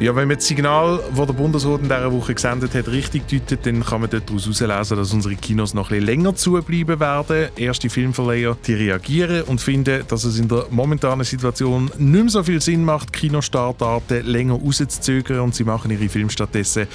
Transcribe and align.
Ja, 0.00 0.16
wenn 0.16 0.28
man 0.28 0.38
das 0.38 0.46
Signal, 0.46 0.98
das 1.14 1.26
der 1.26 1.34
Bundesrat 1.34 1.82
in 1.82 1.88
dieser 1.88 2.10
Woche 2.10 2.32
gesendet 2.32 2.74
hat, 2.74 2.88
richtig 2.88 3.28
deutet, 3.28 3.66
dann 3.66 3.84
kann 3.84 4.00
man 4.00 4.08
daraus 4.08 4.46
herauslesen, 4.46 4.96
dass 4.96 5.12
unsere 5.12 5.36
Kinos 5.36 5.74
noch 5.74 5.90
ein 5.90 6.00
länger 6.00 6.34
zubleiben 6.34 6.98
werden. 6.98 7.50
Erste 7.54 7.90
Filmverleiher 7.90 8.56
die 8.66 8.72
reagieren 8.72 9.42
und 9.42 9.60
finden, 9.60 10.02
dass 10.08 10.24
es 10.24 10.38
in 10.38 10.48
der 10.48 10.64
momentanen 10.70 11.26
Situation 11.26 11.90
nicht 11.98 12.22
mehr 12.22 12.30
so 12.30 12.42
viel 12.42 12.62
Sinn 12.62 12.82
macht, 12.82 13.12
Kinostartarten 13.12 14.24
länger 14.24 14.54
rauszuzögern 14.54 15.40
und 15.40 15.54
sie 15.54 15.64
machen 15.64 15.90
ihre 15.90 16.08
Filme 16.08 16.30
stattdessen 16.30 16.86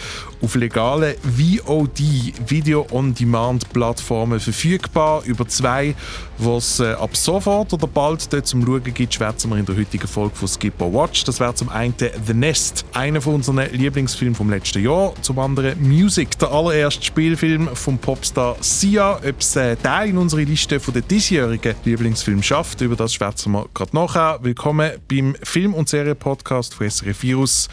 auf 0.41 0.55
legalen 0.55 1.13
VOD, 1.21 1.99
Video-on-Demand-Plattformen 2.47 4.39
verfügbar. 4.39 5.21
Über 5.25 5.47
zwei, 5.47 5.93
es 6.39 6.79
äh, 6.79 6.93
ab 6.93 7.15
sofort 7.15 7.71
oder 7.71 7.85
bald 7.85 8.33
dort 8.33 8.47
zum 8.47 8.65
Schauen 8.65 8.83
gibt, 8.83 9.13
schwätzen 9.13 9.51
wir 9.51 9.57
in 9.57 9.65
der 9.67 9.77
heutigen 9.77 10.07
Folge 10.07 10.35
von 10.35 10.47
Skipper 10.47 10.91
Watch. 10.91 11.23
Das 11.25 11.39
wäre 11.39 11.53
zum 11.53 11.69
einen 11.69 11.93
The 11.99 12.33
Nest 12.33 12.83
einer 12.95 13.21
von 13.21 13.35
unseren 13.35 13.57
Lieblingsfilmen 13.71 14.35
vom 14.35 14.49
letzten 14.49 14.83
Jahr. 14.83 15.13
Zum 15.21 15.37
anderen 15.39 15.81
Music, 15.81 16.39
der 16.39 16.51
allererste 16.51 17.03
Spielfilm 17.03 17.67
vom 17.73 17.97
Popstar 17.97 18.55
Sia. 18.61 19.17
Ob 19.17 19.39
es 19.39 19.55
äh, 19.55 19.75
der 19.75 20.03
in 20.03 20.17
unsere 20.17 20.43
Liste 20.43 20.79
von 20.79 20.93
den 20.93 21.07
diesjährigen 21.07 21.75
Lieblingsfilmen 21.83 22.41
schafft, 22.41 22.81
über 22.81 22.95
das 22.95 23.13
schwätzen 23.13 23.51
wir 23.51 23.67
gerade 23.73 23.95
nachher. 23.95 24.39
Willkommen 24.41 24.91
beim 25.09 25.35
Film- 25.43 25.73
und 25.73 25.89
Serienpodcast 25.89 26.73
von 26.73 26.89
SRF 26.89 27.21
Virus. 27.23 27.67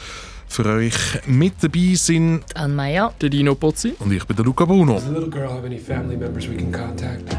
Für 0.49 0.67
euch 0.67 0.95
mit 1.27 1.55
dabei 1.63 1.95
sind 1.95 2.45
Anne 2.55 2.75
Meyer, 2.75 3.15
der 3.21 3.31
Dino 3.31 3.55
Pozzi 3.55 3.95
und 4.01 4.13
ich 4.13 4.25
bin 4.25 4.37
der 4.37 4.45
Luca 4.45 4.65
Bruno. 4.65 4.95
Does 4.95 5.05
the 5.05 5.11
little 5.11 5.31
girl 5.31 5.49
have 5.49 5.65
any 5.65 5.79
family 5.79 6.17
members 6.17 6.49
we 6.49 6.57
can 6.57 6.71
contact? 6.71 7.33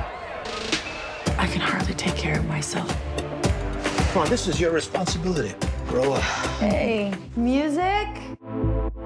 I 1.37 1.47
can 1.47 1.61
hardly 1.61 1.93
take 1.93 2.15
care 2.15 2.39
of 2.39 2.47
myself. 2.47 2.87
Come 4.13 4.21
on, 4.25 4.29
this 4.29 4.47
is 4.47 4.61
your 4.61 4.69
responsibility. 4.69 5.55
Grow 5.87 6.13
up. 6.13 6.21
Hey, 6.59 7.11
music? 7.35 8.07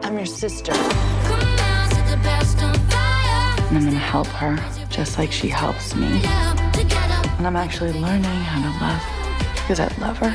I'm 0.02 0.18
your 0.18 0.26
sister. 0.26 0.74
Come 0.74 1.40
on, 1.40 1.90
set 1.92 2.10
the 2.10 2.18
best 2.18 2.62
on 2.62 2.74
fire. 2.90 3.68
And 3.70 3.78
I'm 3.78 3.86
gonna 3.86 3.98
help 3.98 4.28
her 4.28 4.58
just 4.90 5.18
like 5.18 5.32
she 5.32 5.48
helps 5.48 5.96
me. 5.96 6.20
Together. 6.74 7.22
And 7.38 7.48
I'm 7.48 7.56
actually 7.56 7.94
learning 7.94 8.26
how 8.26 8.62
to 8.62 8.84
love 8.84 9.17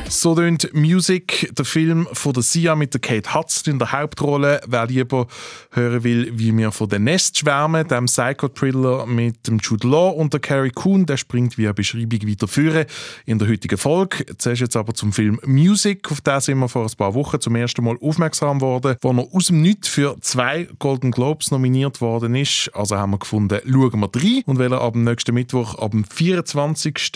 So 0.09 0.35
tönt 0.35 0.69
Music, 0.75 1.49
der 1.57 1.65
Film 1.65 2.07
von 2.13 2.33
der 2.33 2.43
Sia 2.43 2.75
mit 2.75 2.93
der 2.93 3.01
Kate 3.01 3.33
Hudson 3.33 3.73
in 3.73 3.79
der 3.79 3.91
Hauptrolle. 3.91 4.61
Wer 4.67 4.85
lieber 4.85 5.25
hören 5.71 6.03
will, 6.03 6.31
wie 6.37 6.55
wir 6.55 6.71
von 6.71 6.87
den 6.87 7.05
Nest 7.05 7.39
schwärmen, 7.39 7.87
dem 7.87 8.05
Psycho-Thriller 8.05 9.07
mit 9.07 9.47
dem 9.47 9.57
Jude 9.57 9.87
Law 9.87 10.11
und 10.11 10.33
der 10.33 10.39
Carrie 10.39 10.69
Coon, 10.69 11.07
der 11.07 11.17
springt 11.17 11.57
via 11.57 11.73
Beschreibung 11.73 12.29
weiter 12.29 12.47
führen 12.47 12.85
in 13.25 13.39
der 13.39 13.47
heutigen 13.47 13.77
Folge. 13.79 14.23
Zuerst 14.37 14.61
jetzt 14.61 14.75
aber 14.75 14.93
zum 14.93 15.11
Film 15.11 15.39
Music, 15.45 16.11
auf 16.11 16.21
den 16.21 16.39
sind 16.39 16.59
wir 16.59 16.69
vor 16.69 16.83
ein 16.83 16.95
paar 16.95 17.15
Wochen 17.15 17.41
zum 17.41 17.55
ersten 17.55 17.83
Mal 17.83 17.97
aufmerksam 18.01 18.59
geworden, 18.59 18.97
wo 19.01 19.11
er 19.13 19.27
aus 19.33 19.47
dem 19.47 19.61
Nichts 19.61 19.87
für 19.87 20.15
zwei 20.21 20.67
Golden 20.77 21.09
Globes 21.09 21.49
nominiert 21.49 22.01
worden 22.01 22.35
ist. 22.35 22.69
Also 22.75 22.97
haben 22.97 23.11
wir 23.11 23.19
gefunden, 23.19 23.59
schauen 23.65 23.99
wir 23.99 24.09
rein 24.13 24.43
und 24.45 24.59
weil 24.59 24.71
er 24.71 24.91
dem 24.91 25.05
nächsten 25.05 25.33
Mittwoch, 25.33 25.75
dem 25.89 26.03
24. 26.03 27.11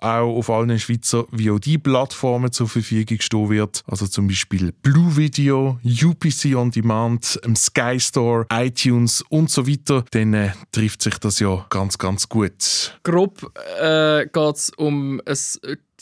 auch 0.00 0.36
auf 0.36 0.50
allen 0.50 0.78
Schweizer 0.78 1.24
VOD-Plattformen 1.46 2.52
zur 2.52 2.68
Verfügung 2.68 3.20
stehen 3.20 3.50
wird. 3.50 3.82
Also 3.86 4.06
zum 4.06 4.28
Beispiel 4.28 4.72
Blue 4.82 5.16
Video, 5.16 5.78
UPC 5.84 6.56
On 6.56 6.70
Demand, 6.70 7.38
im 7.44 7.56
Sky 7.56 7.98
Store, 8.00 8.46
iTunes 8.52 9.22
und 9.28 9.50
so 9.50 9.66
weiter. 9.66 10.04
Dann 10.10 10.34
äh, 10.34 10.52
trifft 10.72 11.02
sich 11.02 11.18
das 11.18 11.40
ja 11.40 11.66
ganz, 11.70 11.98
ganz 11.98 12.28
gut. 12.28 12.98
Grob 13.02 13.52
äh, 13.80 14.26
geht 14.26 14.56
es 14.56 14.70
um 14.76 15.20
ein 15.26 15.36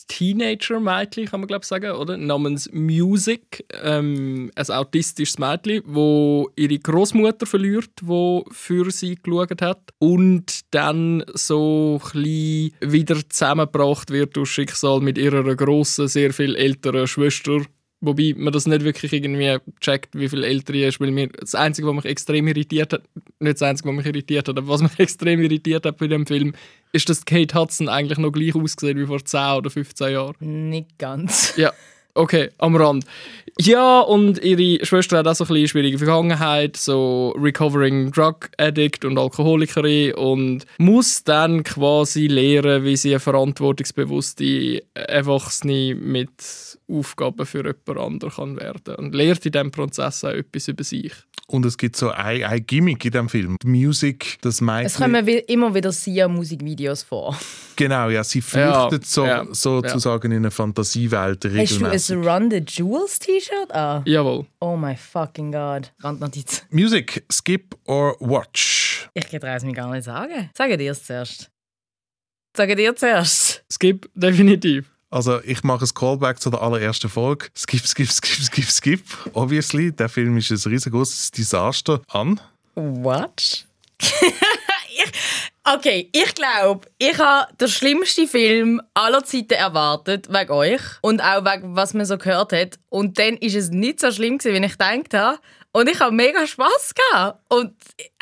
Teenager-Mädchen, 0.09 1.27
kann 1.27 1.41
man 1.41 1.47
glaube 1.47 1.64
sagen, 1.64 1.92
oder? 1.92 2.17
Namens 2.17 2.70
Music. 2.73 3.64
Ähm, 3.83 4.50
ein 4.55 4.70
autistisches 4.70 5.39
Mädchen, 5.39 5.83
wo 5.87 6.50
ihre 6.56 6.78
Großmutter 6.78 7.47
verliert, 7.47 7.91
wo 8.03 8.44
für 8.50 8.91
sie 8.91 9.16
geschaut 9.16 9.62
hat. 9.62 9.91
Und 9.99 10.60
dann 10.71 11.25
so 11.34 12.00
ein 12.15 12.72
wieder 12.81 13.28
zusammengebracht 13.28 14.10
wird 14.10 14.37
durch 14.37 14.50
Schicksal 14.50 15.00
mit 15.00 15.19
ihrer 15.19 15.55
grossen, 15.55 16.09
sehr 16.09 16.32
viel 16.32 16.55
älteren 16.56 17.06
Schwester. 17.06 17.61
Wobei 18.06 18.34
man 18.37 18.53
das 18.53 18.66
nicht 18.66 18.84
wirklich 18.84 19.12
irgendwie 19.15 19.56
checkt, 19.81 20.15
wie 20.15 20.28
viel 20.28 20.44
älter 20.44 20.75
die 20.75 20.84
ist, 20.84 21.00
weil 21.00 21.10
mir 21.10 21.28
das 21.28 21.54
Einzige, 21.54 21.88
was 21.88 21.94
mich 21.94 22.04
extrem 22.04 22.47
irritiert 22.48 22.92
hat, 22.92 23.03
nicht 23.41 23.54
das 23.54 23.62
Einzige, 23.62 23.88
was 23.88 23.97
mich 23.97 24.06
irritiert 24.06 24.48
hat, 24.48 24.59
aber 24.59 24.69
was 24.69 24.82
mich 24.82 24.98
extrem 24.98 25.41
irritiert 25.41 25.87
hat 25.87 25.97
bei 25.97 26.06
dem 26.06 26.26
Film, 26.26 26.54
ist, 26.93 27.09
dass 27.09 27.25
Kate 27.25 27.59
Hudson 27.59 27.88
eigentlich 27.88 28.19
noch 28.19 28.31
gleich 28.31 28.54
aussieht 28.54 28.97
wie 28.97 29.06
vor 29.06 29.25
10 29.25 29.41
oder 29.56 29.70
15 29.70 30.12
Jahren. 30.12 30.69
nicht 30.69 30.98
ganz. 30.98 31.56
Ja, 31.56 31.72
okay, 32.14 32.50
am 32.58 32.76
Rand. 32.76 33.04
Ja, 33.60 34.00
und 34.00 34.42
ihre 34.42 34.84
Schwester 34.84 35.19
hat 35.19 35.28
auch 35.28 35.34
so 35.34 35.44
ein 35.44 35.69
schwierige 35.69 35.98
Vergangenheit, 35.98 36.76
so 36.76 37.36
recovering 37.38 38.10
Drug 38.10 38.50
Addict 38.58 39.04
und 39.04 39.16
Alkoholikerin 39.16 40.14
und 40.14 40.66
muss 40.78 41.22
dann 41.22 41.62
quasi 41.62 42.26
lernen, 42.26 42.82
wie 42.82 42.97
sie 42.97 43.10
eine 43.10 43.20
verantwortungsbewusste 43.20 44.82
Erwachsene 44.94 45.94
mit 45.94 46.30
Aufgaben 46.88 47.47
für 47.47 47.64
jemand 47.64 48.00
anderen 48.00 48.32
kann 48.34 48.56
werden 48.56 48.96
und 48.96 49.14
lernt 49.14 49.46
in 49.46 49.52
diesem 49.52 49.70
Prozess 49.70 50.25
auch 50.25 50.31
etwas 50.31 50.66
über 50.66 50.82
sich. 50.82 51.12
Und 51.47 51.66
es 51.66 51.77
gibt 51.77 51.97
so 51.97 52.10
ein, 52.10 52.43
ein 52.43 52.66
Gimmick 52.66 53.05
in 53.05 53.10
dem 53.10 53.28
Film. 53.28 53.56
Die 53.62 53.66
Musik, 53.66 54.38
das 54.41 54.55
Es 54.56 54.60
Mädchen... 54.62 55.03
kommen 55.03 55.28
immer 55.28 55.75
wieder 55.75 55.93
Sia-Musikvideos 55.93 57.03
vor. 57.03 57.38
Genau, 57.77 58.09
ja, 58.09 58.25
sie 58.25 58.41
flüchtet 58.41 59.03
Ja, 59.03 59.05
so, 59.05 59.27
ja, 59.27 59.44
sozusagen 59.53 60.32
in 60.32 60.38
eine 60.38 60.50
Fantasiewelt 60.50 61.44
Hast 61.44 62.09
du 62.10 62.15
ein 62.15 62.27
Run 62.27 62.50
the 62.50 62.62
Jewels 62.66 63.19
T-Shirt 63.19 63.72
an? 63.72 64.03
Jawohl. 64.06 64.47
Oh 64.60 64.77
my 64.77 64.97
fucking 64.97 65.53
god. 65.53 65.93
Randnotiz. 66.03 66.65
Music, 66.71 67.25
skip 67.31 67.76
or 67.84 68.16
watch? 68.21 69.11
Ich 69.12 69.28
kann 69.28 69.43
es 69.43 69.65
mir 69.65 69.72
gar 69.75 69.91
nicht 69.91 70.05
sagen. 70.05 70.50
Sage 70.56 70.78
dir 70.78 70.93
es 70.93 71.05
zuerst. 71.05 71.50
Sage 72.56 72.75
dir 72.76 72.97
zuerst. 72.97 73.65
Skip, 73.71 74.09
definitiv. 74.15 74.94
Also 75.14 75.41
ich 75.44 75.62
mache 75.62 75.84
ein 75.84 75.94
Callback 75.94 76.41
zu 76.41 76.50
der 76.50 76.60
allerersten 76.60 77.08
Folge. 77.08 77.47
Skip, 77.56 77.86
skip, 77.86 78.10
skip, 78.10 78.42
skip, 78.42 78.64
skip. 78.64 79.00
Obviously, 79.32 79.92
der 79.92 80.08
Film 80.08 80.36
ist 80.38 80.50
ein 80.50 80.72
riesengroßes 80.72 81.30
Desaster. 81.30 82.00
An? 82.08 82.41
What? 82.75 83.64
ich, 84.00 85.12
okay, 85.62 86.10
ich 86.10 86.34
glaube, 86.34 86.88
ich 86.98 87.16
habe 87.16 87.47
den 87.60 87.69
schlimmsten 87.69 88.26
Film 88.26 88.82
aller 88.94 89.22
Zeiten 89.22 89.54
erwartet, 89.54 90.32
wegen 90.32 90.50
euch. 90.50 90.82
Und 91.00 91.22
auch 91.22 91.44
wegen, 91.44 91.76
was 91.76 91.94
man 91.94 92.06
so 92.06 92.19
gehört 92.19 92.52
hat. 92.52 92.81
Und 92.88 93.16
dann 93.20 93.36
ist 93.36 93.54
es 93.54 93.70
nicht 93.70 94.00
so 94.00 94.10
schlimm, 94.10 94.38
gewesen, 94.38 94.60
wie 94.60 94.66
ich 94.66 94.72
gedacht 94.72 95.14
habe. 95.14 95.38
Und 95.77 95.89
ich 95.89 95.99
habe 95.99 96.15
mega 96.15 96.47
Spass 96.47 96.95
gehabt. 96.95 97.41
Und 97.49 97.73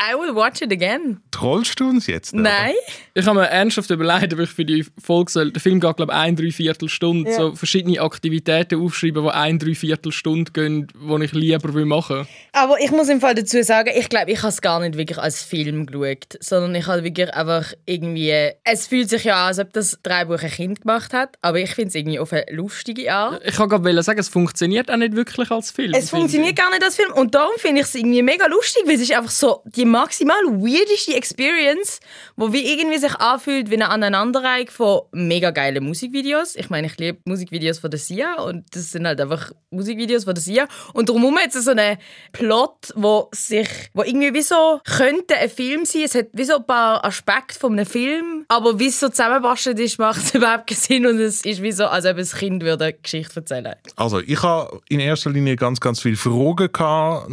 I 0.01 0.15
will 0.15 0.35
watch 0.35 0.63
it 0.63 0.73
again. 0.73 1.21
Trollst 1.31 1.79
du 1.79 1.89
uns 1.91 2.07
jetzt? 2.07 2.33
oder? 2.33 2.45
Nein. 2.45 2.73
Ich 3.13 3.27
habe 3.27 3.41
mir 3.41 3.47
ernsthaft 3.47 3.91
überlegt, 3.91 4.33
ob 4.33 4.41
ich 4.41 4.49
für 4.49 4.65
die 4.65 4.87
Folge 4.99 5.31
soll. 5.31 5.53
Der 5.53 5.61
Film 5.61 5.79
geht, 5.79 5.97
glaube 5.99 6.13
ich, 6.13 6.19
ein 6.19 6.35
Dreiviertelstunde. 6.35 7.31
Ja. 7.31 7.37
So 7.37 7.55
verschiedene 7.55 8.01
Aktivitäten 8.01 8.81
aufschreiben, 8.81 9.23
die 9.25 9.29
ein 9.29 9.59
Dreiviertelstunde 9.59 10.51
gehen, 10.53 10.87
die 10.95 11.25
ich 11.25 11.33
lieber 11.33 11.75
will 11.75 11.85
machen 11.85 12.21
will. 12.21 12.27
Aber 12.53 12.81
ich 12.81 12.91
muss 12.91 13.11
im 13.11 13.21
Fall 13.21 13.35
dazu 13.35 13.63
sagen, 13.63 13.91
ich 13.95 14.09
glaube, 14.09 14.31
ich 14.31 14.39
habe 14.39 14.49
es 14.49 14.63
gar 14.63 14.81
nicht 14.81 14.97
wirklich 14.97 15.19
als 15.19 15.43
Film 15.43 15.84
geschaut, 15.84 16.39
sondern 16.41 16.75
ich 16.75 16.87
habe 16.87 17.05
wirklich 17.05 17.34
einfach 17.34 17.75
irgendwie. 17.84 18.51
Es 18.65 18.87
fühlt 18.87 19.11
sich 19.11 19.25
ja 19.25 19.43
an, 19.43 19.49
als 19.49 19.59
ob 19.59 19.75
das 19.75 19.99
Drehbuch 20.03 20.43
ein 20.43 20.51
Kind 20.51 20.81
gemacht 20.81 21.13
hat, 21.13 21.37
aber 21.43 21.59
ich 21.59 21.75
finde 21.75 21.89
es 21.89 21.95
irgendwie 21.97 22.19
auf 22.19 22.33
eine 22.33 22.47
lustige 22.49 23.13
Art. 23.13 23.43
Ich 23.45 23.57
kann 23.57 23.69
gerade 23.69 24.03
sagen, 24.03 24.21
es 24.21 24.31
funktioniert 24.31 24.91
auch 24.91 24.97
nicht 24.97 25.15
wirklich 25.15 25.51
als 25.51 25.71
Film. 25.71 25.93
Es 25.95 26.09
funktioniert 26.09 26.57
gar 26.57 26.71
nicht 26.71 26.83
als 26.83 26.97
Film 26.97 27.13
und 27.13 27.34
darum 27.42 27.58
finde 27.58 27.80
ich 27.80 27.86
es 27.86 27.94
irgendwie 27.94 28.22
mega 28.22 28.47
lustig, 28.47 28.84
weil 28.86 28.94
es 28.94 29.03
ist 29.03 29.12
einfach 29.12 29.30
so 29.30 29.62
die 29.64 29.84
maximal 29.84 30.42
weirdeste 30.47 31.14
Experience, 31.14 31.98
wo 32.36 32.53
wie 32.53 32.72
irgendwie 32.72 32.98
sich 32.98 33.14
anfühlt 33.16 33.69
wie 33.70 33.75
eine 33.75 33.88
Aneinanderreihung 33.88 34.69
von 34.69 35.00
mega 35.12 35.50
geilen 35.50 35.84
Musikvideos. 35.84 36.54
Ich 36.56 36.70
meine, 36.70 36.86
ich 36.86 36.97
liebe 36.98 37.19
Musikvideos 37.24 37.80
von 37.80 37.91
der 37.91 37.98
Sia 37.98 38.41
und 38.41 38.65
das 38.74 38.92
sind 38.92 39.06
halt 39.06 39.21
einfach 39.21 39.50
Musikvideos 39.71 40.24
von 40.24 40.34
der 40.34 40.42
Sia 40.42 40.68
und 40.94 41.09
darum 41.09 41.36
hat 41.39 41.54
es 41.54 41.65
so 41.65 41.72
einen 41.72 41.98
Plot, 42.33 42.92
wo 42.94 43.28
sich, 43.33 43.68
wo 43.95 44.03
irgendwie 44.03 44.34
wie 44.34 44.42
so 44.42 44.80
könnte 44.84 45.36
ein 45.36 45.50
Film 45.50 45.84
sein. 45.84 46.03
Es 46.03 46.15
hat 46.15 46.28
wie 46.33 46.45
so 46.45 46.56
ein 46.56 46.66
paar 46.66 47.04
Aspekte 47.04 47.59
von 47.59 47.72
einem 47.72 47.86
Film, 47.86 48.45
aber 48.48 48.78
wie 48.78 48.86
es 48.86 49.00
so 49.00 49.09
zusammenbastelt 49.09 49.80
ist, 49.80 49.98
macht 49.98 50.22
es 50.22 50.34
überhaupt 50.34 50.68
keinen 50.68 50.78
Sinn 50.78 51.06
und 51.06 51.18
es 51.18 51.45
ist 51.45 51.62
wie 51.62 51.72
so, 51.72 51.86
als 51.86 52.06
ob 52.06 52.18
ein 52.18 52.24
Kind 52.24 52.62
würde 52.62 52.84
eine 52.84 52.95
Geschichte 52.95 53.36
erzählen. 53.36 53.74
Also 53.97 54.21
ich 54.21 54.42
habe 54.42 54.80
in 54.88 55.00
erster 55.00 55.30
Linie 55.30 55.56
ganz, 55.56 55.80
ganz 55.80 56.00
viele 56.00 56.16
Fragen 56.16 56.71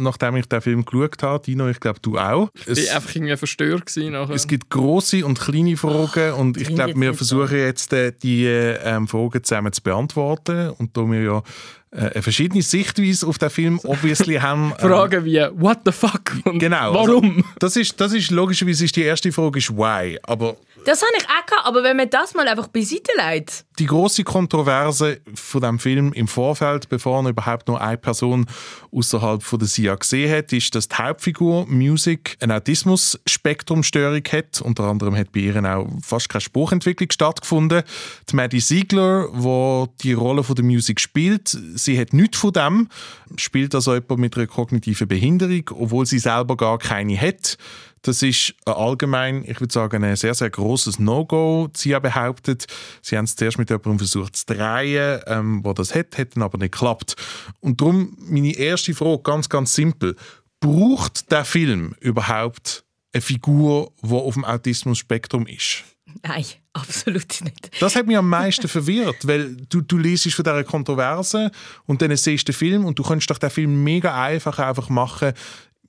nachdem 0.02 0.36
ich 0.36 0.46
den 0.46 0.60
Film 0.60 0.84
geschaut 0.84 1.22
habe. 1.22 1.44
Dino, 1.44 1.68
ich 1.68 1.80
glaube, 1.80 2.00
du 2.00 2.18
auch. 2.18 2.50
Ich 2.54 2.66
Es, 2.66 2.88
war 2.88 2.96
einfach 2.96 3.14
irgendwie 3.14 3.36
verstört. 3.36 3.90
Nachher. 3.96 4.34
es 4.34 4.46
gibt 4.46 4.70
große 4.70 5.24
und 5.24 5.38
kleine 5.40 5.76
Fragen 5.76 6.32
und 6.34 6.56
ich 6.56 6.68
glaube, 6.68 6.94
wir 6.96 7.14
versuchen 7.14 7.58
jetzt 7.58 7.92
äh, 7.92 8.12
die 8.12 8.46
ähm, 8.46 9.08
Fragen 9.08 9.42
zusammen 9.44 9.72
zu 9.72 9.82
beantworten. 9.82 10.70
Und 10.70 10.96
da 10.96 11.02
wir 11.08 11.22
ja 11.22 11.42
äh, 11.92 12.10
eine 12.10 12.22
verschiedene 12.22 12.62
Sichtweise 12.62 13.26
auf 13.26 13.38
den 13.38 13.50
Film 13.50 13.80
obviously 13.84 14.34
haben. 14.40 14.72
ähm, 14.78 14.88
Fragen 14.90 15.24
wie, 15.24 15.40
what 15.54 15.78
the 15.84 15.92
fuck? 15.92 16.36
Und 16.44 16.58
Genau. 16.58 16.94
Warum? 16.94 17.36
Also, 17.38 17.48
das, 17.58 17.76
ist, 17.76 18.00
das 18.00 18.12
ist 18.12 18.30
logischerweise 18.30 18.84
ist 18.84 18.94
die 18.96 19.02
erste 19.02 19.32
Frage 19.32 19.58
ist 19.58 19.70
why. 19.70 20.18
Aber 20.22 20.56
Das 20.84 21.02
habe 21.02 21.12
ich 21.18 21.24
auch 21.24 21.46
gehabt, 21.46 21.66
aber 21.66 21.82
wenn 21.82 21.96
man 21.96 22.08
das 22.08 22.34
mal 22.34 22.46
einfach 22.46 22.68
beiseite 22.68 23.10
legt. 23.16 23.64
die 23.78 23.86
große 23.86 24.24
Kontroverse 24.24 25.20
von 25.34 25.60
dem 25.62 25.78
Film 25.78 26.12
im 26.12 26.28
Vorfeld, 26.28 26.88
bevor 26.88 27.24
er 27.24 27.30
überhaupt 27.30 27.66
nur 27.68 27.80
eine 27.80 27.96
Person 27.96 28.46
außerhalb 28.92 29.42
von 29.42 29.58
der 29.58 29.68
CIA 29.68 29.94
gesehen 29.96 30.30
hat, 30.36 30.52
ist, 30.52 30.74
dass 30.74 30.88
die 30.88 30.96
Hauptfigur 30.96 31.66
Music 31.66 32.36
eine 32.40 32.56
Autismus-Spektrumstörung 32.56 34.22
hat. 34.32 34.60
Unter 34.60 34.84
anderem 34.84 35.16
hat 35.16 35.32
bei 35.32 35.40
ihr 35.40 35.64
auch 35.64 35.88
fast 36.02 36.28
keine 36.28 36.40
Spruchentwicklung 36.40 37.10
stattgefunden. 37.10 37.82
Die 38.30 38.36
Maddie 38.36 38.60
Ziegler, 38.60 39.28
wo 39.32 39.88
die 40.02 40.12
Rolle 40.12 40.42
von 40.44 40.54
der 40.56 40.64
Music 40.64 41.00
spielt, 41.00 41.56
sie 41.84 41.98
hat 41.98 42.12
nichts 42.12 42.38
von 42.38 42.52
dem, 42.52 42.88
spielt 43.36 43.74
also 43.74 43.94
jemand 43.94 44.18
mit 44.18 44.36
einer 44.36 44.46
kognitiven 44.46 45.08
Behinderung, 45.08 45.70
obwohl 45.74 46.06
sie 46.06 46.18
selber 46.18 46.56
gar 46.56 46.78
keine 46.78 47.20
hat. 47.20 47.58
Das 48.02 48.22
ist 48.22 48.54
ein 48.64 48.72
allgemein, 48.72 49.44
ich 49.46 49.60
würde 49.60 49.72
sagen, 49.72 50.02
ein 50.04 50.16
sehr, 50.16 50.34
sehr 50.34 50.48
grosses 50.48 50.98
No-Go. 50.98 51.68
Sie 51.76 51.94
haben 51.94 52.02
behauptet, 52.02 52.66
sie 53.02 53.18
haben 53.18 53.26
es 53.26 53.36
zuerst 53.36 53.58
mit 53.58 53.68
jemandem 53.68 53.98
versucht 53.98 54.36
zu 54.36 54.46
drehen, 54.46 55.20
ähm, 55.26 55.62
der 55.62 55.74
das 55.74 55.94
hat, 55.94 56.16
dann 56.16 56.42
aber 56.42 56.56
nicht 56.56 56.72
geklappt. 56.72 57.16
Und 57.60 57.80
darum 57.80 58.16
meine 58.18 58.56
erste 58.56 58.94
Frage, 58.94 59.22
ganz, 59.22 59.48
ganz 59.48 59.74
simpel. 59.74 60.16
Braucht 60.60 61.30
der 61.30 61.44
Film 61.44 61.94
überhaupt 62.00 62.84
eine 63.12 63.20
Figur, 63.20 63.92
die 64.02 64.12
auf 64.12 64.34
dem 64.34 64.44
Autismus-Spektrum 64.44 65.46
ist? 65.46 65.84
Nein, 66.22 66.44
absolut 66.72 67.40
nicht. 67.42 67.70
Das 67.80 67.96
hat 67.96 68.06
mich 68.06 68.16
am 68.16 68.28
meisten 68.28 68.68
verwirrt, 68.68 69.26
weil 69.26 69.56
du, 69.68 69.80
du 69.80 69.98
liest 69.98 70.32
von 70.32 70.44
dieser 70.44 70.64
Kontroverse 70.64 71.50
und 71.86 72.02
dann 72.02 72.16
siehst 72.16 72.48
du 72.48 72.52
den 72.52 72.58
Film 72.58 72.84
und 72.84 72.98
du 72.98 73.02
kannst 73.02 73.30
doch 73.30 73.38
den 73.38 73.50
Film 73.50 73.82
mega 73.82 74.22
einfach 74.22 74.58
einfach 74.58 74.88
machen 74.88 75.32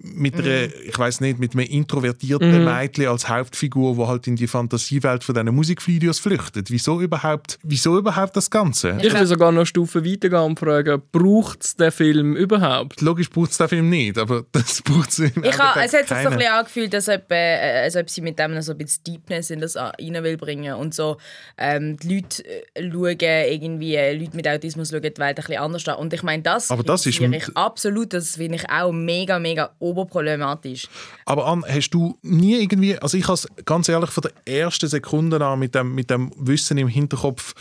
mit 0.04 0.36
einer, 0.36 0.66
ich 0.86 0.98
weiß 0.98 1.22
nicht, 1.22 1.38
mit 1.40 1.54
einem 1.54 1.66
introvertierten 1.68 2.66
Mädchen 2.66 3.08
als 3.08 3.30
Hauptfigur, 3.30 3.98
wo 3.98 4.08
halt 4.08 4.26
in 4.28 4.36
die 4.36 4.48
Fantasiewelt 4.48 5.24
von 5.24 5.36
diesen 5.36 5.54
Musikvideos 5.56 6.20
flüchtet. 6.20 6.72
Wieso 6.72 7.00
überhaupt, 7.02 7.60
wieso 7.64 7.98
überhaupt 7.98 8.36
das 8.36 8.50
Ganze? 8.50 8.98
Ich 9.02 9.14
will 9.14 9.26
sogar 9.26 9.52
noch 9.52 9.60
eine 9.60 9.66
Stufe 9.66 10.04
weitergehen 10.06 10.42
und 10.42 10.60
fragen, 10.60 11.02
braucht 11.12 11.64
es 11.64 11.76
den 11.76 11.92
Film 11.92 12.36
überhaupt? 12.36 13.02
Logisch 13.02 13.30
braucht 13.30 13.52
es 13.52 13.58
den 13.58 13.68
Film 13.68 13.90
nicht, 13.90 14.18
aber 14.18 14.44
das 14.52 14.82
braucht 14.82 15.10
es 15.10 15.20
im 15.20 15.44
Ich 15.44 15.58
ha, 15.60 15.76
es 15.84 15.94
hat 15.94 16.08
sich 16.08 16.18
so 16.18 16.30
ein 16.30 16.38
bisschen 16.38 16.52
angefühlt, 16.54 16.96
als 16.96 17.08
ob, 17.10 17.32
äh, 17.32 17.84
als 17.84 17.96
ob 17.96 18.10
sie 18.10 18.22
mit 18.22 18.40
dem 18.40 18.54
noch 18.56 18.62
so 18.64 18.72
ein 18.72 18.78
bisschen 18.78 19.04
Deepness 19.06 19.50
in 19.52 19.60
das 19.60 19.76
rein 19.76 19.94
will 20.00 20.38
bringen 20.38 20.74
und 20.76 20.94
so 20.96 21.18
ähm, 21.58 21.98
die 21.98 22.16
Leute 22.16 22.44
äh, 22.46 22.90
schauen, 22.92 23.18
irgendwie, 23.20 23.96
äh, 23.96 24.14
Leute 24.18 24.36
mit 24.36 24.48
Autismus 24.48 24.90
schauen 24.90 25.02
die 25.02 25.08
Welt 25.18 25.22
ein 25.22 25.36
bisschen 25.36 25.58
anders 25.58 25.88
an. 25.88 25.96
Und 25.96 26.14
ich 26.14 26.24
meine, 26.24 26.42
das, 26.44 26.72
Aber 26.72 26.84
das 26.84 27.06
ist- 27.06 27.20
ich 27.22 27.58
absolut, 27.58 28.14
das 28.14 28.36
finde 28.38 28.56
ich 28.58 28.70
auch 28.70 28.92
mega, 28.92 29.38
mega 29.40 29.72
oberproblematisch. 29.92 30.88
Aber 31.26 31.46
Ann, 31.46 31.64
hast 31.68 31.90
du 31.92 32.18
nie 32.22 32.62
irgendwie, 32.62 32.98
also 32.98 33.18
ich 33.18 33.28
has 33.28 33.48
ganz 33.66 33.90
ehrlich 33.90 34.10
von 34.10 34.24
der 34.24 34.32
ersten 34.46 34.88
Sekunde 34.88 35.44
an 35.46 35.60
mit 35.60 35.76
dem, 35.76 35.94
mit 35.94 36.10
dem 36.10 36.32
Wissen 36.38 36.78
im 36.78 36.88
Hinterkopf, 36.88 37.54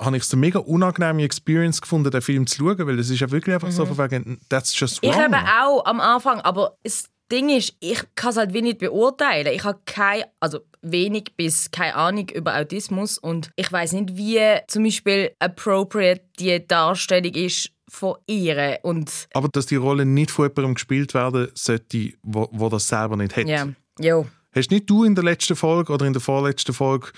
habe 0.00 0.16
ich 0.16 0.22
es 0.22 0.32
eine 0.32 0.40
mega 0.40 0.60
unangenehme 0.60 1.24
Experience 1.24 1.80
gefunden, 1.80 2.10
den 2.10 2.22
Film 2.22 2.46
zu 2.46 2.56
schauen, 2.56 2.86
weil 2.86 2.96
das 2.96 3.10
ist 3.10 3.20
ja 3.20 3.30
wirklich 3.30 3.54
einfach 3.54 3.70
so 3.70 3.84
von 3.84 3.98
wegen, 3.98 4.40
that's 4.48 4.78
just 4.78 5.02
wrong. 5.02 5.12
Ich 5.12 5.18
eben 5.18 5.34
auch 5.34 5.84
am 5.86 6.00
Anfang, 6.00 6.40
aber 6.40 6.76
das 6.84 7.08
Ding 7.30 7.50
ist, 7.50 7.74
ich 7.80 8.02
kann 8.14 8.30
es 8.30 8.36
halt 8.36 8.54
wie 8.54 8.62
nicht 8.62 8.78
beurteilen. 8.78 9.52
Ich 9.52 9.64
habe 9.64 9.80
keine, 9.84 10.26
also 10.40 10.60
wenig 10.80 11.34
bis 11.36 11.70
keine 11.70 11.94
Ahnung 11.94 12.28
über 12.30 12.56
Autismus 12.56 13.18
und 13.18 13.50
ich 13.56 13.70
weiß 13.70 13.92
nicht, 13.92 14.16
wie 14.16 14.40
zum 14.68 14.84
Beispiel 14.84 15.32
appropriate 15.38 16.22
die 16.38 16.66
Darstellung 16.66 17.34
ist 17.34 17.70
von 17.88 18.16
ihr 18.26 18.78
und 18.82 19.28
Aber 19.34 19.48
dass 19.48 19.66
die 19.66 19.76
Rolle 19.76 20.04
nicht 20.04 20.30
von 20.30 20.46
jemandem 20.46 20.74
gespielt 20.74 21.14
werden 21.14 21.48
sollte, 21.54 22.12
wo, 22.22 22.48
wo 22.52 22.68
das 22.68 22.88
selber 22.88 23.16
nicht 23.16 23.36
hat. 23.36 23.46
ja, 23.46 23.68
jo. 23.98 24.26
Hast 24.54 24.70
nicht 24.70 24.88
du 24.88 25.04
in 25.04 25.14
der 25.14 25.24
letzten 25.24 25.56
Folge 25.56 25.92
oder 25.92 26.06
in 26.06 26.14
der 26.14 26.22
vorletzten 26.22 26.72
Folge, 26.72 27.08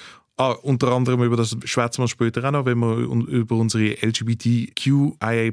ah, 0.40 0.52
unter 0.62 0.88
anderem 0.92 1.22
über 1.22 1.36
das 1.36 1.56
schwätzen 1.64 2.02
wir 2.02 2.08
später 2.08 2.42
auch 2.44 2.50
noch, 2.50 2.64
wenn 2.66 2.78
wir 2.78 3.08
un- 3.10 3.26
über 3.26 3.56
unsere 3.56 3.94
LGBTQIA 4.00 5.52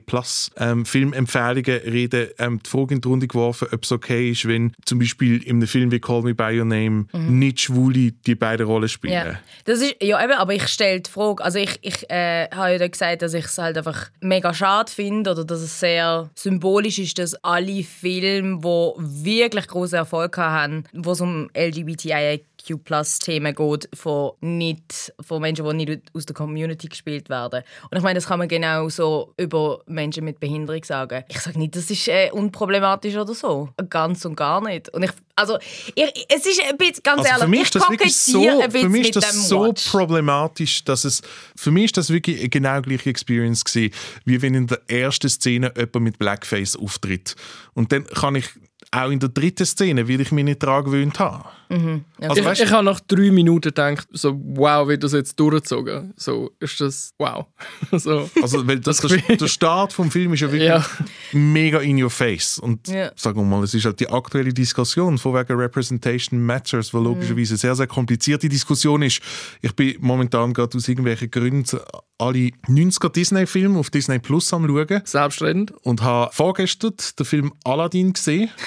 ähm, 0.57 0.86
Filmempfehlungen 0.86 1.81
reden, 1.81 2.28
ähm, 2.39 2.60
die 2.66 2.69
Frage 2.69 2.95
in 2.95 3.01
die 3.01 3.07
Runde 3.07 3.28
geworfen, 3.28 3.68
ob 3.72 3.84
es 3.84 3.92
okay 3.92 4.31
ist, 4.31 4.48
wenn 4.48 4.72
zum 4.86 5.00
Beispiel 5.00 5.42
in 5.44 5.57
einem 5.57 5.68
Film 5.68 5.92
wie 5.92 6.00
Call 6.00 6.22
Me 6.24 6.34
By 6.34 6.57
Your 6.60 6.66
Name 6.66 7.06
nicht 7.13 7.60
Schwule 7.62 8.12
die 8.12 8.36
beiden 8.36 8.66
Rollen 8.66 8.89
spielen. 8.89 9.13
Ja, 9.13 9.39
das 9.66 9.81
ist, 9.81 9.95
ja 10.01 10.24
eben, 10.24 10.34
aber 10.34 10.54
ich 10.54 10.68
stelle 10.68 11.01
die 11.01 11.10
Frage, 11.10 11.44
also 11.44 11.60
ich, 11.60 11.78
ich 11.81 12.10
äh, 12.10 12.48
habe 12.51 12.72
ja 12.74 12.78
dann 12.78 12.92
gesagt, 12.92 13.22
dass 13.22 13.33
ich 13.33 13.45
es 13.45 13.57
halt 13.57 13.78
einfach 13.78 14.10
mega 14.22 14.54
schade 14.54 14.92
finde 14.92 15.31
oder 15.31 15.45
dass 15.45 15.62
es 15.62 15.80
sehr 15.80 16.30
symbolisch 16.36 17.00
ist, 17.00 17.18
dass 17.19 17.36
alle 17.44 17.83
Filme, 17.83 18.60
die 18.62 19.25
wirklich 19.25 19.68
großen 19.68 19.98
Erfolg 19.98 20.38
haben, 20.38 20.83
wo 20.94 21.12
es 21.12 21.22
um 21.22 21.50
LGBTIQ-Themen 22.68 23.56
geht, 23.56 23.90
von, 23.94 24.31
nicht, 24.42 25.14
von 25.22 25.42
Menschen, 25.42 25.68
die 25.69 25.86
nicht 25.86 26.02
aus 26.14 26.25
der 26.25 26.36
Community 26.36 26.88
gespielt 26.88 27.30
werden. 27.30 27.64
Und 27.90 27.98
ich 27.98 28.04
meine, 28.04 28.16
das 28.16 28.28
kann 28.28 28.40
man 28.40 28.48
genau 28.48 28.90
so 28.90 29.34
über 29.38 29.81
Menschen 29.88 30.25
mit 30.25 30.40
Behinderung 30.40 30.84
sagen. 30.84 31.24
Ich 31.30 31.40
sage 31.40 31.60
nicht, 31.60 31.75
das 31.75 31.90
ist 31.90 32.08
äh, 32.08 32.30
unproblematisch 32.31 33.16
oder 33.16 33.34
so. 33.34 33.69
Ganz 33.90 34.25
und 34.25 34.36
gar 34.36 34.62
nicht. 34.62 34.90
Und 34.90 35.04
ich, 35.04 35.12
also, 35.36 35.58
ich, 35.96 36.25
es 36.30 36.46
ist 36.46 36.62
ein 36.64 36.78
bisschen, 36.78 37.04
ganz 37.04 37.30
Also 37.30 37.30
ehrlich, 37.30 37.44
für 37.44 37.50
mich 37.50 37.60
ich 37.60 37.66
ist 37.68 37.75
das 37.75 37.90
wirklich 37.90 38.18
so, 38.18 38.62
für 38.69 38.90
mich 38.90 39.10
ist 39.10 39.16
das 39.16 39.50
so 39.50 39.66
Watch. 39.66 39.90
problematisch, 39.90 40.84
dass 40.84 41.06
es 41.06 41.22
für 41.56 41.72
mich 41.72 41.86
ist 41.86 41.98
das 41.98 42.10
wirklich 42.10 42.40
eine 42.40 42.50
genau 42.50 42.81
gleiche 42.81 43.10
Experience 43.10 43.64
gewesen, 43.64 43.94
wie 44.25 44.42
wenn 44.42 44.56
in 44.56 44.68
der 44.68 44.81
ersten 44.88 45.30
Szene 45.30 45.72
jemand 45.75 46.02
mit 46.02 46.19
Blackface 46.19 46.75
auftritt 46.75 47.36
und 47.74 47.92
dann 47.92 48.06
kann 48.08 48.36
ich 48.36 48.48
auch 48.92 49.10
in 49.10 49.19
der 49.19 49.30
dritten 49.30 49.66
Szene, 49.66 50.08
weil 50.08 50.22
ich 50.22 50.31
mich 50.31 50.46
nicht 50.46 50.64
daran 50.64 50.86
gewöhnt 50.86 51.19
habe. 51.19 51.46
Also, 51.69 52.40
Ich, 52.42 52.46
weißt, 52.46 52.62
ich 52.62 52.72
habe 52.72 52.84
nach 52.86 53.00
drei 53.02 53.30
Minuten 53.31 53.69
gedacht, 53.69 54.08
so, 54.12 54.40
wow, 54.44 54.88
wie 54.88 54.98
das 54.98 55.14
jetzt 55.14 55.40
durchgezogen. 55.40 56.14
So, 56.16 56.52
ist 56.60 56.80
das, 56.81 57.14
wow. 57.19 57.46
so. 57.92 58.30
also, 58.42 58.66
weil 58.68 58.80
das, 58.80 58.98
Das 58.98 59.12
der, 59.38 59.48
Start 59.48 59.94
vom 59.94 60.10
Film 60.12 60.34
ist 60.34 60.40
ja 60.42 60.52
wirklich 60.52 60.69
Ja. 60.69 60.86
mega 61.34 61.80
in 61.80 62.02
your 62.02 62.10
face. 62.10 62.58
Und 62.60 62.88
Ja. 62.88 63.12
sagen 63.16 63.40
wir 63.40 63.46
mal, 63.46 63.64
es 63.64 63.74
ist 63.74 63.86
halt 63.86 64.00
die 64.00 64.10
aktuelle 64.10 64.54
Diskussion 64.54 65.18
von 65.18 65.34
wegen 65.34 65.60
Representation 65.60 66.42
Matters, 66.42 66.94
Mhm. 66.94 67.00
die 67.00 67.04
logischerweise 67.04 67.54
eine 67.54 67.58
sehr, 67.58 67.75
sehr 67.75 67.88
komplizierte 67.88 68.50
Diskussion 68.50 69.02
ist. 69.02 69.22
Ich 69.62 69.75
bin 69.75 69.96
momentan 70.00 70.54
gerade 70.54 70.78
aus 70.78 70.88
irgendwelchen 70.88 71.30
Gründen 71.31 71.80
alle 72.19 72.50
90er 72.68 73.10
Disney-Filme 73.10 73.78
auf 73.78 73.90
Disney 73.92 74.18
Plus 74.19 74.52
am 74.54 74.66
schauen 74.68 75.02
Selbstredend. 75.04 75.72
und 75.84 76.02
habe 76.02 76.31
vorgestern 76.34 76.94
den 77.19 77.25
Film 77.25 77.54
Aladdin 77.64 78.14
gesehen. 78.14 78.50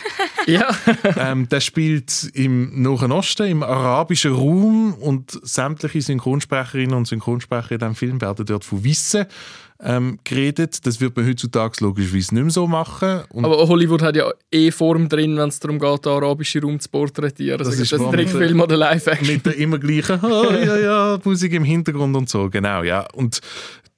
Ja. 0.47 0.75
ähm, 1.19 1.49
der 1.51 1.61
spielt 1.61 2.31
im 2.33 2.83
Nahen 2.97 3.13
Osten, 3.13 3.47
im 3.47 3.63
arabischen 3.63 4.33
Raum 4.33 4.95
und 4.95 5.39
sämtliche 5.43 6.03
Synchronsprecherinnen 6.03 6.95
und 6.95 7.07
Synchronsprecher 7.07 7.73
in 7.73 7.79
diesem 7.79 7.95
Film 7.95 8.21
werden 8.21 8.47
dort 8.47 8.65
von 8.65 8.85
Wissen 8.85 9.27
ähm, 9.83 10.19
geredet. 10.25 10.87
Das 10.87 11.01
wird 11.01 11.17
man 11.17 11.27
heutzutage 11.27 11.77
logischerweise 11.81 12.35
nicht 12.35 12.45
mehr 12.45 12.51
so 12.51 12.67
machen. 12.67 13.23
Und 13.31 13.45
Aber 13.45 13.69
Hollywood 13.69 14.03
hat 14.03 14.17
ja 14.17 14.31
eh 14.51 14.71
Form 14.71 15.09
drin, 15.09 15.37
wenn 15.37 15.49
es 15.49 15.59
darum 15.59 15.79
geht, 15.79 16.05
den 16.05 16.13
arabischen 16.13 16.63
Raum 16.63 16.81
zu 16.81 16.89
porträtieren. 16.89 17.59
Das 17.59 17.69
Das 17.69 17.79
ist 17.79 17.93
das 17.93 18.01
wahr. 18.01 18.13
Trickfilm 18.13 18.61
oder 18.61 18.77
Live-Action. 18.77 19.27
mit 19.27 19.47
der 19.47 19.57
immer 19.57 19.79
gleichen 19.79 20.21
oh, 20.23 20.51
ja, 20.65 20.77
ja, 20.77 21.19
Musik 21.25 21.53
im 21.53 21.65
Hintergrund 21.65 22.17
und 22.17 22.29
so, 22.29 22.51
genau, 22.51 22.83
ja. 22.83 23.07
Und 23.15 23.41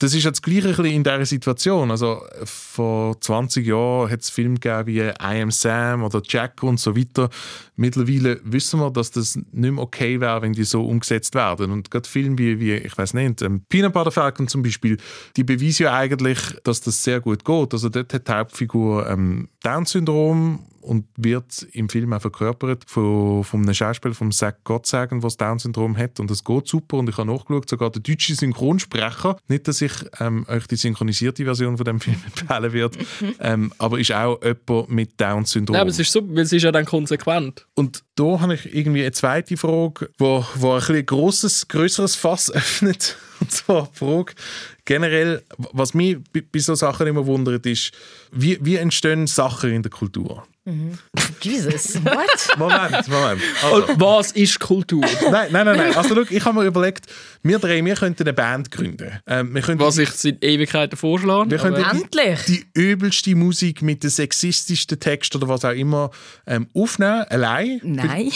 das 0.02 0.14
ist 0.14 0.24
jetzt 0.24 0.42
gleich 0.42 0.64
ein 0.64 0.70
bisschen 0.70 0.86
in 0.86 1.04
dieser 1.04 1.24
Situation. 1.24 1.90
Also 1.90 2.22
vor 2.44 3.20
20 3.20 3.64
Jahren 3.64 4.10
hat 4.10 4.20
es 4.20 4.30
Filme 4.30 4.58
gegeben 4.58 4.86
wie 4.86 4.98
I 5.00 5.42
Am 5.42 5.52
Sam 5.52 6.02
oder 6.02 6.20
Jack 6.26 6.62
und 6.62 6.80
so 6.80 6.96
weiter. 6.96 7.30
Mittlerweile 7.76 8.40
wissen 8.44 8.80
wir, 8.80 8.90
dass 8.90 9.10
das 9.10 9.36
nicht 9.36 9.72
mehr 9.72 9.82
okay 9.82 10.20
wäre, 10.20 10.42
wenn 10.42 10.52
die 10.52 10.64
so 10.64 10.84
umgesetzt 10.84 11.34
werden. 11.34 11.70
Und 11.70 11.90
gerade 11.90 12.08
Filme 12.08 12.36
wie, 12.38 12.60
wie 12.60 12.72
ich 12.74 12.96
weiß 12.96 13.14
nicht, 13.14 13.42
ähm, 13.42 13.62
Peanut 13.68 13.94
Butter 13.94 14.10
Falcon 14.10 14.48
zum 14.48 14.62
Beispiel, 14.62 14.98
die 15.36 15.44
beweisen 15.44 15.84
ja 15.84 15.94
eigentlich, 15.94 16.38
dass 16.64 16.80
das 16.82 17.02
sehr 17.02 17.20
gut 17.20 17.44
geht. 17.44 17.72
Also 17.72 17.88
dort 17.88 18.12
hat 18.12 18.28
die 18.28 18.32
Hauptfigur 18.32 19.08
ähm, 19.08 19.48
Down-Syndrom 19.62 20.66
und 20.82 21.06
wird 21.16 21.66
im 21.72 21.88
Film 21.88 22.12
auch 22.12 22.20
verkörpert 22.20 22.84
von, 22.86 23.44
von 23.44 23.62
einem 23.62 23.72
Schauspieler, 23.72 24.14
von 24.14 24.32
Zach 24.32 24.54
Gottsagen, 24.64 25.20
der 25.20 25.28
das 25.28 25.36
Down-Syndrom 25.36 25.96
hat. 25.96 26.20
Und 26.20 26.30
das 26.30 26.44
geht 26.44 26.66
super. 26.66 26.98
Und 26.98 27.08
ich 27.08 27.16
habe 27.16 27.30
nachgeschaut, 27.30 27.68
sogar 27.68 27.90
der 27.90 28.02
deutsche 28.02 28.34
Synchronsprecher, 28.34 29.38
nicht, 29.48 29.68
dass 29.68 29.80
ich 29.80 29.92
ähm, 30.20 30.44
euch 30.48 30.66
die 30.66 30.76
synchronisierte 30.76 31.44
Version 31.44 31.76
von 31.76 31.84
dem 31.84 32.00
Film 32.00 32.16
empfehlen 32.26 32.72
werde, 32.72 32.98
ähm, 33.40 33.72
aber 33.78 33.98
ist 33.98 34.12
auch 34.12 34.40
jemand 34.42 34.90
mit 34.90 35.20
Down-Syndrom. 35.20 35.74
Nein, 35.74 35.82
aber 35.82 35.90
es 35.90 35.98
ist 35.98 36.12
so, 36.12 36.20
weil 36.28 36.42
es 36.42 36.52
ist 36.52 36.62
ja 36.62 36.72
dann 36.72 36.84
konsequent. 36.84 37.66
Und 37.74 38.04
da 38.16 38.40
habe 38.40 38.54
ich 38.54 38.74
irgendwie 38.74 39.00
eine 39.00 39.12
zweite 39.12 39.56
Frage, 39.56 40.10
wo, 40.18 40.44
wo 40.56 40.72
ein 40.72 40.80
bisschen 40.80 41.06
grosses, 41.06 41.68
grösseres 41.68 42.14
Fass 42.16 42.50
öffnet. 42.54 43.16
Und 43.40 43.50
zwar 43.50 43.88
die 43.92 43.98
Frage, 43.98 44.34
generell, 44.84 45.42
was 45.56 45.94
mich 45.94 46.18
bei, 46.32 46.42
bei 46.42 46.58
so 46.58 46.74
Sachen 46.74 47.06
immer 47.06 47.26
wundert, 47.26 47.64
ist, 47.66 47.92
wie, 48.30 48.58
wie 48.62 48.76
entstehen 48.76 49.26
Sachen 49.26 49.72
in 49.72 49.82
der 49.82 49.90
Kultur? 49.90 50.46
Jesus, 51.40 51.96
what? 52.04 52.56
Moment, 52.58 53.08
Moment. 53.08 53.42
Also, 53.64 53.84
Und 53.86 54.00
was 54.00 54.32
ist 54.32 54.60
Kultur? 54.60 55.00
nein, 55.30 55.48
nein, 55.50 55.66
nein, 55.66 55.76
nein. 55.76 55.96
Also, 55.96 56.14
schau, 56.14 56.22
ich 56.30 56.44
habe 56.44 56.60
mir 56.60 56.66
überlegt, 56.66 57.06
wir 57.42 57.58
drei, 57.58 57.84
wir 57.84 57.96
könnten 57.96 58.22
eine 58.22 58.32
Band 58.32 58.70
gründen. 58.70 59.18
Ähm, 59.26 59.54
wir 59.54 59.62
könnten, 59.62 59.84
Was 59.84 59.98
ich 59.98 60.10
seit 60.10 60.42
Ewigkeiten 60.44 60.96
vorschlage. 60.96 61.50
wir 61.50 61.58
könnten 61.58 61.82
Endlich! 61.82 62.40
die 62.46 62.64
übelste 62.74 63.34
Musik 63.34 63.82
mit 63.82 64.04
den 64.04 64.10
sexistischsten 64.10 65.00
Text 65.00 65.34
oder 65.34 65.48
was 65.48 65.64
auch 65.64 65.70
immer 65.72 66.10
ähm, 66.46 66.68
aufnehmen, 66.74 67.24
allein. 67.28 67.80
Nein. 67.82 68.30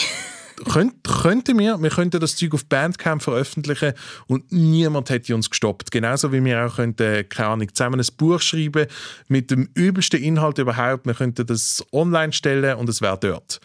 Könnt, 0.65 1.03
könnten 1.03 1.59
wir, 1.59 1.77
wir 1.79 1.89
könnten 1.91 2.19
das 2.19 2.35
Zeug 2.35 2.55
auf 2.55 2.65
Bandcamp 2.65 3.21
veröffentlichen 3.21 3.93
und 4.25 4.51
niemand 4.51 5.11
hätte 5.11 5.35
uns 5.35 5.49
gestoppt. 5.51 5.91
Genauso 5.91 6.31
wie 6.31 6.43
wir 6.43 6.65
auch 6.65 6.77
könnten, 6.77 7.29
keine 7.29 7.49
Ahnung, 7.49 7.67
zusammen 7.73 7.99
ein 7.99 8.07
Buch 8.17 8.41
schreiben 8.41 8.87
mit 9.27 9.51
dem 9.51 9.69
übelsten 9.75 10.21
Inhalt 10.21 10.57
überhaupt. 10.57 11.05
Wir 11.05 11.13
könnten 11.13 11.45
das 11.45 11.85
online 11.91 12.33
stellen 12.33 12.75
und 12.77 12.89
es 12.89 13.01
wäre 13.01 13.19
dort. 13.19 13.59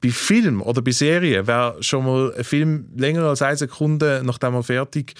Bei 0.00 0.10
Film 0.10 0.62
oder 0.62 0.80
bei 0.80 0.92
Serien 0.92 1.46
wäre 1.46 1.76
schon 1.80 2.06
mal 2.06 2.32
ein 2.34 2.44
Film 2.44 2.88
länger 2.96 3.24
als 3.24 3.42
eine 3.42 3.56
Sekunde, 3.56 4.22
nachdem 4.24 4.54
er 4.54 4.62
fertig 4.62 5.14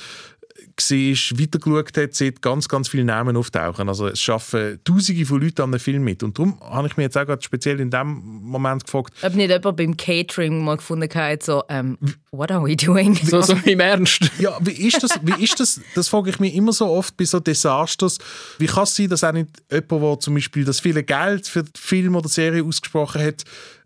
war, 0.79 1.41
weitergeschaut 1.41 1.97
hat, 1.97 2.15
sieht 2.15 2.43
ganz, 2.43 2.69
ganz 2.69 2.89
viele 2.89 3.05
Namen 3.05 3.37
auftauchen. 3.37 3.89
Also 3.89 4.09
es 4.09 4.21
schaffen 4.21 4.79
Tausende 4.85 5.25
von 5.27 5.41
Leuten 5.41 5.63
an 5.63 5.71
einem 5.71 5.81
Film 5.81 6.05
mit. 6.05 6.23
Und 6.23 6.39
darum 6.39 6.61
habe 6.61 6.89
ich 6.89 6.97
mir 6.97 7.05
jetzt 7.05 7.17
auch 7.17 7.27
gerade 7.27 7.43
speziell 7.43 7.81
in 7.81 7.91
dem 7.91 8.23
Moment 8.43 8.85
gefragt, 8.85 9.15
Ob 9.23 9.35
nicht 9.35 9.51
jemand 9.51 9.77
beim 9.77 9.97
Catering 9.97 10.65
mal 10.65 10.77
gefunden 10.77 11.09
hat, 11.13 11.43
so, 11.43 11.63
ähm, 11.69 11.99
what 12.31 12.51
are 12.51 12.65
we 12.65 12.77
doing? 12.77 13.15
So, 13.15 13.41
so 13.43 13.55
im 13.65 13.81
Ernst. 13.81 14.31
Ja, 14.39 14.57
wie 14.61 14.87
ist 14.87 15.03
das? 15.03 15.19
Wie 15.23 15.43
ist 15.43 15.59
das? 15.61 15.81
Das 15.95 16.09
frage 16.09 16.31
ich 16.31 16.41
mich 16.41 16.55
immer 16.55 16.73
so 16.73 16.87
oft 16.87 17.17
bei 17.17 17.25
so 17.25 17.41
Desasters. 17.41 18.19
Wie 18.59 18.67
kann 18.67 18.85
es 18.85 18.95
sein, 18.95 19.09
dass 19.09 19.25
auch 19.25 19.33
nicht 19.33 19.49
jemand, 19.71 20.03
der 20.03 20.21
zum 20.21 20.35
Beispiel 20.35 20.65
das 20.65 20.81
viele 20.81 21.03
Geld 21.03 21.47
für 21.47 21.63
den 21.63 21.73
Film 21.77 22.17
oder 22.17 22.29
Serie 22.29 22.65
ausgesprochen 22.65 23.23
hat, 23.23 23.45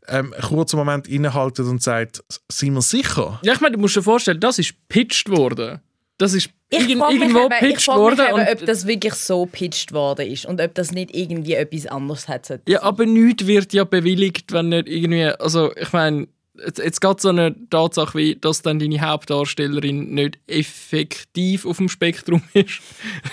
ähm, 0.09 0.33
einen 0.33 0.43
kurzen 0.43 0.77
Moment 0.77 1.09
innehaltet 1.09 1.67
und 1.67 1.83
sagt, 1.83 2.23
sind 2.51 2.75
wir 2.75 2.83
sicher? 2.83 3.41
Ja, 3.43 3.53
ich 3.53 3.61
meine, 3.61 3.77
du 3.77 3.81
musst 3.81 3.97
dir 3.97 4.03
vorstellen, 4.03 4.41
das 4.41 4.59
ist 4.59 4.75
pitched 4.89 5.29
worden. 5.31 5.81
Das 6.19 6.35
ist 6.35 6.51
Ich 6.73 6.89
irgend, 6.89 6.99
frage 7.01 7.15
mich, 7.15 7.23
irgendwo 7.23 7.39
eben, 7.45 7.53
ich 7.53 7.59
pitched 7.61 7.77
mich 7.89 7.97
worden. 7.97 8.21
eben, 8.27 8.35
und 8.35 8.49
ob 8.49 8.67
das 8.67 8.87
wirklich 8.87 9.15
so 9.15 9.47
pitched 9.47 9.93
worden 9.93 10.27
ist 10.27 10.47
und 10.47 10.61
ob 10.61 10.75
das 10.75 10.91
nicht 10.93 11.15
irgendwie 11.15 11.55
etwas 11.55 11.87
anderes 11.87 12.29
hat. 12.29 12.51
Ja, 12.69 12.83
aber 12.83 13.07
nichts 13.07 13.47
wird 13.47 13.73
ja 13.73 13.85
bewilligt, 13.85 14.53
wenn 14.53 14.71
nicht 14.71 14.89
irgendwie. 14.89 15.25
Also, 15.27 15.71
ich 15.77 15.93
meine, 15.93 16.29
jetzt, 16.65 16.79
jetzt 16.79 17.01
geht 17.01 17.21
so 17.21 17.29
eine 17.29 17.55
Tatsache 17.71 18.17
wie, 18.19 18.37
dass 18.37 18.63
dann 18.63 18.79
deine 18.79 19.01
Hauptdarstellerin 19.01 20.15
nicht 20.15 20.39
effektiv 20.47 21.67
auf 21.67 21.77
dem 21.77 21.89
Spektrum 21.89 22.43
ist. 22.55 22.81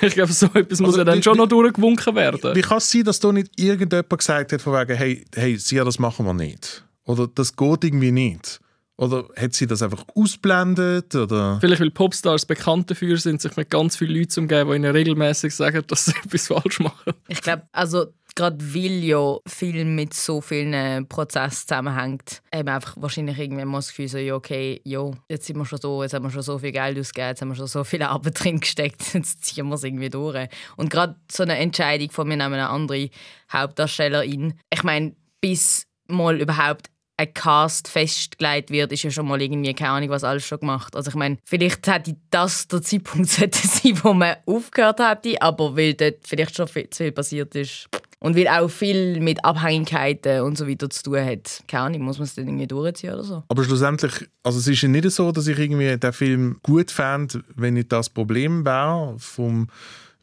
Ich 0.02 0.14
glaube, 0.14 0.34
so 0.34 0.48
etwas 0.54 0.80
muss 0.80 0.90
Also, 0.90 0.98
ja 1.00 1.04
dann 1.06 1.20
wie- 1.20 1.24
schon 1.24 1.38
noch 1.38 1.48
durchgewunken 1.48 2.16
werden. 2.16 2.56
Wie 2.56 2.62
kann 2.62 2.78
es 2.80 2.92
sein, 2.92 3.04
dass 3.04 3.20
da 3.20 3.32
nicht 3.32 3.52
irgendjemand 3.60 4.10
gesagt 4.10 4.52
hat, 4.54 4.62
von 4.62 4.74
wegen, 4.74 4.98
hey, 4.98 5.24
hey, 5.36 5.58
sie, 5.58 5.76
das 5.78 6.00
machen 6.00 6.26
wir 6.26 6.34
nicht? 6.34 6.84
Oder 7.06 7.28
das 7.34 7.56
geht 7.56 7.84
irgendwie 7.84 8.12
nicht? 8.12 8.60
Oder 9.00 9.30
hat 9.38 9.54
sie 9.54 9.66
das 9.66 9.82
einfach 9.82 10.04
ausblendet? 10.14 11.16
Oder? 11.16 11.58
Vielleicht, 11.62 11.82
weil 11.82 11.90
Popstars 11.90 12.46
bekannt 12.46 12.92
dafür 12.92 13.16
sind, 13.18 13.42
sich 13.42 13.56
mit 13.56 13.70
ganz 13.70 13.96
vielen 13.96 14.14
Leuten 14.14 14.30
zu 14.30 14.42
umgeben, 14.42 14.70
die 14.70 14.76
ihnen 14.76 14.92
regelmäßig 14.92 15.56
sagen, 15.56 15.84
dass 15.88 16.06
sie 16.06 16.14
etwas 16.26 16.48
falsch 16.48 16.82
machen. 16.82 17.14
Ich 17.30 17.42
glaube, 17.42 17.64
also 17.72 18.08
gerade 18.36 18.58
weil 18.74 19.04
ja 19.04 19.38
viel 19.48 19.86
mit 19.86 20.14
so 20.14 20.42
vielen 20.42 21.08
Prozessen 21.08 21.68
zusammenhängt, 21.68 22.42
eben 22.54 22.68
einfach 22.68 22.96
wahrscheinlich 22.98 23.40
irgendwann 23.40 23.70
mal 23.70 23.80
das 23.80 23.90
Gefühl 23.90 24.10
so, 24.10 24.18
ja 24.18 24.36
okay, 24.36 24.82
ja, 24.84 25.12
jetzt 25.30 25.46
sind 25.48 25.58
wir 25.58 25.66
schon 25.66 25.80
so, 25.80 26.04
jetzt 26.04 26.14
haben 26.14 26.24
wir 26.24 26.30
schon 26.30 26.42
so 26.42 26.60
viel 26.60 26.72
Geld 26.72 27.00
ausgegeben, 27.00 27.30
jetzt 27.30 27.42
haben 27.42 27.50
wir 27.50 27.56
schon 27.56 27.68
so 27.68 27.84
viel 27.86 28.04
Arbeit 28.04 28.44
drin 28.44 28.60
gesteckt, 28.60 29.14
jetzt 29.14 29.46
ziehen 29.46 29.68
wir 29.70 29.76
es 29.76 29.84
irgendwie 29.84 30.10
durch. 30.10 30.50
Und 30.76 30.90
gerade 30.90 31.16
so 31.32 31.44
eine 31.44 31.58
Entscheidung 31.58 32.12
von 32.12 32.28
mir 32.28 32.38
nehmen 32.38 32.54
eine 32.54 32.70
andere 32.70 33.10
Hauptdarstellerin, 33.52 34.56
ich 34.74 34.84
meine, 34.84 35.16
bis 35.42 35.86
mal 36.08 36.40
überhaupt 36.42 36.90
ein 37.20 37.34
Cast 37.34 37.90
festgelegt 37.90 38.72
wird, 38.72 38.94
ist 38.94 39.04
ja 39.04 39.12
schon 39.12 39.28
mal 39.28 39.42
irgendwie 39.42 39.74
keine 39.74 39.92
Ahnung, 39.92 40.10
was 40.10 40.24
alles 40.24 40.46
schon 40.46 40.62
gemacht. 40.62 40.96
Also 40.96 41.10
ich 41.10 41.16
meine, 41.16 41.38
vielleicht 41.44 41.86
hätte 41.88 42.16
das 42.32 42.68
der 42.70 42.82
Zeitpunkt 42.82 43.28
sein, 43.30 43.50
wo 44.04 44.14
man 44.14 44.38
aufgehört 44.46 45.02
hätte, 45.02 45.42
aber 45.42 45.76
weil 45.76 45.96
dort 45.96 46.26
vielleicht 46.26 46.56
schon 46.56 46.70
viel, 46.70 46.90
zu 46.90 47.04
viel 47.04 47.12
passiert 47.12 47.54
ist 47.56 47.90
und 48.20 48.38
weil 48.38 48.48
auch 48.48 48.70
viel 48.70 49.20
mit 49.20 49.44
Abhängigkeiten 49.44 50.42
und 50.42 50.58
so 50.58 50.66
weiter 50.66 50.90
zu 50.90 51.04
tun 51.04 51.20
hat. 51.20 51.62
Keine 51.68 51.84
Ahnung, 51.84 52.04
muss 52.04 52.20
man 52.20 52.26
es 52.26 52.36
dann 52.36 52.48
irgendwie 52.48 52.68
durchziehen 52.68 53.14
oder 53.14 53.24
so? 53.24 53.44
Aber 53.50 53.64
schlussendlich, 53.66 54.30
also 54.44 54.60
es 54.60 54.68
ist 54.68 54.82
ja 54.82 54.88
nicht 54.88 55.10
so, 55.12 55.34
dass 55.34 55.48
ich 55.48 55.60
irgendwie 55.60 55.98
den 55.98 56.14
Film 56.14 56.60
gut 56.64 56.90
fand, 56.90 57.44
wenn 57.56 57.74
nicht 57.74 57.92
das 57.92 58.10
Problem 58.10 58.66
wäre, 58.66 59.16
vom, 59.18 59.68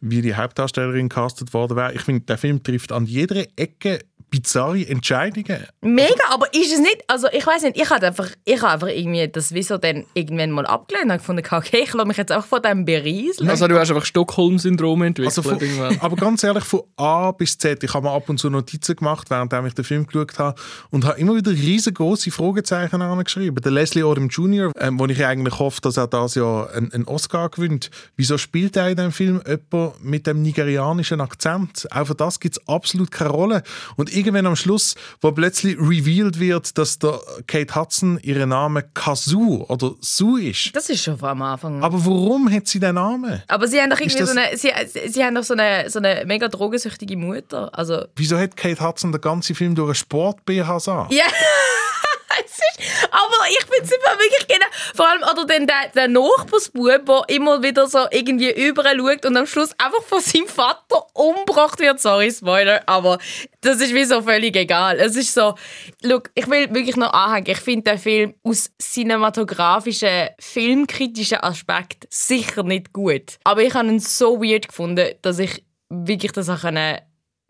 wie 0.00 0.22
die 0.22 0.34
Hauptdarstellerin 0.34 1.10
castet 1.10 1.52
worden 1.52 1.76
wäre. 1.76 1.92
Ich 1.92 2.02
finde, 2.02 2.22
der 2.22 2.38
Film 2.38 2.62
trifft 2.62 2.90
an 2.90 3.04
jeder 3.04 3.44
Ecke 3.56 3.98
bizarre 4.30 4.86
Entscheidungen. 4.86 5.66
Mega, 5.80 6.24
aber 6.30 6.52
ist 6.52 6.72
es 6.72 6.78
nicht, 6.78 7.04
also 7.06 7.28
ich 7.32 7.46
weiß 7.46 7.62
nicht, 7.62 7.76
ich 7.76 7.88
habe 7.88 8.06
einfach, 8.06 8.28
ich 8.44 8.60
habe 8.60 8.72
einfach 8.72 8.88
irgendwie 8.88 9.28
das 9.28 9.52
Wieso 9.52 9.78
dann 9.78 10.04
irgendwann 10.14 10.50
mal 10.50 10.66
abgelehnt 10.66 11.10
und 11.10 11.18
gefunden, 11.18 11.42
okay, 11.48 11.80
ich 11.84 11.92
lasse 11.92 12.08
mich 12.08 12.16
jetzt 12.16 12.32
auch 12.32 12.44
von 12.44 12.60
dem 12.62 12.84
berieseln. 12.84 13.48
Also, 13.48 13.68
du 13.68 13.78
hast 13.78 13.90
einfach 13.90 14.04
Stockholm-Syndrom 14.04 15.02
entwickelt. 15.02 15.38
Also 15.38 15.42
von, 15.42 15.58
aber 16.00 16.16
ganz 16.16 16.42
ehrlich, 16.42 16.64
von 16.64 16.82
A 16.96 17.30
bis 17.32 17.56
Z, 17.58 17.82
ich 17.82 17.94
habe 17.94 18.06
mir 18.06 18.12
ab 18.12 18.28
und 18.28 18.38
zu 18.38 18.50
Notizen 18.50 18.96
gemacht, 18.96 19.30
während 19.30 19.52
ich 19.66 19.74
den 19.74 19.84
Film 19.84 20.06
geschaut 20.06 20.38
habe 20.38 20.60
und 20.90 21.04
habe 21.04 21.18
immer 21.20 21.34
wieder 21.36 21.50
riesengroße 21.50 22.30
Fragezeichen 22.30 23.00
angeschrieben. 23.02 23.62
Der 23.62 23.72
Leslie 23.72 24.04
Odom 24.04 24.28
Jr., 24.28 24.72
ähm, 24.78 24.98
wo 24.98 25.06
ich 25.06 25.24
eigentlich 25.24 25.58
hoffe, 25.58 25.80
dass 25.80 25.96
er 25.96 26.08
das 26.08 26.34
Jahr 26.34 26.72
einen, 26.72 26.92
einen 26.92 27.04
Oscar 27.04 27.48
gewinnt. 27.48 27.90
Wieso 28.16 28.38
spielt 28.38 28.76
er 28.76 28.88
in 28.88 28.96
dem 28.96 29.12
Film 29.12 29.42
jemand 29.46 30.04
mit 30.04 30.26
dem 30.26 30.42
nigerianischen 30.42 31.20
Akzent? 31.20 31.86
Auch 31.90 32.06
für 32.06 32.14
das 32.14 32.40
gibt 32.40 32.58
es 32.58 32.68
absolut 32.68 33.10
keine 33.10 33.30
Rolle. 33.30 33.62
Und 33.96 34.15
irgendwann 34.16 34.46
am 34.46 34.56
Schluss, 34.56 34.94
wo 35.20 35.32
plötzlich 35.32 35.76
revealed 35.78 36.40
wird, 36.40 36.76
dass 36.78 36.98
der 36.98 37.20
Kate 37.46 37.74
Hudson 37.74 38.18
ihren 38.22 38.48
Name 38.48 38.82
Kazoo 38.94 39.64
oder 39.68 39.92
Sue 40.00 40.50
ist. 40.50 40.74
das 40.74 40.88
ist 40.88 41.02
schon 41.02 41.22
am 41.22 41.42
Anfang. 41.42 41.82
Aber 41.82 42.04
warum 42.04 42.50
hat 42.50 42.66
sie 42.66 42.80
den 42.80 42.94
Namen? 42.94 43.42
Aber 43.48 43.68
sie 43.68 43.80
haben 43.80 43.90
doch 43.90 44.00
irgendwie 44.00 44.24
so 44.24 44.32
eine, 44.32 44.56
sie, 44.56 44.72
sie 45.08 45.24
haben 45.24 45.34
doch 45.34 45.44
so 45.44 45.54
eine, 45.54 45.88
so 45.90 45.98
eine 45.98 46.24
mega 46.26 46.48
drogensüchtige 46.48 47.16
Mutter. 47.16 47.70
Also 47.76 48.04
Wieso 48.16 48.38
hat 48.38 48.56
Kate 48.56 48.80
Hudson 48.80 49.12
den 49.12 49.20
ganzen 49.20 49.54
Film 49.54 49.74
durch 49.74 49.88
einen 49.88 49.94
Sport-BH 49.94 50.76
an? 50.86 51.08
Ja. 51.10 51.24
Ist, 51.24 51.85
aber 53.10 53.48
ich 53.48 53.64
finde 53.66 53.84
es 53.84 53.90
immer 53.90 54.18
wirklich 54.18 54.46
genau. 54.48 54.66
Vor 54.94 55.08
allem, 55.08 55.22
oder 55.22 55.46
dann 55.46 55.66
der, 55.66 55.88
der 55.94 56.08
Nachbarsbub, 56.08 57.06
der 57.06 57.22
immer 57.28 57.62
wieder 57.62 57.86
so 57.88 58.06
irgendwie 58.10 58.50
überall 58.50 58.98
schaut 58.98 59.26
und 59.26 59.36
am 59.36 59.46
Schluss 59.46 59.70
einfach 59.78 60.02
von 60.02 60.20
seinem 60.20 60.48
Vater 60.48 61.06
umgebracht 61.14 61.78
wird. 61.80 62.00
Sorry, 62.00 62.30
Spoiler, 62.30 62.82
aber 62.86 63.18
das 63.60 63.80
ist 63.80 63.94
wie 63.94 64.04
so 64.04 64.22
völlig 64.22 64.56
egal. 64.56 64.98
Es 64.98 65.16
ist 65.16 65.34
so, 65.34 65.54
look, 66.02 66.30
ich 66.34 66.48
will 66.48 66.72
wirklich 66.74 66.96
noch 66.96 67.12
anhängen. 67.12 67.50
Ich 67.50 67.58
finde 67.58 67.90
den 67.90 67.98
Film 67.98 68.34
aus 68.42 68.70
cinematografischen, 68.80 70.28
filmkritischen 70.38 71.38
Aspekt 71.38 72.06
sicher 72.10 72.62
nicht 72.62 72.92
gut. 72.92 73.38
Aber 73.44 73.62
ich 73.62 73.74
habe 73.74 73.88
ihn 73.88 74.00
so 74.00 74.40
weird 74.42 74.68
gefunden, 74.68 75.14
dass 75.22 75.38
ich 75.38 75.64
wirklich 75.88 76.32
das 76.32 76.48
auch 76.48 76.64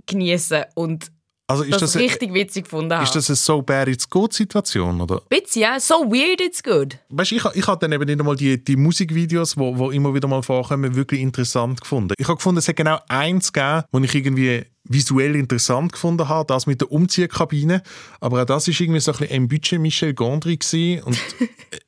geniessen 0.07 0.64
und 0.75 1.11
Also 1.49 1.62
ist 1.62 1.81
das, 1.81 1.93
das, 1.93 1.97
richtig 1.97 2.35
witzig 2.35 2.65
gefunden 2.65 2.93
habe. 2.93 3.05
ist 3.05 3.15
das 3.15 3.31
eine 3.31 3.37
so 3.37 3.62
bad 3.62 3.87
it's 3.87 4.09
good 4.11 4.33
Situation 4.33 5.00
oder? 5.00 5.23
Bisschen, 5.29 5.62
ja. 5.62 5.79
So 5.79 5.95
weird, 6.11 6.41
it's 6.41 6.61
good. 6.61 6.99
Weißt, 7.09 7.33
ich, 7.33 7.45
ich 7.55 7.67
habe 7.69 7.79
dann 7.79 7.93
eben 7.93 8.05
nicht 8.05 8.19
einmal 8.19 8.35
die, 8.35 8.62
die 8.62 8.75
Musikvideos, 8.75 9.57
wo, 9.57 9.79
wo 9.79 9.93
immer 9.93 10.12
wieder 10.12 10.26
mal 10.26 10.43
vorkommen, 10.43 10.97
wirklich 10.97 11.21
interessant 11.21 11.81
gefunden. 11.81 12.15
Ich 12.19 12.26
habe 12.26 12.37
gefunden, 12.37 12.59
es 12.59 12.67
hat 12.67 12.75
genau 12.75 12.99
eins 13.09 13.53
gegeben, 13.53 13.85
wo 13.93 13.99
ich 14.00 14.15
irgendwie 14.15 14.65
visuell 14.88 15.37
interessant 15.37 15.93
gefunden 15.93 16.29
habe, 16.29 16.47
das 16.47 16.67
mit 16.67 16.81
der 16.81 16.91
Umziehkabine. 16.91 17.83
Aber 18.21 18.43
auch 18.43 18.47
das 18.47 18.67
ist 18.67 18.81
irgendwie 18.81 19.00
so 19.00 19.12
ein 19.12 19.19
bisschen 19.19 19.37
im 19.37 19.49
Budget 19.49 19.81
Michel 19.81 20.15
Gondry 20.15 20.57
gewesen. 20.57 21.03
und 21.05 21.19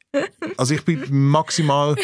also 0.57 0.75
ich 0.75 0.85
bin 0.85 1.05
maximal 1.11 1.95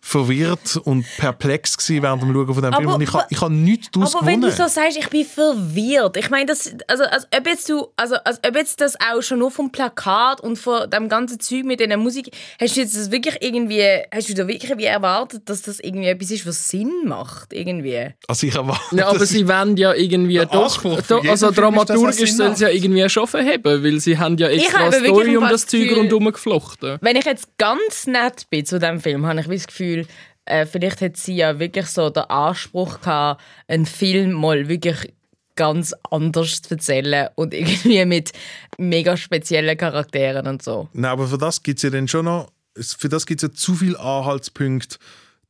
verwirrt 0.00 0.76
und 0.84 1.06
perplex 1.16 1.76
gewesen 1.76 2.02
während 2.02 2.22
dem 2.22 2.32
Schauen 2.32 2.54
von 2.54 2.62
dem 2.62 2.72
Film 2.74 2.86
Aber 2.88 2.94
und 2.96 3.00
ich 3.00 3.12
habe 3.12 3.26
ich 3.30 3.40
habe 3.40 3.54
nichts 3.54 3.90
daraus 3.90 4.14
Aber 4.14 4.26
wenn 4.26 4.40
gewonnen. 4.40 4.56
du 4.56 4.62
so 4.64 4.68
sagst, 4.68 4.98
ich 4.98 5.08
bin 5.08 5.24
verwirrt. 5.24 6.16
Ich 6.18 6.30
meine, 6.30 6.46
das, 6.46 6.74
also, 6.86 7.04
als 7.04 7.26
ob 7.34 7.46
jetzt 7.46 7.68
du, 7.68 7.86
also, 7.96 8.16
als 8.24 8.40
ob 8.46 8.54
jetzt 8.56 8.80
das 8.80 8.96
auch 9.00 9.22
schon 9.22 9.38
nur 9.38 9.50
vom 9.50 9.72
Plakat 9.72 10.40
und 10.42 10.56
von 10.56 10.88
dem 10.90 11.08
ganzen 11.08 11.40
Zeug 11.40 11.64
mit 11.64 11.80
dieser 11.80 11.96
Musik, 11.96 12.30
hast 12.60 12.76
du 12.76 12.80
jetzt 12.80 12.94
das 12.94 13.10
wirklich 13.10 13.36
irgendwie, 13.40 13.82
hast 14.14 14.28
du 14.28 14.34
da 14.34 14.46
wirklich 14.46 14.76
wie 14.76 14.84
erwartet, 14.84 15.48
dass 15.48 15.62
das 15.62 15.80
irgendwie 15.80 16.08
etwas 16.08 16.30
ist, 16.30 16.46
was 16.46 16.68
Sinn 16.68 16.92
macht, 17.06 17.52
irgendwie? 17.52 18.10
also 18.28 18.46
ich 18.46 18.54
erwarte, 18.54 18.96
Ja, 18.96 19.08
aber 19.08 19.24
sie 19.24 19.48
wollen 19.48 19.76
ja 19.76 19.94
irgendwie 19.94 20.34
Der 20.34 20.46
doch, 20.46 20.84
jeden 20.84 21.28
also 21.28 21.50
dramaturgisch 21.50 22.32
sollen 22.32 22.54
sie 22.54 22.64
ja 22.64 22.70
irgendwie 22.70 23.08
schon 23.08 23.26
verheben, 23.26 23.82
weil 23.82 23.98
sie 23.98 24.18
haben 24.18 24.36
ja 24.36 24.48
extra 24.48 24.80
habe 24.80 24.96
eine 24.96 25.04
wirklich 25.04 25.22
Story 25.22 25.36
um 25.38 25.48
das 25.48 25.66
Zeug 25.66 25.96
rundherum 25.96 26.32
geflochten. 26.32 26.98
Wenn 27.00 27.16
ich 27.16 27.24
jetzt 27.24 27.45
ganz 27.58 28.06
nett 28.06 28.48
bin 28.50 28.64
zu 28.66 28.78
dem 28.78 29.00
Film, 29.00 29.26
habe 29.26 29.40
ich 29.40 29.46
das 29.46 29.66
Gefühl, 29.66 30.06
äh, 30.44 30.66
vielleicht 30.66 31.00
hat 31.00 31.16
sie 31.16 31.36
ja 31.36 31.58
wirklich 31.58 31.86
so 31.86 32.10
den 32.10 32.24
Anspruch 32.24 33.00
gehabt, 33.00 33.42
einen 33.68 33.86
Film 33.86 34.32
mal 34.32 34.68
wirklich 34.68 35.12
ganz 35.56 35.94
anders 36.10 36.62
zu 36.62 36.74
erzählen 36.74 37.28
und 37.34 37.54
irgendwie 37.54 38.04
mit 38.04 38.32
mega 38.78 39.16
speziellen 39.16 39.76
Charakteren 39.76 40.46
und 40.46 40.62
so. 40.62 40.88
Nein, 40.92 41.10
aber 41.10 41.26
für 41.26 41.38
das 41.38 41.62
gibt 41.62 41.78
es 41.78 41.82
ja 41.82 41.90
dann 41.90 42.08
schon 42.08 42.26
noch, 42.26 42.50
für 42.78 43.08
das 43.08 43.24
gibt 43.26 43.42
es 43.42 43.48
ja 43.48 43.54
zu 43.54 43.74
viele 43.74 43.98
Anhaltspunkte, 43.98 44.98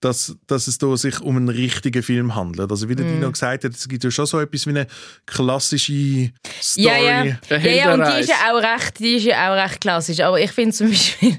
dass, 0.00 0.36
dass 0.46 0.68
es 0.68 0.78
da 0.78 0.94
sich 0.96 1.20
um 1.20 1.36
einen 1.36 1.48
richtigen 1.48 2.02
Film 2.02 2.34
handelt. 2.34 2.70
Also 2.70 2.88
wie 2.88 2.94
der 2.94 3.06
Mhm. 3.06 3.14
Dino 3.14 3.32
gesagt 3.32 3.64
hat, 3.64 3.72
es 3.72 3.88
gibt 3.88 4.04
ja 4.04 4.10
schon 4.10 4.26
so 4.26 4.38
etwas 4.38 4.66
wie 4.66 4.70
eine 4.70 4.86
klassische 5.24 6.30
Story. 6.62 6.86
Ja, 6.86 7.24
ja. 7.24 7.24
Ja, 7.50 7.56
ja, 7.58 7.94
und 7.94 8.06
die 8.06 8.20
ist 8.20 8.28
ja 8.28 8.36
auch 8.52 8.62
recht, 8.62 8.98
die 8.98 9.16
ist 9.16 9.24
ja 9.24 9.50
auch 9.50 9.56
recht 9.56 9.80
klassisch. 9.80 10.20
Aber 10.20 10.38
ich 10.38 10.52
finde 10.52 10.72
zum 10.76 10.88
Beispiel 10.90 11.38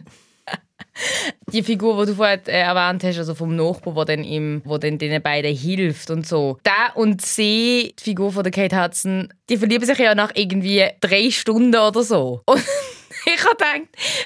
die 1.51 1.63
Figur, 1.63 1.99
die 1.99 2.11
du 2.11 2.15
vorhin 2.15 2.41
äh, 2.47 2.61
erwähnt 2.61 3.03
hast, 3.03 3.17
also 3.17 3.35
vom 3.35 3.55
Nachbar, 3.55 3.95
wo 3.95 4.03
dann 4.03 4.23
ihm, 4.23 4.61
wo 4.65 4.77
dann 4.77 4.97
den 4.97 5.21
beiden 5.21 5.55
hilft 5.55 6.09
und 6.09 6.27
so. 6.27 6.57
Da 6.63 6.93
und 6.95 7.21
sie, 7.21 7.95
die 7.99 8.03
Figur 8.03 8.31
von 8.31 8.43
der 8.43 8.51
Kate 8.51 8.81
Hudson, 8.81 9.33
die 9.49 9.57
verlieben 9.57 9.85
sich 9.85 9.97
ja 9.97 10.15
nach 10.15 10.31
irgendwie 10.35 10.87
drei 10.99 11.31
Stunden 11.31 11.75
oder 11.75 12.03
so. 12.03 12.41
Und 13.27 13.33
ich 13.35 13.43
habe 13.43 13.55
gedacht, 13.57 13.81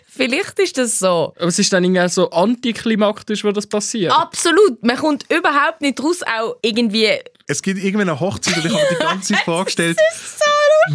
vielleicht 0.08 0.60
ist 0.60 0.78
das 0.78 1.00
so. 1.00 1.34
Aber 1.38 1.48
es 1.48 1.58
ist 1.58 1.74
dann 1.74 1.84
irgendwie 1.84 2.02
auch 2.02 2.10
so 2.10 2.30
antiklimaktisch, 2.30 3.44
wo 3.44 3.52
das 3.52 3.66
passiert. 3.66 4.12
Absolut, 4.12 4.84
man 4.84 4.98
kommt 4.98 5.26
überhaupt 5.32 5.82
nicht 5.82 6.02
raus, 6.04 6.22
auch 6.24 6.58
irgendwie 6.62 7.10
Es 7.48 7.62
gibt 7.62 7.84
irgendwann 7.84 8.10
eine 8.10 8.20
Hochzeit 8.20 8.58
und 8.58 8.66
ich 8.66 8.74
habe 8.74 8.88
die 8.92 9.04
ganze 9.04 9.34
Zeit 9.34 9.42
vorgestellt, 9.46 9.98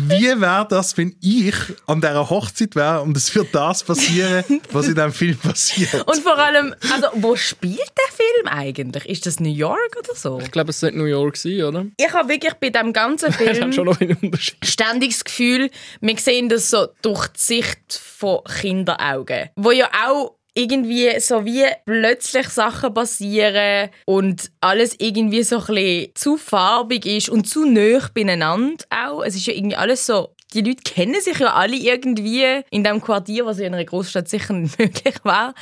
wie 0.09 0.41
wäre 0.41 0.67
das, 0.69 0.97
wenn 0.99 1.17
ich 1.21 1.55
an 1.87 2.01
dieser 2.01 2.29
Hochzeit 2.29 2.77
wäre 2.77 3.03
und 3.03 3.17
es 3.17 3.35
wird 3.35 3.49
das 3.55 3.83
passieren, 3.83 4.45
was 4.71 4.89
in 4.89 4.95
diesem 4.95 5.13
Film 5.13 5.37
passiert. 5.39 6.07
Und 6.07 6.23
vor 6.23 6.39
allem, 6.39 6.75
also 6.93 7.07
wo 7.15 7.35
spielt 7.37 7.79
der 7.79 8.15
Film 8.15 8.49
eigentlich? 8.49 9.07
Ist 9.07 9.27
das 9.27 9.41
New 9.41 9.53
York 9.53 9.97
oder 9.99 10.15
so? 10.15 10.39
Ich 10.41 10.51
glaube, 10.51 10.71
es 10.71 10.81
sollte 10.81 10.99
New 10.99 11.05
York 11.05 11.37
sein, 11.37 11.63
oder? 11.63 11.87
Ich 11.97 12.13
habe 12.13 12.29
wirklich 12.29 12.55
bei 12.55 12.71
dem 12.71 12.93
ganzen 12.93 13.33
Film 13.33 13.73
schon 13.73 13.87
noch 13.87 14.01
einen 14.01 14.17
Unterschied. 14.21 14.65
ständig 14.65 15.13
das 15.13 15.25
Gefühl, 15.25 15.71
wir 16.01 16.17
sehen 16.19 16.49
das 16.49 16.71
so 16.71 16.89
durch 17.03 17.29
die 17.29 17.41
Sicht 17.41 18.01
von 18.17 18.41
Kinderaugen. 18.45 19.51
Wo 19.57 19.71
ja 19.71 19.89
auch 20.07 20.36
irgendwie 20.57 21.21
so 21.21 21.45
wie 21.45 21.67
plötzlich 21.85 22.49
Sachen 22.49 22.95
passieren 22.95 23.91
und 24.07 24.51
alles 24.61 24.97
irgendwie 24.99 25.43
so 25.43 25.63
ein 25.69 26.09
zu 26.15 26.37
farbig 26.37 27.05
ist 27.07 27.29
und 27.29 27.47
zu 27.47 27.65
nah 27.65 28.09
beieinander 28.15 28.85
auch. 28.91 29.23
Es 29.23 29.37
ist 29.37 29.47
ja 29.47 29.55
irgendwie 29.55 29.77
alles 29.77 30.07
so 30.07 30.31
die 30.55 30.63
Leute 30.63 30.83
kennen 30.85 31.21
sich 31.21 31.39
ja 31.39 31.55
alle 31.55 31.77
irgendwie 31.77 32.63
in 32.71 32.85
dem 32.85 33.01
Quartier, 33.01 33.45
was 33.47 33.59
in 33.59 33.75
einer 33.75 33.85
Großstadt 33.85 34.29
sicher 34.29 34.55
nicht 34.55 34.79
möglich 34.79 35.17
war. 35.23 35.55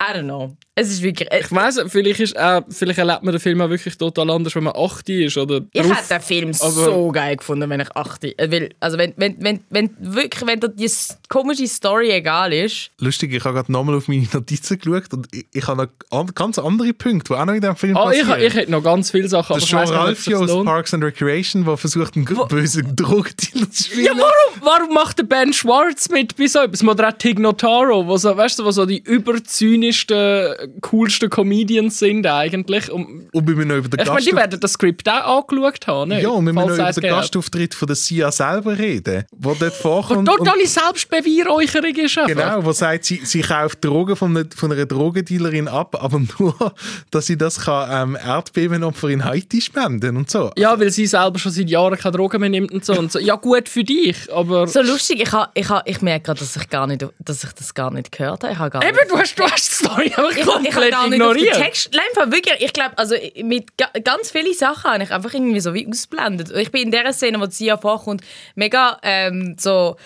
I 0.00 0.14
don't 0.14 0.24
know. 0.24 0.56
Es 0.80 0.90
ist 0.90 1.02
wirklich. 1.02 1.28
Ich 1.32 1.50
weiss, 1.50 1.80
vielleicht, 1.88 2.20
ist 2.20 2.38
auch, 2.38 2.62
vielleicht 2.68 3.00
erlebt 3.00 3.24
man 3.24 3.32
den 3.32 3.40
Film 3.40 3.60
auch 3.60 3.68
wirklich 3.68 3.96
total 3.98 4.30
anders, 4.30 4.54
wenn 4.54 4.62
man 4.62 4.74
8 4.76 5.08
ist. 5.08 5.36
Oder 5.36 5.60
Ich 5.72 5.82
drauf. 5.82 5.96
hätte 5.96 6.08
den 6.14 6.20
Film 6.20 6.52
so 6.52 7.10
geil 7.10 7.36
gefunden, 7.36 7.68
wenn 7.68 7.80
ich 7.80 7.96
achte. 7.96 8.38
Äh, 8.38 8.50
Weil, 8.50 8.70
also 8.78 8.96
wenn, 8.96 9.12
wenn, 9.16 9.36
wenn, 9.42 9.60
wenn 9.70 9.90
wirklich, 9.98 10.46
wenn 10.46 10.60
dir 10.60 10.68
die 10.68 10.88
komische 11.28 11.66
Story 11.66 12.10
egal 12.10 12.52
ist, 12.52 12.90
Lustig, 13.00 13.32
ich 13.32 13.44
habe 13.44 13.54
gerade 13.54 13.72
nochmal 13.72 13.96
auf 13.96 14.06
meine 14.06 14.28
Notizen 14.32 14.78
geschaut 14.78 15.12
und 15.12 15.26
ich, 15.32 15.46
ich 15.52 15.66
habe 15.66 15.82
noch 15.82 16.18
an, 16.18 16.26
ganz 16.34 16.58
andere 16.58 16.92
Punkte, 16.92 17.34
die 17.34 17.40
auch 17.40 17.44
noch 17.44 17.54
in 17.54 17.60
diesem 17.60 17.76
Film 17.76 17.96
ich, 17.96 17.98
passieren. 17.98 18.40
ich 18.40 18.54
hätte 18.54 18.70
noch 18.70 18.82
ganz 18.84 19.10
viele 19.10 19.28
Sachen, 19.28 19.56
ich 19.56 19.74
ob 19.74 19.82
es 19.82 19.88
sich 19.88 19.98
Ralphio 19.98 20.44
aus. 20.44 20.64
Parks 20.64 20.94
and 20.94 21.02
Recreation, 21.02 21.64
der 21.64 21.76
versucht, 21.76 22.14
einen 22.16 22.24
bösen 22.48 22.94
Drogendealer 22.94 23.70
zu 23.70 23.82
spielen. 23.84 24.04
Ja, 24.04 24.12
warum, 24.16 24.62
warum 24.62 24.94
macht 24.94 25.18
der 25.18 25.24
Ben 25.24 25.52
Schwartz 25.52 26.08
mit 26.08 26.36
bei 26.36 26.46
so 26.46 26.60
etwas? 26.60 26.84
Oder 26.84 27.08
auch 27.08 27.12
Tig 27.18 27.38
Notaro, 27.38 28.06
wo 28.06 28.16
so, 28.16 28.36
weißt 28.36 28.58
du, 28.58 28.64
wo 28.64 28.70
so 28.70 28.86
die 28.86 28.98
überzynischsten, 28.98 30.67
coolsten 30.80 31.30
Comedians 31.30 31.98
sind 31.98 32.26
eigentlich. 32.26 32.90
Und 32.90 33.28
Und 33.32 33.46
wir 33.46 33.54
müssen 33.54 33.68
noch 33.68 33.76
über 33.76 33.88
den 33.88 34.00
ich 34.00 34.08
meine, 34.08 34.20
die 34.20 34.34
werden 34.34 34.60
das 34.60 34.72
Skript 34.72 35.08
auch 35.08 35.42
angeschaut 35.48 35.86
haben. 35.86 36.10
Nicht? 36.10 36.22
ja, 36.22 36.30
und 36.30 36.46
wir 36.46 36.52
müssen 36.52 36.68
noch 36.68 36.74
über 36.74 36.92
den 36.92 37.00
geht. 37.00 37.10
Gastauftritt 37.10 37.74
von 37.74 37.86
der 37.86 37.96
Sia 37.96 38.30
selber 38.32 38.78
reden, 38.78 39.24
wo 39.32 39.54
dort 39.54 39.72
Wo 39.84 39.88
vorkommt. 39.88 40.28
totale 40.28 40.66
Selbstbeweihräucherung 40.66 41.94
ist 41.94 42.18
einfach. 42.18 42.28
Genau, 42.28 42.64
wo 42.64 42.72
sagt, 42.72 43.04
sie, 43.04 43.20
sie 43.24 43.40
kauft 43.40 43.84
Drogen 43.84 44.16
von 44.16 44.36
einer, 44.36 44.46
von 44.54 44.72
einer 44.72 44.86
Drogendealerin 44.86 45.68
ab, 45.68 45.96
aber 46.02 46.20
nur, 46.38 46.54
dass 47.10 47.26
sie 47.26 47.36
das 47.36 47.60
kann, 47.60 48.14
ähm, 48.14 48.18
Erdbebenopfer 48.22 49.08
in 49.08 49.24
Haiti 49.24 49.60
spenden 49.60 50.16
und 50.16 50.30
so. 50.30 50.50
Ja, 50.56 50.78
weil 50.78 50.90
sie 50.90 51.06
selber 51.06 51.38
schon 51.38 51.52
seit 51.52 51.68
Jahren 51.70 51.98
keine 51.98 52.16
Drogen 52.16 52.40
mehr 52.40 52.50
nimmt 52.50 52.72
und 52.72 52.84
so. 52.84 52.94
Und 52.94 53.12
so. 53.12 53.18
Ja, 53.18 53.36
gut 53.36 53.68
für 53.68 53.84
dich, 53.84 54.32
aber... 54.32 54.66
so 54.66 54.82
lustig, 54.82 55.20
ich, 55.20 55.32
ha, 55.32 55.50
ich, 55.54 55.68
ha, 55.68 55.82
ich 55.84 56.02
merke 56.02 56.26
gerade, 56.26 56.40
dass 56.40 56.56
ich, 56.56 56.68
gar 56.68 56.86
nicht, 56.86 57.06
dass 57.18 57.44
ich 57.44 57.52
das 57.52 57.74
gar 57.74 57.90
nicht 57.92 58.12
gehört 58.12 58.42
habe. 58.44 58.52
Ich 58.52 58.58
habe 58.58 58.70
gar 58.70 58.82
Eben, 58.84 58.96
nicht, 58.96 59.10
du 59.10 59.18
hast, 59.18 59.38
du 59.38 59.44
hast 59.44 59.68
die 59.68 59.74
Story 59.74 60.06
einfach 60.16 60.30
ich, 60.30 60.38
ich 60.38 60.46
habe 60.58 60.70
komplett 60.70 60.90
gar 60.90 61.08
nicht 61.08 61.22
auf 61.22 61.36
den. 61.36 61.52
Text. 61.52 61.90
Nein, 61.92 62.32
wirklich, 62.32 62.60
ich 62.60 62.72
glaube, 62.72 62.96
also 62.98 63.14
mit 63.42 63.76
ga, 63.76 63.90
ganz 64.04 64.30
vielen 64.30 64.54
Sachen 64.54 64.90
habe 64.90 65.02
ich 65.02 65.10
einfach 65.10 65.32
irgendwie 65.32 65.60
so 65.60 65.74
wie 65.74 65.88
ausblendet. 65.88 66.50
Ich 66.56 66.70
bin 66.70 66.82
in 66.82 66.90
der 66.90 67.12
Szene, 67.12 67.40
wo 67.40 67.46
sie 67.46 67.66
ja 67.66 67.76
vorkommt, 67.76 68.22
mega 68.54 68.98
ähm, 69.02 69.56
so 69.58 69.96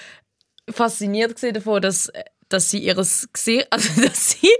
fasziniert 0.70 1.42
davon, 1.54 1.82
dass, 1.82 2.10
dass 2.48 2.70
sie 2.70 2.78
ihres 2.78 3.28
Gesicht, 3.32 3.66
also 3.70 4.02
dass 4.02 4.30
sie 4.30 4.50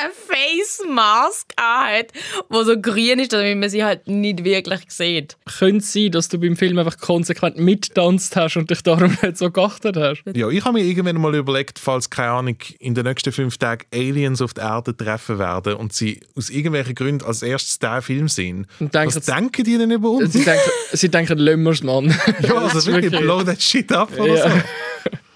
eine 0.04 0.12
Face 0.12 0.82
Mask 0.88 1.52
hat, 1.58 2.06
wo 2.48 2.62
so 2.64 2.80
grün 2.80 3.18
ist, 3.18 3.32
damit 3.32 3.58
man 3.58 3.68
sie 3.70 3.84
halt 3.84 4.06
nicht 4.08 4.44
wirklich 4.44 4.80
sieht. 4.88 5.36
Könnte 5.58 5.78
es 5.78 5.92
sein, 5.92 6.10
dass 6.12 6.28
du 6.28 6.38
beim 6.38 6.56
Film 6.56 6.78
einfach 6.78 6.98
konsequent 6.98 7.58
mittanzt 7.58 8.36
hast 8.36 8.56
und 8.56 8.70
dich 8.70 8.82
darum 8.82 9.16
nicht 9.22 9.36
so 9.38 9.50
geachtet 9.50 9.96
hast? 9.96 10.22
Ja, 10.34 10.48
ich 10.48 10.64
habe 10.64 10.78
mir 10.78 10.84
irgendwann 10.84 11.20
mal 11.20 11.34
überlegt, 11.34 11.78
falls, 11.78 12.08
keine 12.10 12.30
Ahnung, 12.30 12.56
in 12.78 12.94
den 12.94 13.04
nächsten 13.04 13.32
fünf 13.32 13.58
Tagen 13.58 13.84
Aliens 13.92 14.40
auf 14.42 14.54
der 14.54 14.64
Erde 14.64 14.96
treffen 14.96 15.38
werden 15.38 15.74
und 15.74 15.92
sie 15.92 16.20
aus 16.36 16.50
irgendwelchen 16.50 16.94
Gründen 16.94 17.24
als 17.24 17.42
erstes 17.42 17.78
diesen 17.78 18.02
Film 18.02 18.28
sehen. 18.28 18.66
Und 18.78 18.94
denken, 18.94 19.14
Was 19.14 19.24
denken 19.24 19.64
die 19.64 19.78
denn 19.78 19.90
über 19.90 20.10
uns? 20.10 20.32
sie 20.32 20.44
denken, 20.44 20.70
sie 20.92 21.08
denken 21.08 21.38
Lömmers, 21.38 21.82
Mann. 21.82 22.14
ja, 22.42 22.54
also 22.54 22.92
wirklich, 22.92 23.10
blow 23.20 23.42
that 23.44 23.60
shit 23.62 23.90
up 23.92 24.10
oder 24.18 24.36
Ja. 24.36 24.50
so. 24.50 24.56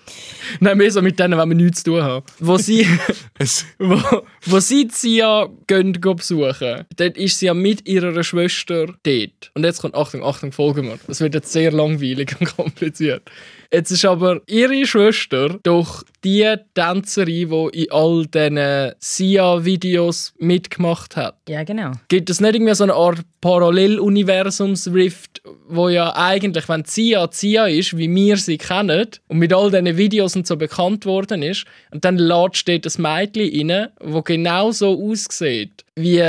Nein, 0.61 0.79
mehr 0.79 0.91
so 0.91 1.03
mit 1.03 1.19
denen, 1.19 1.39
wenn 1.39 1.49
wir 1.49 1.57
nichts 1.57 1.83
zu 1.83 1.93
tun 1.93 2.03
haben. 2.03 2.27
Wo 2.39 2.57
sie, 2.57 2.87
Es, 3.39 3.67
wo, 3.79 3.99
wo 4.47 4.61
sie 4.61 4.89
Zia 4.89 5.49
gehen, 5.67 5.93
gehen 6.01 6.17
besuchen, 6.17 6.85
dann 6.97 7.13
ist 7.13 7.39
sie 7.39 7.47
ja 7.47 7.55
mit 7.55 7.89
ihrer 7.89 8.23
Schwester 8.23 8.87
dort. 9.03 9.51
Und 9.55 9.65
jetzt 9.65 9.81
kommt, 9.81 9.95
Achtung, 9.95 10.25
Achtung, 10.25 10.53
folgen 10.53 10.87
wir. 10.87 10.99
Das 11.07 11.21
wird 11.21 11.35
jetzt 11.35 11.53
sehr 11.53 11.73
langweilig 11.73 12.37
und 12.39 12.47
kompliziert. 12.57 13.23
Jetzt 13.73 13.91
ist 13.91 14.05
aber 14.05 14.41
ihre 14.47 14.87
Schwester 14.87 15.59
doch 15.63 16.05
die 16.23 16.55
Tänzerin, 16.75 17.51
die 17.51 17.85
in 17.85 17.93
all 17.93 18.27
diesen 18.27 18.93
Sia-Videos 18.99 20.35
mitgemacht 20.39 21.17
hat. 21.17 21.37
Ja, 21.49 21.65
genau. 21.65 21.93
Gibt 22.09 22.31
es 22.31 22.41
nicht 22.41 22.55
irgendwie 22.55 22.75
so 22.75 22.85
eine 22.85 22.95
Art 22.95 23.21
Paralleluniversums-Rift, 23.41 25.43
wo 25.69 25.91
ja 25.91 26.17
eigentlich, 26.17 26.69
wenn 26.69 26.85
Zia 26.85 27.31
Zia 27.31 27.67
ist, 27.67 27.97
wie 27.97 28.13
wir 28.15 28.39
sie 28.39 28.57
kennen, 28.57 29.07
und 29.29 29.39
mit 29.39 29.53
all 29.53 29.71
diesen 29.71 29.99
Videos 29.99 30.35
und 30.35 30.47
so 30.47 30.57
bekannt 30.57 31.05
worden 31.05 31.43
ist, 31.43 31.67
und 31.91 32.05
dann 32.05 32.19
steht 32.53 32.87
das 32.87 32.99
Mädchen 32.99 33.71
rein, 33.71 33.89
wo 34.01 34.23
genau 34.23 34.73
so 34.73 35.11
aussieht, 35.11 35.85
wie 35.95 36.23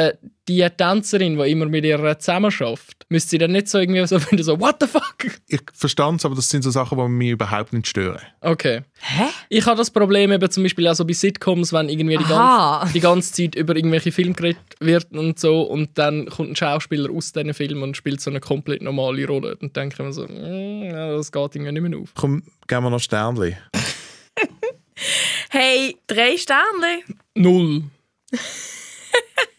die 0.47 0.67
Tänzerin, 0.77 1.37
die 1.37 1.51
immer 1.51 1.65
mit 1.65 1.85
ihr 1.85 2.19
zusammenarbeitet. 2.19 3.05
Müsste 3.09 3.31
sie 3.31 3.37
dann 3.37 3.51
nicht 3.51 3.67
so 3.67 3.79
irgendwie 3.79 4.05
so 4.05 4.19
finden, 4.19 4.43
so, 4.43 4.59
what 4.59 4.77
the 4.79 4.87
fuck? 4.87 5.15
ich 5.47 5.61
verstand 5.73 6.19
es, 6.19 6.25
aber 6.25 6.35
das 6.35 6.49
sind 6.49 6.63
so 6.63 6.69
Sachen, 6.71 6.97
die 6.97 7.07
mich 7.07 7.29
überhaupt 7.31 7.73
nicht 7.73 7.87
stören. 7.87 8.21
Okay. 8.41 8.81
Hä? 8.99 9.25
Ich 9.49 9.65
habe 9.65 9.77
das 9.77 9.91
Problem 9.91 10.31
eben 10.31 10.51
zum 10.51 10.63
Beispiel 10.63 10.87
auch 10.87 10.95
so 10.95 11.05
bei 11.05 11.13
Sitcoms, 11.13 11.73
wenn 11.73 11.89
irgendwie 11.89 12.17
die, 12.17 12.25
ganze, 12.25 12.93
die 12.93 12.99
ganze 12.99 13.33
Zeit 13.33 13.55
über 13.55 13.75
irgendwelche 13.75 14.11
Filme 14.11 14.33
geredet 14.33 14.61
wird 14.79 15.11
und 15.13 15.39
so 15.39 15.63
und 15.63 15.97
dann 15.97 16.27
kommt 16.27 16.51
ein 16.51 16.55
Schauspieler 16.55 17.11
aus 17.11 17.31
diesen 17.31 17.53
Filmen 17.53 17.83
und 17.83 17.97
spielt 17.97 18.21
so 18.21 18.29
eine 18.29 18.39
komplett 18.39 18.81
normale 18.81 19.25
Rolle 19.27 19.57
und 19.61 19.75
denke 19.75 20.03
mir 20.03 20.13
so, 20.13 20.25
mm, 20.27 20.89
das 20.89 21.31
geht 21.31 21.55
irgendwie 21.55 21.71
nicht 21.71 21.89
mehr 21.89 21.99
auf. 21.99 22.09
Komm, 22.15 22.43
geben 22.67 22.83
wir 22.83 22.89
noch 22.89 22.99
Sternli. 22.99 23.57
Hey, 25.49 25.95
drei 26.07 26.37
Sterne. 26.37 27.03
Null. 27.33 27.83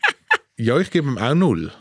Ja, 0.59 0.79
ich 0.79 0.91
gebe 0.91 1.09
ihm 1.09 1.19
auch 1.19 1.35
null. 1.35 1.73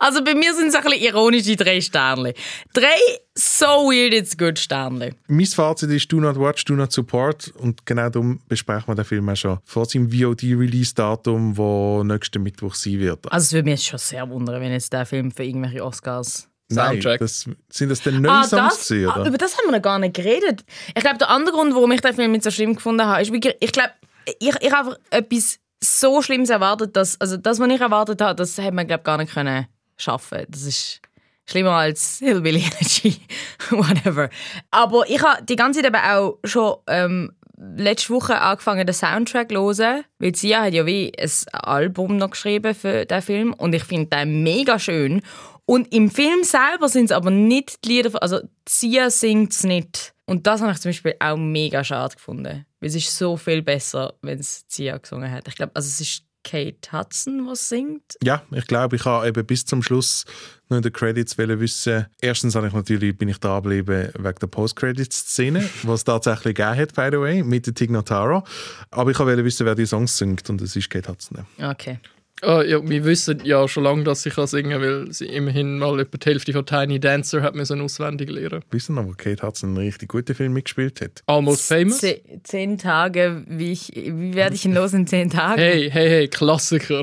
Also 0.00 0.24
bei 0.24 0.34
mir 0.34 0.52
sind 0.54 0.68
es 0.68 0.74
ein 0.74 0.82
bisschen 0.82 1.00
ironische 1.00 1.54
drei 1.54 1.80
Sterne. 1.80 2.34
Drei 2.72 2.88
so 3.36 3.66
weird 3.88 4.12
it's 4.12 4.36
good 4.36 4.58
Sterne. 4.58 5.14
Mein 5.28 5.46
Fazit 5.46 5.90
ist 5.90 6.10
Do 6.10 6.16
Not 6.20 6.36
Watch, 6.40 6.64
Do 6.64 6.74
Not 6.74 6.90
Support 6.90 7.52
und 7.56 7.86
genau 7.86 8.08
darum 8.08 8.40
besprechen 8.48 8.88
wir 8.88 8.96
den 8.96 9.04
Film 9.04 9.28
auch 9.28 9.36
schon 9.36 9.58
vor 9.64 9.84
seinem 9.84 10.10
VOD-Release-Datum, 10.10 11.56
wo 11.56 12.02
nächsten 12.02 12.42
Mittwoch 12.42 12.74
sein 12.74 12.98
wird. 12.98 13.30
Also 13.30 13.44
es 13.44 13.52
würde 13.52 13.70
mich 13.70 13.80
jetzt 13.80 13.86
schon 13.86 13.98
sehr 14.00 14.28
wundern, 14.28 14.60
wenn 14.60 14.72
jetzt 14.72 14.92
der 14.92 15.06
Film 15.06 15.30
für 15.30 15.44
irgendwelche 15.44 15.84
Oscars... 15.84 16.48
Soundtrack. 16.72 17.04
Nein, 17.04 17.18
das, 17.20 17.46
sind 17.68 17.88
das 17.88 18.00
denn 18.02 18.22
neue 18.22 18.30
Ah, 18.32 18.44
Songs 18.44 18.78
das, 18.78 18.88
gewesen, 18.88 19.10
ah, 19.10 19.20
oder? 19.20 19.28
über 19.28 19.38
das 19.38 19.56
haben 19.58 19.66
wir 19.66 19.76
noch 19.76 19.82
gar 19.82 19.98
nicht 19.98 20.14
geredet. 20.14 20.64
Ich 20.94 21.02
glaube, 21.02 21.18
der 21.18 21.28
andere 21.28 21.54
Grund, 21.54 21.74
warum 21.74 21.90
ich 21.90 22.00
den 22.00 22.14
Film 22.14 22.30
nicht 22.30 22.44
so 22.44 22.50
schlimm 22.52 22.76
gefunden 22.76 23.04
habe, 23.06 23.20
ist, 23.22 23.32
wirklich, 23.32 23.56
ich 23.58 23.72
glaube, 23.72 23.90
ich, 24.38 24.54
ich 24.60 24.72
habe 24.72 24.78
einfach 24.78 24.98
etwas 25.10 25.58
so 25.82 26.22
Schlimmes 26.22 26.50
erwartet, 26.50 26.96
dass, 26.96 27.20
also 27.20 27.36
das, 27.36 27.58
was 27.58 27.68
ich 27.68 27.80
erwartet 27.80 28.20
habe, 28.20 28.34
das 28.34 28.58
hätte 28.58 28.72
man, 28.72 28.86
glaube 28.86 29.02
gar 29.02 29.18
nicht 29.18 29.32
können 29.32 29.66
schaffen. 29.96 30.46
Das 30.48 30.62
ist 30.62 31.00
schlimmer 31.46 31.72
als 31.72 32.18
Hillbilly 32.18 32.60
Energy, 32.60 33.20
whatever. 33.70 34.30
Aber 34.70 35.08
ich 35.08 35.22
habe 35.22 35.44
die 35.44 35.56
ganze 35.56 35.80
Zeit 35.80 35.88
eben 35.88 36.02
auch 36.02 36.38
schon 36.44 36.76
ähm, 36.86 37.32
letzte 37.76 38.14
Woche 38.14 38.40
angefangen, 38.40 38.86
den 38.86 38.94
Soundtrack 38.94 39.50
zu 39.50 39.56
hören, 39.56 40.04
weil 40.18 40.34
Sia 40.34 40.62
hat 40.62 40.74
ja 40.74 40.86
wie 40.86 41.12
ein 41.18 41.30
Album 41.52 42.16
noch 42.16 42.30
geschrieben 42.30 42.74
für 42.74 43.04
den 43.04 43.22
Film 43.22 43.52
und 43.52 43.74
ich 43.74 43.84
finde 43.84 44.06
den 44.06 44.42
mega 44.42 44.78
schön. 44.78 45.22
Und 45.66 45.92
im 45.94 46.10
Film 46.10 46.42
selber 46.42 46.88
sind 46.88 47.06
es 47.06 47.12
aber 47.12 47.30
nicht 47.30 47.84
die 47.84 47.90
Lieder, 47.90 48.22
also 48.22 48.40
Sia 48.68 49.10
singt 49.10 49.52
es 49.52 49.64
nicht. 49.64 50.14
Und 50.26 50.46
das 50.46 50.62
habe 50.62 50.72
ich 50.72 50.78
zum 50.78 50.90
Beispiel 50.90 51.14
auch 51.20 51.36
mega 51.36 51.84
schade 51.84 52.14
gefunden. 52.14 52.66
Weil 52.80 52.88
es 52.88 52.94
ist 52.94 53.16
so 53.16 53.36
viel 53.36 53.62
besser, 53.62 54.14
wenn 54.22 54.38
es 54.38 54.64
Sia 54.68 54.96
gesungen 54.96 55.30
hat. 55.30 55.48
Ich 55.48 55.54
glaube, 55.54 55.72
also 55.74 55.86
es 55.86 56.00
ist 56.00 56.24
Kate 56.42 56.92
Hudson, 56.92 57.46
was 57.46 57.68
singt. 57.68 58.16
Ja, 58.22 58.42
ich 58.50 58.66
glaube, 58.66 58.96
ich 58.96 59.04
habe 59.04 59.28
eben 59.28 59.44
bis 59.44 59.64
zum 59.66 59.82
Schluss 59.82 60.24
noch 60.68 60.78
in 60.78 60.82
den 60.82 60.92
Credits 60.92 61.36
wissen. 61.36 62.06
Erstens 62.20 62.54
habe 62.54 62.68
ich 62.68 62.72
natürlich, 62.72 63.16
bin 63.16 63.28
ich 63.28 63.38
da 63.38 63.60
geblieben 63.60 64.10
wegen 64.18 64.38
der 64.40 64.46
Post-Credits-Szene, 64.46 65.68
was 65.82 66.00
es 66.00 66.04
tatsächlich 66.04 66.54
gegeben 66.54 66.76
hat, 66.76 66.94
by 66.94 67.08
the 67.10 67.20
way, 67.20 67.42
mit 67.42 67.66
der 67.66 67.74
Tig 67.74 67.90
Notaro. 67.90 68.42
Aber 68.90 69.10
ich 69.10 69.18
wollte 69.18 69.44
wissen, 69.44 69.66
wer 69.66 69.74
die 69.74 69.86
Songs 69.86 70.16
singt 70.16 70.48
und 70.48 70.60
es 70.62 70.76
ist 70.76 70.88
Kate 70.88 71.10
Hudson. 71.10 71.46
Okay. 71.62 71.98
Ah, 72.42 72.62
ja, 72.62 72.80
wir 72.88 73.04
wissen 73.04 73.40
ja 73.44 73.68
schon 73.68 73.84
lange, 73.84 74.04
dass 74.04 74.22
sie 74.22 74.30
kann 74.30 74.46
singen 74.46 74.70
kann, 74.70 74.82
weil 74.82 75.12
sie 75.12 75.26
immerhin 75.26 75.78
mal 75.78 76.00
etwa 76.00 76.16
die 76.16 76.30
Hälfte 76.30 76.52
von 76.52 76.64
Tiny 76.64 76.98
Dancer 76.98 77.42
hat 77.42 77.54
müssen 77.54 77.80
auswendig 77.80 78.30
lernen. 78.30 78.62
Wissen 78.70 78.96
aber, 78.96 79.14
Kate 79.14 79.46
Hudson 79.46 79.70
einen 79.70 79.78
richtig 79.78 80.08
guten 80.08 80.34
Film 80.34 80.54
mitgespielt 80.54 81.00
hat. 81.00 81.22
Almost 81.26 81.68
Famous. 81.68 81.98
Ze 81.98 82.22
zehn 82.42 82.78
Tage, 82.78 83.44
wie, 83.46 83.72
ich, 83.72 83.92
wie 83.94 84.34
werde 84.34 84.54
ich 84.54 84.64
ihn 84.64 84.74
los 84.74 84.94
in 84.94 85.06
zehn 85.06 85.28
Tagen? 85.28 85.60
Hey, 85.60 85.90
hey, 85.90 86.08
hey, 86.08 86.28
Klassiker. 86.28 87.02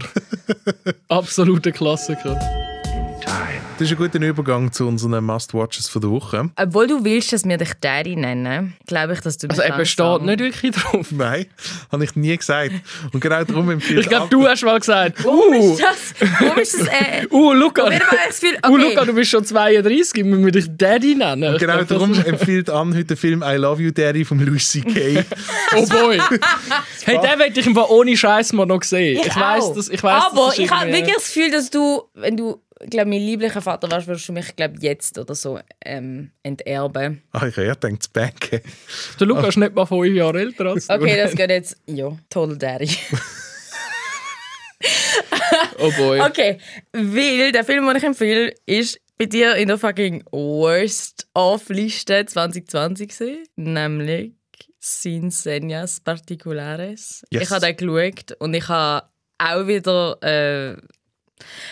Absoluter 1.07 1.71
Klassiker. 1.71 2.39
Das 3.79 3.85
ist 3.85 3.91
ein 3.91 3.97
guter 3.97 4.19
Übergang 4.19 4.71
zu 4.71 4.87
unseren 4.87 5.23
Must-Watches 5.23 5.87
von 5.87 6.01
der 6.01 6.09
Woche. 6.09 6.49
Obwohl 6.55 6.87
du 6.87 7.03
willst, 7.03 7.31
dass 7.31 7.45
wir 7.45 7.59
dich 7.59 7.73
Daddy 7.79 8.15
nennen, 8.15 8.75
glaube 8.87 9.13
ich, 9.13 9.19
dass 9.19 9.37
du 9.37 9.47
Also 9.47 9.61
er 9.61 9.77
besteht 9.77 10.23
nicht 10.23 10.39
wirklich 10.39 10.71
drauf. 10.75 11.11
Nein, 11.11 11.45
habe 11.91 12.03
ich 12.03 12.15
nie 12.15 12.35
gesagt. 12.35 12.71
Und 13.13 13.19
genau 13.19 13.43
darum 13.43 13.69
empfiehlt 13.69 13.99
Ich 13.99 14.09
glaube, 14.09 14.29
du 14.31 14.47
hast 14.47 14.63
mal 14.63 14.79
gesagt, 14.79 15.23
Warum 15.23 15.53
uh, 15.53 15.73
ist 15.73 15.79
das? 15.79 16.31
Warum 16.39 16.57
ist 16.57 16.79
das? 16.79 16.87
Äh, 16.87 17.27
uh, 17.31 17.53
Luca, 17.53 17.91
ich 17.91 17.99
das 17.99 18.41
uh, 18.41 18.73
okay. 18.73 18.81
Luca, 18.81 19.05
du 19.05 19.13
bist 19.13 19.29
schon 19.29 19.45
32, 19.45 20.25
müssen 20.25 20.45
wir 20.45 20.51
dich 20.51 20.65
Daddy 20.75 21.13
nennen? 21.13 21.53
Ich 21.53 21.59
Genau 21.59 21.73
glaub, 21.73 21.87
das 21.87 21.99
darum 21.99 22.13
empfiehlt 22.15 22.71
an 22.71 22.95
heute 22.95 23.05
den 23.05 23.17
Film 23.17 23.43
I 23.45 23.57
Love 23.57 23.83
You 23.83 23.91
Daddy 23.91 24.25
von 24.25 24.39
Louis 24.39 24.71
C.K. 24.71 25.23
Oh 25.75 25.85
boy. 25.85 26.19
hey, 27.03 27.19
den 27.19 27.39
hätte 27.39 27.59
ich 27.59 27.67
im 27.67 27.75
Fall 27.75 27.85
ohne 27.89 28.17
Scheiß 28.17 28.53
mal 28.53 28.65
noch 28.65 28.79
gesehen. 28.79 29.21
Ich, 29.23 29.35
weiß, 29.35 29.65
auch. 29.65 29.75
dass 29.75 29.89
ich 29.89 30.01
weiß, 30.01 30.23
Aber 30.31 30.47
das 30.47 30.57
ich 30.57 30.71
habe 30.71 30.91
wirklich 30.91 31.13
das 31.13 31.25
Gefühl, 31.25 31.51
dass 31.51 31.69
du, 31.69 32.01
wenn 32.15 32.35
du, 32.35 32.59
glaube 32.89 33.09
mein 33.09 33.21
lieblicher 33.21 33.61
Vater 33.61 33.89
warst, 33.91 34.07
würdest 34.07 34.27
du 34.29 34.33
mich, 34.33 34.55
glaube 34.55 34.75
jetzt 34.81 35.17
oder 35.17 35.35
so 35.35 35.59
ähm, 35.83 36.31
enterben. 36.43 37.21
ah, 37.31 37.47
ich 37.47 37.57
habe 37.57 37.75
gedacht, 37.75 38.03
zu 38.03 38.11
banken. 38.11 38.61
Der 39.19 39.27
Luca 39.27 39.47
ist 39.47 39.57
nicht 39.57 39.73
mal 39.75 39.85
fünf 39.85 40.15
Jahre 40.15 40.39
älter 40.39 40.65
als 40.67 40.87
du. 40.87 40.93
Okay, 40.93 41.17
das 41.17 41.35
geht 41.35 41.49
jetzt. 41.49 41.77
Ja, 41.87 42.15
Total 42.29 42.57
Daddy. 42.57 42.89
Oh 45.79 45.91
boy. 45.97 46.19
Okay, 46.21 46.57
weil 46.91 47.51
der 47.51 47.63
Film, 47.63 47.85
den 47.87 47.95
ich 47.95 48.03
empfehle, 48.03 48.53
ist 48.65 48.99
bei 49.17 49.25
dir 49.25 49.55
in 49.55 49.67
der 49.67 49.77
fucking 49.77 50.23
Worst-Off-Liste 50.31 52.25
2020 52.25 53.09
gewesen, 53.09 53.43
nämlich 53.55 54.33
Sin 54.79 55.29
Señas 55.29 56.03
Particulares. 56.03 57.23
Yes. 57.31 57.43
Ich 57.43 57.49
habe 57.51 57.73
den 57.73 57.77
geschaut 57.77 58.31
und 58.39 58.53
ich 58.53 58.67
habe 58.67 59.07
auch 59.37 59.67
wieder. 59.67 60.17
Äh, 60.21 60.77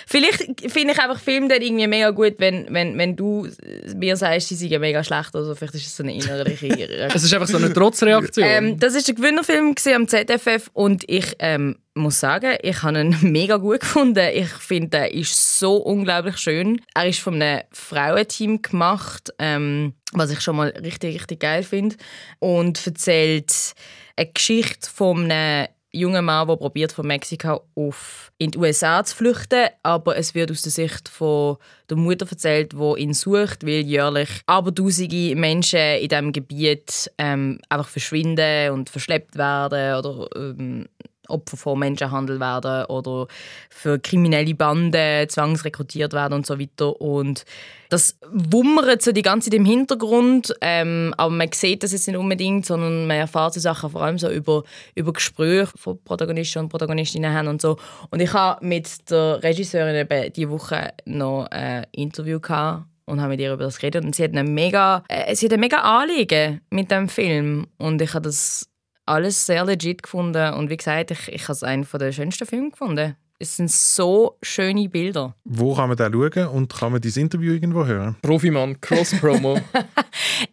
Vielleicht 0.05 0.71
finde 0.71 0.93
ich 0.93 0.99
einfach 0.99 1.19
Filme 1.19 1.47
dann 1.47 1.61
irgendwie 1.61 1.87
mega 1.87 2.11
gut, 2.11 2.35
wenn, 2.37 2.67
wenn, 2.69 2.97
wenn 2.97 3.15
du 3.15 3.47
mir 3.95 4.15
sagst, 4.15 4.49
sie 4.49 4.55
seien 4.55 4.79
mega 4.79 5.03
schlecht 5.03 5.33
oder 5.35 5.45
so. 5.45 5.55
Vielleicht 5.55 5.75
ist 5.75 5.87
es 5.87 5.97
so 5.97 6.03
eine 6.03 6.13
innerliche. 6.13 6.65
Es 7.15 7.23
ist 7.23 7.33
einfach 7.33 7.47
so 7.47 7.57
eine 7.57 7.73
Trotzreaktion. 7.73 8.47
Ähm, 8.47 8.79
das 8.79 8.95
ist 8.95 9.07
der 9.07 9.15
Gewinnerfilm 9.15 9.75
am 9.95 10.07
ZFF 10.07 10.69
und 10.73 11.03
ich 11.07 11.35
ähm, 11.39 11.77
muss 11.93 12.19
sagen, 12.19 12.57
ich 12.61 12.83
habe 12.83 12.99
ihn 12.99 13.17
mega 13.31 13.57
gut 13.57 13.81
gefunden. 13.81 14.27
Ich 14.33 14.49
finde, 14.49 14.97
er 14.97 15.13
ist 15.13 15.59
so 15.59 15.77
unglaublich 15.77 16.37
schön. 16.37 16.81
Er 16.93 17.07
ist 17.07 17.19
von 17.19 17.41
einem 17.41 17.63
Frauenteam 17.71 18.61
gemacht, 18.61 19.33
ähm, 19.39 19.93
was 20.11 20.31
ich 20.31 20.41
schon 20.41 20.57
mal 20.57 20.69
richtig, 20.69 21.15
richtig 21.15 21.39
geil 21.39 21.63
finde. 21.63 21.95
Und 22.39 22.85
erzählt 22.85 23.73
eine 24.15 24.31
Geschichte 24.31 24.89
von 24.89 25.31
einem 25.31 25.67
jungen 25.95 26.25
Mann, 26.25 26.47
der 26.47 26.55
probiert 26.57 26.91
von 26.91 27.07
Mexiko 27.07 27.61
auf 27.75 28.31
in 28.37 28.51
die 28.51 28.57
USA 28.57 29.03
zu 29.03 29.15
flüchten, 29.15 29.69
aber 29.83 30.17
es 30.17 30.35
wird 30.35 30.51
aus 30.51 30.61
der 30.61 30.71
Sicht 30.71 31.09
von 31.09 31.57
der 31.89 31.97
Mutter 31.97 32.27
erzählt, 32.29 32.73
die 32.73 33.01
ihn 33.01 33.13
sucht, 33.13 33.65
weil 33.65 33.81
jährlich 33.81 34.29
abertausende 34.45 35.35
Menschen 35.35 35.79
in 35.79 36.09
diesem 36.09 36.31
Gebiet 36.31 37.11
ähm, 37.17 37.59
einfach 37.69 37.87
verschwinden 37.87 38.71
und 38.71 38.89
verschleppt 38.89 39.37
werden 39.37 39.97
oder 39.97 40.27
ähm, 40.35 40.87
Opfer 41.29 41.57
von 41.57 41.79
Menschenhandel 41.79 42.39
werden 42.39 42.85
oder 42.85 43.27
für 43.69 43.99
kriminelle 43.99 44.55
Banden 44.55 45.27
zwangsrekrutiert 45.29 46.13
werden 46.13 46.33
und 46.33 46.45
so 46.45 46.59
weiter. 46.59 46.99
Und 47.01 47.45
das 47.89 48.17
wummert 48.31 49.01
so 49.01 49.11
die 49.11 49.21
ganze 49.21 49.49
Zeit 49.49 49.57
im 49.57 49.65
Hintergrund, 49.65 50.53
ähm, 50.61 51.13
aber 51.17 51.29
man 51.29 51.49
sieht 51.53 51.83
das 51.83 51.91
jetzt 51.91 52.07
nicht 52.07 52.17
unbedingt, 52.17 52.65
sondern 52.65 53.07
man 53.07 53.17
erfahrt 53.17 53.53
so 53.53 53.59
Sachen 53.59 53.89
vor 53.89 54.01
allem 54.01 54.17
so 54.17 54.29
über, 54.29 54.63
über 54.95 55.13
Gespräche 55.13 55.71
von 55.75 56.01
Protagonisten 56.03 56.59
und 56.59 56.69
Protagonistinnen 56.69 57.33
haben 57.33 57.47
und 57.47 57.61
so. 57.61 57.77
Und 58.09 58.21
ich 58.21 58.33
habe 58.33 58.65
mit 58.65 59.09
der 59.09 59.41
Regisseurin 59.43 59.95
eben 59.95 60.33
diese 60.33 60.49
Woche 60.49 60.93
noch 61.05 61.47
ein 61.51 61.85
Interview 61.91 62.39
gehabt 62.39 62.85
und 63.05 63.21
habe 63.21 63.29
mit 63.29 63.39
ihr 63.39 63.53
über 63.53 63.63
das 63.63 63.77
geredet 63.77 64.03
und 64.03 64.15
sie 64.15 64.23
hat 64.23 64.35
ein 64.35 64.53
mega, 64.53 65.03
äh, 65.07 65.35
sie 65.35 65.45
hat 65.45 65.53
ein 65.53 65.59
mega 65.59 65.77
Anliegen 65.77 66.61
mit 66.69 66.91
dem 66.91 67.07
Film 67.07 67.67
und 67.77 68.01
ich 68.01 68.13
habe 68.13 68.23
das 68.23 68.69
alles 69.05 69.45
sehr 69.45 69.65
legit 69.65 70.03
gefunden 70.03 70.53
und 70.53 70.69
wie 70.69 70.77
gesagt, 70.77 71.11
ich, 71.11 71.27
ich 71.29 71.43
habe 71.43 71.53
es 71.53 71.63
einen 71.63 71.87
der 71.93 72.11
schönsten 72.11 72.45
Filme 72.45 72.71
gefunden. 72.71 73.15
Es 73.37 73.57
sind 73.57 73.69
so 73.69 74.37
schöne 74.41 74.87
Bilder. 74.87 75.35
Wo 75.43 75.75
kann 75.75 75.89
man 75.89 75.97
den 75.97 76.13
schauen 76.13 76.47
und 76.47 76.73
kann 76.73 76.93
man 76.93 77.01
dieses 77.01 77.17
Interview 77.17 77.53
irgendwo 77.53 77.85
hören? 77.85 78.15
Profimann, 78.21 78.79
Cross-Promo. 78.81 79.59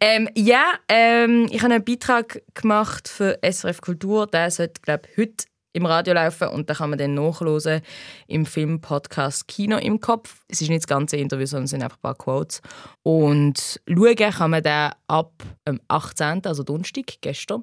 Ähm, 0.01 0.29
ja, 0.37 0.65
ähm, 0.89 1.49
ich 1.51 1.63
habe 1.63 1.75
einen 1.75 1.85
Beitrag 1.85 2.43
gemacht 2.55 3.09
für 3.09 3.39
SRF 3.43 3.81
Kultur. 3.81 4.27
Der 4.27 4.51
sollte, 4.51 4.81
glaube 4.81 5.03
ich, 5.11 5.19
heute 5.19 5.45
im 5.73 5.87
Radio 5.87 6.15
laufen 6.15 6.49
und 6.49 6.69
da 6.69 6.75
kann 6.75 6.91
man 6.91 6.99
dann 6.99 7.15
nachhören 7.15 7.81
im 8.27 8.45
Film-Podcast 8.45 9.49
Kino 9.49 9.79
im 9.79 10.01
Kopf. 10.01 10.45
Es 10.49 10.61
ist 10.61 10.69
nicht 10.69 10.83
das 10.83 10.87
ganze 10.87 11.17
Interview, 11.17 11.47
sondern 11.47 11.65
es 11.65 11.71
sind 11.71 11.83
einfach 11.83 11.97
ein 11.97 12.03
paar 12.03 12.15
Quotes. 12.15 12.61
Und 13.03 13.81
schauen 13.89 14.17
kann 14.17 14.51
man 14.51 14.63
den 14.63 14.91
ab 15.07 15.43
dem 15.67 15.81
18., 15.89 16.45
also 16.45 16.63
Donnerstag, 16.63 17.15
gestern, 17.23 17.63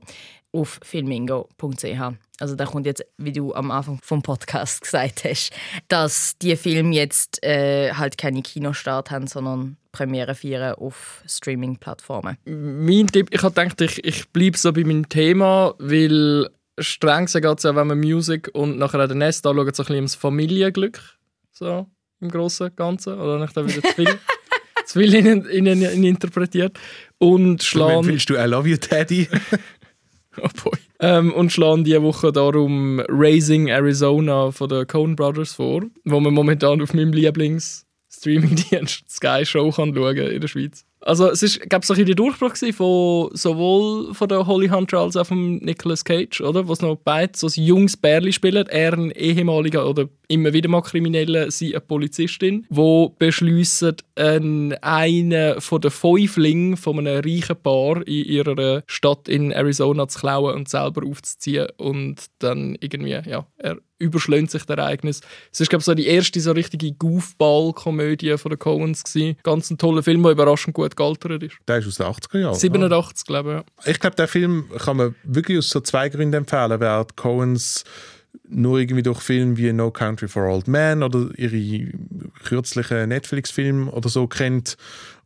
auf 0.51 0.79
filmingo.ch. 0.83 2.01
Also 2.39 2.55
da 2.55 2.65
kommt 2.65 2.85
jetzt, 2.85 3.05
wie 3.17 3.31
du 3.31 3.53
am 3.53 3.69
Anfang 3.71 3.99
vom 4.01 4.21
Podcast 4.21 4.81
gesagt 4.81 5.23
hast, 5.25 5.51
dass 5.89 6.37
die 6.37 6.55
Filme 6.55 6.95
jetzt 6.95 7.43
äh, 7.43 7.93
halt 7.93 8.17
keine 8.17 8.41
Kinostart 8.41 9.11
haben, 9.11 9.27
sondern 9.27 9.77
Premiere 9.91 10.35
feiern 10.35 10.75
auf 10.75 11.23
Streaming-Plattformen. 11.27 12.37
mein 12.45 13.07
Tipp, 13.07 13.29
ich 13.31 13.43
habe 13.43 13.53
gedacht, 13.53 13.81
ich, 13.81 14.03
ich 14.03 14.29
bleibe 14.29 14.57
so 14.57 14.71
bei 14.71 14.83
meinem 14.83 15.09
Thema, 15.09 15.73
weil 15.79 16.49
streng 16.79 17.25
gesagt 17.25 17.45
geht 17.45 17.57
es 17.57 17.63
ja, 17.63 17.75
wenn 17.75 17.87
man 17.87 17.99
Musik 17.99 18.49
und 18.53 18.77
nachher 18.77 19.03
auch 19.03 19.07
den 19.07 19.17
Nest 19.17 19.45
anschaut, 19.45 19.75
so 19.75 19.83
ein 19.83 19.85
bisschen 19.85 19.95
ums 19.95 20.15
Familienglück. 20.15 21.01
So 21.51 21.87
im 22.21 22.29
Großen 22.29 22.67
und 22.67 22.77
Ganzen. 22.77 23.19
Oder 23.19 23.39
nicht 23.39 23.55
da 23.55 23.65
wieder 23.65 23.81
zu 23.81 23.93
viel, 23.93 24.19
zu 24.85 24.99
viel 24.99 25.13
in, 25.15 25.45
in, 25.45 25.65
in, 25.65 25.81
in 25.81 26.03
interpretiert. 26.03 26.79
Und 27.17 27.63
schlagen. 27.63 28.07
Willst 28.07 28.29
du 28.29 28.35
I 28.35 28.45
Love 28.45 28.69
You 28.69 28.77
Daddy? 28.77 29.27
Oh. 30.65 30.71
Ähm, 31.01 31.31
und 31.33 31.51
schlagen 31.51 31.85
diese 31.85 32.03
Woche 32.03 32.33
darum 32.33 33.01
Raising 33.07 33.67
Arizona 33.67 34.51
von 34.51 34.67
den 34.67 34.85
Coen 34.85 35.15
Brothers 35.15 35.53
vor, 35.53 35.83
wo 36.03 36.19
man 36.19 36.33
momentan 36.33 36.81
auf 36.81 36.93
meinem 36.93 37.13
Lieblings-Streaming-Dienst 37.13 39.09
Sky 39.09 39.45
Show 39.45 39.71
kann 39.71 39.95
schauen 39.95 40.17
in 40.17 40.41
der 40.41 40.47
Schweiz. 40.49 40.83
Also 41.01 41.29
es 41.29 41.41
ist, 41.41 41.61
glaube 41.69 41.85
so 41.85 41.93
ein 41.93 42.05
der 42.05 42.15
Durchbruch 42.15 42.55
von 42.73 43.29
sowohl 43.33 44.13
von 44.13 44.27
der 44.27 44.45
Holly 44.45 44.67
Hunter 44.67 44.99
als 44.99 45.15
auch 45.15 45.27
von 45.27 45.57
Nicolas 45.57 46.03
Cage, 46.03 46.41
oder? 46.41 46.67
Was 46.67 46.81
noch 46.81 46.97
beide 46.97 47.37
so 47.37 47.47
ein 47.47 47.63
junges 47.63 47.95
Bärli 47.95 48.33
spielen. 48.33 48.67
Er 48.67 48.93
ein 48.93 49.11
ehemaliger 49.11 49.89
oder 49.89 50.09
immer 50.29 50.53
wieder 50.53 50.69
mal 50.69 50.81
Krimineller, 50.81 51.51
sie 51.51 51.73
eine 51.73 51.81
Polizistin, 51.81 52.65
wo 52.69 53.09
beschließen, 53.09 53.95
einen, 54.15 54.73
einen 54.81 55.59
von 55.59 55.81
den 55.81 55.91
Fäuflingen 55.91 56.77
von 56.77 56.99
einem 56.99 57.21
reichen 57.23 57.57
Paar 57.61 58.07
in 58.07 58.25
ihrer 58.25 58.83
Stadt 58.87 59.27
in 59.27 59.51
Arizona 59.51 60.07
zu 60.07 60.19
klauen 60.19 60.55
und 60.55 60.69
selber 60.69 61.05
aufzuziehen 61.05 61.67
und 61.77 62.25
dann 62.39 62.77
irgendwie, 62.79 63.09
ja, 63.09 63.45
er 63.57 63.77
überschlägt 63.97 64.51
sich 64.51 64.63
das 64.63 64.77
Ereignis. 64.77 65.21
Es 65.51 65.59
ist, 65.59 65.69
glaube 65.69 65.81
ich, 65.81 65.85
so 65.85 65.93
die 65.93 66.07
erste 66.07 66.39
so 66.39 66.51
richtige 66.51 66.93
Goofball-Komödie 66.93 68.37
von 68.37 68.51
den 68.51 68.59
Coens 68.59 69.03
gewesen. 69.03 69.37
Ganz 69.43 69.69
ein 69.69 69.77
toller 69.77 70.03
Film, 70.03 70.23
der 70.23 70.31
überraschend 70.31 70.73
gut 70.73 70.95
gealtert 70.95 71.43
ist. 71.43 71.57
Der 71.67 71.79
ist 71.79 71.87
aus 71.87 71.95
den 71.95 72.05
80er 72.05 72.39
Jahren. 72.39 72.55
87, 72.55 73.25
glaube 73.25 73.49
ich. 73.49 73.85
ja. 73.85 73.91
Ich 73.91 73.99
glaube, 73.99 74.15
der 74.15 74.27
Film 74.27 74.69
kann 74.77 74.97
man 74.97 75.15
wirklich 75.23 75.57
aus 75.57 75.69
so 75.69 75.81
zwei 75.81 76.07
Gründen 76.07 76.33
empfehlen. 76.33 76.79
Wer 76.79 77.03
die 77.03 77.15
Coens 77.15 77.83
nur 78.47 78.79
irgendwie 78.79 79.03
durch 79.03 79.21
Filme 79.21 79.57
wie 79.57 79.71
No 79.73 79.91
Country 79.91 80.27
for 80.27 80.43
Old 80.43 80.67
Men 80.67 81.03
oder 81.03 81.29
ihre 81.37 81.91
kürzlichen 82.43 83.09
Netflix-Filme 83.09 83.91
oder 83.91 84.09
so 84.09 84.27
kennt 84.27 84.77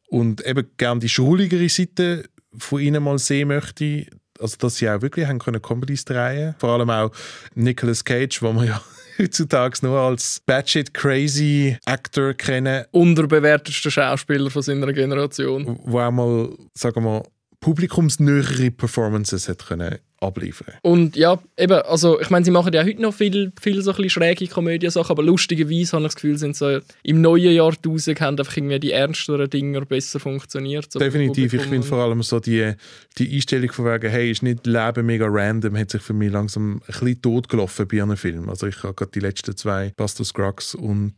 und 0.08 0.46
eben 0.46 0.68
gerne 0.78 1.00
die 1.00 1.10
schuligere 1.10 1.70
Seite 1.70 2.26
von 2.58 2.80
ihnen 2.80 3.04
mal 3.04 3.18
sehen 3.18 3.48
möchte, 3.48 4.06
also 4.40 4.58
dass 4.58 4.78
sie 4.78 4.90
auch 4.90 5.02
wirklich 5.02 5.28
haben 5.28 5.40
können 5.40 5.62
Comedies 5.62 6.06
drehen. 6.06 6.56
Vor 6.60 6.70
allem 6.70 6.90
auch 6.90 7.12
Nicolas 7.56 8.04
Cage, 8.04 8.42
wo 8.42 8.52
man 8.52 8.68
ja 8.68 8.82
heutzutage 9.18 9.80
nur 9.82 9.98
als 9.98 10.42
batshit 10.46 10.94
crazy 10.94 11.78
Actor 11.86 12.34
kennen, 12.34 12.86
Unterbewertetster 12.92 13.92
Schauspieler 13.92 14.50
von 14.50 14.62
seiner 14.62 14.94
Generation. 14.94 15.80
wo 15.84 16.00
auch 16.00 16.12
mal, 16.12 16.50
sagen 16.74 17.04
wir, 17.04 17.24
publikumsnähere 17.60 18.72
Performances 18.72 19.48
hat 19.48 19.66
können 19.66 19.98
abliefern. 20.24 20.74
Und 20.82 21.16
ja, 21.16 21.40
eben, 21.58 21.74
also 21.84 22.20
ich 22.20 22.30
meine, 22.30 22.46
sie 22.46 22.52
machen 22.52 22.74
ja 22.74 22.84
heute 22.84 23.02
noch 23.02 23.14
viel, 23.14 23.52
viel 23.62 23.82
so 23.82 23.92
ein 23.92 23.96
bisschen 23.98 24.10
schräge 24.10 24.48
Komödiensachen, 24.48 25.12
aber 25.12 25.24
lustigerweise 25.24 25.94
habe 25.94 26.04
ich 26.04 26.08
das 26.10 26.16
Gefühl, 26.16 26.38
sind 26.38 26.56
so 26.56 26.80
im 27.04 27.22
neuen 27.22 27.54
Jahrtausend 27.54 28.20
haben 28.22 28.38
einfach 28.40 28.56
irgendwie 28.58 28.80
die 28.80 28.92
ernsteren 28.92 29.50
Dinger 29.50 29.82
besser 29.86 30.20
funktioniert. 30.20 30.92
So 30.92 31.00
Definitiv. 31.00 31.54
Ich 31.54 31.62
finde 31.64 31.86
vor 31.88 32.00
allem 32.00 32.22
so 32.24 32.40
die, 32.40 32.74
die 33.18 33.36
Einstellung 33.36 33.72
von 33.72 33.86
wegen, 33.86 34.10
hey, 34.10 34.32
ist 34.32 34.44
nicht 34.44 34.66
Leben 34.66 35.06
mega 35.06 35.28
random, 35.30 35.78
hat 35.78 35.92
sich 35.92 36.02
für 36.02 36.14
mich 36.14 36.32
langsam 36.32 36.76
ein 36.76 36.80
bisschen 36.88 37.22
totgelaufen 37.22 37.88
bei 37.88 38.02
einem 38.02 38.18
Film. 38.18 38.50
Also 38.50 38.68
ich 38.68 38.82
habe 38.84 38.94
gerade 38.94 39.12
die 39.12 39.20
letzten 39.20 39.56
zwei, 39.58 39.92
Buster 39.98 40.24
Scruggs 40.24 40.76
und 40.76 41.14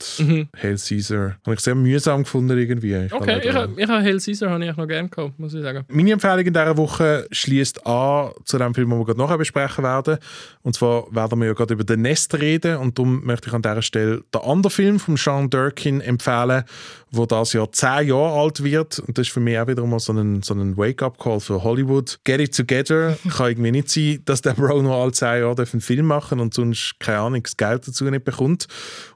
Hail 0.61 0.77
Caesar, 0.77 1.37
habe 1.45 1.53
ich 1.55 1.59
sehr 1.61 1.75
mühsam 1.75 2.23
gefunden 2.23 2.57
irgendwie. 2.57 2.95
Ich 3.05 3.13
Okay, 3.13 3.31
habe 3.31 3.39
ich, 3.39 3.45
leider- 3.45 3.61
hab- 3.61 3.77
ich 3.77 3.87
habe 3.87 4.03
Hell 4.03 4.19
Caesar 4.19 4.49
habe 4.49 4.65
ich 4.65 4.75
noch 4.75 4.87
gerne 4.87 5.09
gehabt, 5.09 5.39
muss 5.39 5.53
ich 5.53 5.61
sagen. 5.61 5.85
Meine 5.89 6.11
Empfehlung 6.13 6.39
in 6.39 6.53
dieser 6.53 6.77
Woche 6.77 7.27
schließt 7.31 7.85
an 7.85 8.31
zu 8.45 8.57
dem 8.57 8.73
Film, 8.73 8.91
den 8.95 9.01
wir 9.01 9.05
gerade 9.05 9.19
nachher 9.19 9.37
besprechen 9.37 9.83
werden. 9.83 10.17
Und 10.63 10.75
zwar 10.75 11.13
werden 11.13 11.39
wir 11.39 11.47
ja 11.47 11.53
gerade 11.53 11.73
über 11.73 11.83
den 11.83 12.01
Nest 12.01 12.33
reden. 12.35 12.77
Und 12.77 12.97
darum 12.97 13.25
möchte 13.25 13.49
ich 13.49 13.53
an 13.53 13.61
dieser 13.61 13.81
Stelle 13.81 14.23
den 14.33 14.41
anderen 14.41 14.71
Film 14.71 14.99
von 14.99 15.17
Sean 15.17 15.49
Durkin 15.49 16.01
empfehlen, 16.01 16.63
wo 17.11 17.25
das 17.25 17.53
Jahr 17.53 17.71
zehn 17.71 18.09
Jahre 18.09 18.39
alt 18.39 18.63
wird. 18.63 18.99
Und 18.99 19.17
das 19.17 19.27
ist 19.27 19.33
für 19.33 19.39
mich 19.39 19.57
auch 19.57 19.67
wieder 19.67 19.85
mal 19.85 19.99
so 19.99 20.13
ein, 20.13 20.41
so 20.41 20.53
ein 20.53 20.77
Wake-up-Call 20.77 21.39
für 21.39 21.63
Hollywood. 21.63 22.19
Get 22.23 22.41
it 22.41 22.55
together. 22.55 23.17
Kann 23.29 23.49
irgendwie 23.49 23.71
nicht 23.71 23.89
sein, 23.89 24.21
dass 24.25 24.41
der 24.41 24.53
Bro 24.53 24.81
noch 24.81 25.01
alle 25.01 25.11
zehn 25.11 25.41
Jahre 25.41 25.65
einen 25.71 25.81
Film 25.81 26.05
machen 26.05 26.39
und 26.39 26.53
sonst, 26.53 26.95
keine 26.99 27.19
Ahnung, 27.19 27.43
das 27.43 27.57
Geld 27.57 27.87
dazu 27.87 28.05
nicht 28.05 28.25
bekommt. 28.25 28.67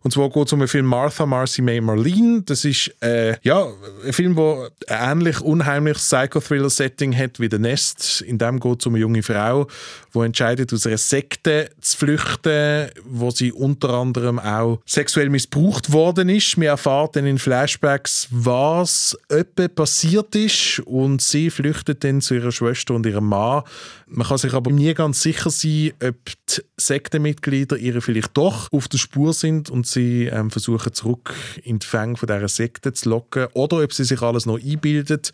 Und 0.01 0.11
zwar 0.11 0.29
geht 0.29 0.47
es 0.47 0.53
um 0.53 0.59
den 0.59 0.67
Film 0.67 0.85
Martha, 0.85 1.25
Marcy 1.25 1.61
May, 1.61 1.81
Marlene. 1.81 2.41
Das 2.43 2.65
ist 2.65 2.91
äh, 3.01 3.35
ja, 3.41 3.67
ein 4.05 4.13
Film, 4.13 4.35
der 4.35 4.69
ein 4.87 5.19
ähnlich 5.19 5.41
unheimliches 5.41 6.03
Psychothriller-Setting 6.03 7.15
hat 7.15 7.39
wie 7.39 7.49
«The 7.49 7.59
Nest». 7.59 8.21
In 8.21 8.37
dem 8.37 8.59
geht 8.59 8.79
es 8.79 8.85
um 8.85 8.93
eine 8.93 9.01
junge 9.01 9.23
Frau, 9.23 9.67
die 10.13 10.19
entscheidet, 10.19 10.73
aus 10.73 10.85
einer 10.85 10.97
Sekte 10.97 11.69
zu 11.81 11.97
flüchten, 11.97 12.89
wo 13.05 13.31
sie 13.31 13.51
unter 13.51 13.89
anderem 13.89 14.39
auch 14.39 14.79
sexuell 14.85 15.29
missbraucht 15.29 15.91
worden 15.91 16.29
ist. 16.29 16.59
Wir 16.59 16.69
erfahren 16.69 17.09
dann 17.13 17.25
in 17.25 17.37
Flashbacks, 17.37 18.27
was 18.31 19.17
etwa 19.29 19.67
passiert 19.67 20.35
ist 20.35 20.79
und 20.85 21.21
sie 21.21 21.49
flüchtet 21.49 22.03
dann 22.03 22.21
zu 22.21 22.35
ihrer 22.35 22.51
Schwester 22.51 22.95
und 22.95 23.05
ihrem 23.05 23.27
Mann. 23.27 23.63
Man 24.07 24.27
kann 24.27 24.37
sich 24.37 24.53
aber 24.53 24.71
nie 24.71 24.93
ganz 24.93 25.21
sicher 25.21 25.49
sein, 25.49 25.93
ob 26.03 26.15
die 26.49 26.61
Sektenmitglieder 26.77 27.77
ihr 27.77 28.01
vielleicht 28.01 28.35
doch 28.35 28.71
auf 28.71 28.87
der 28.87 28.97
Spur 28.97 29.33
sind 29.33 29.69
und 29.69 29.85
sie 29.85 30.25
ähm, 30.25 30.49
versuchen 30.49 30.93
zurück 30.93 31.33
in 31.63 31.79
die 31.79 31.85
Fänge 31.85 32.17
von 32.17 32.27
dieser 32.27 32.47
Sekte 32.47 32.93
zu 32.93 33.09
locken 33.09 33.47
oder 33.53 33.83
ob 33.83 33.93
sie 33.93 34.03
sich 34.03 34.21
alles 34.21 34.45
noch 34.45 34.59
einbildet. 34.59 35.31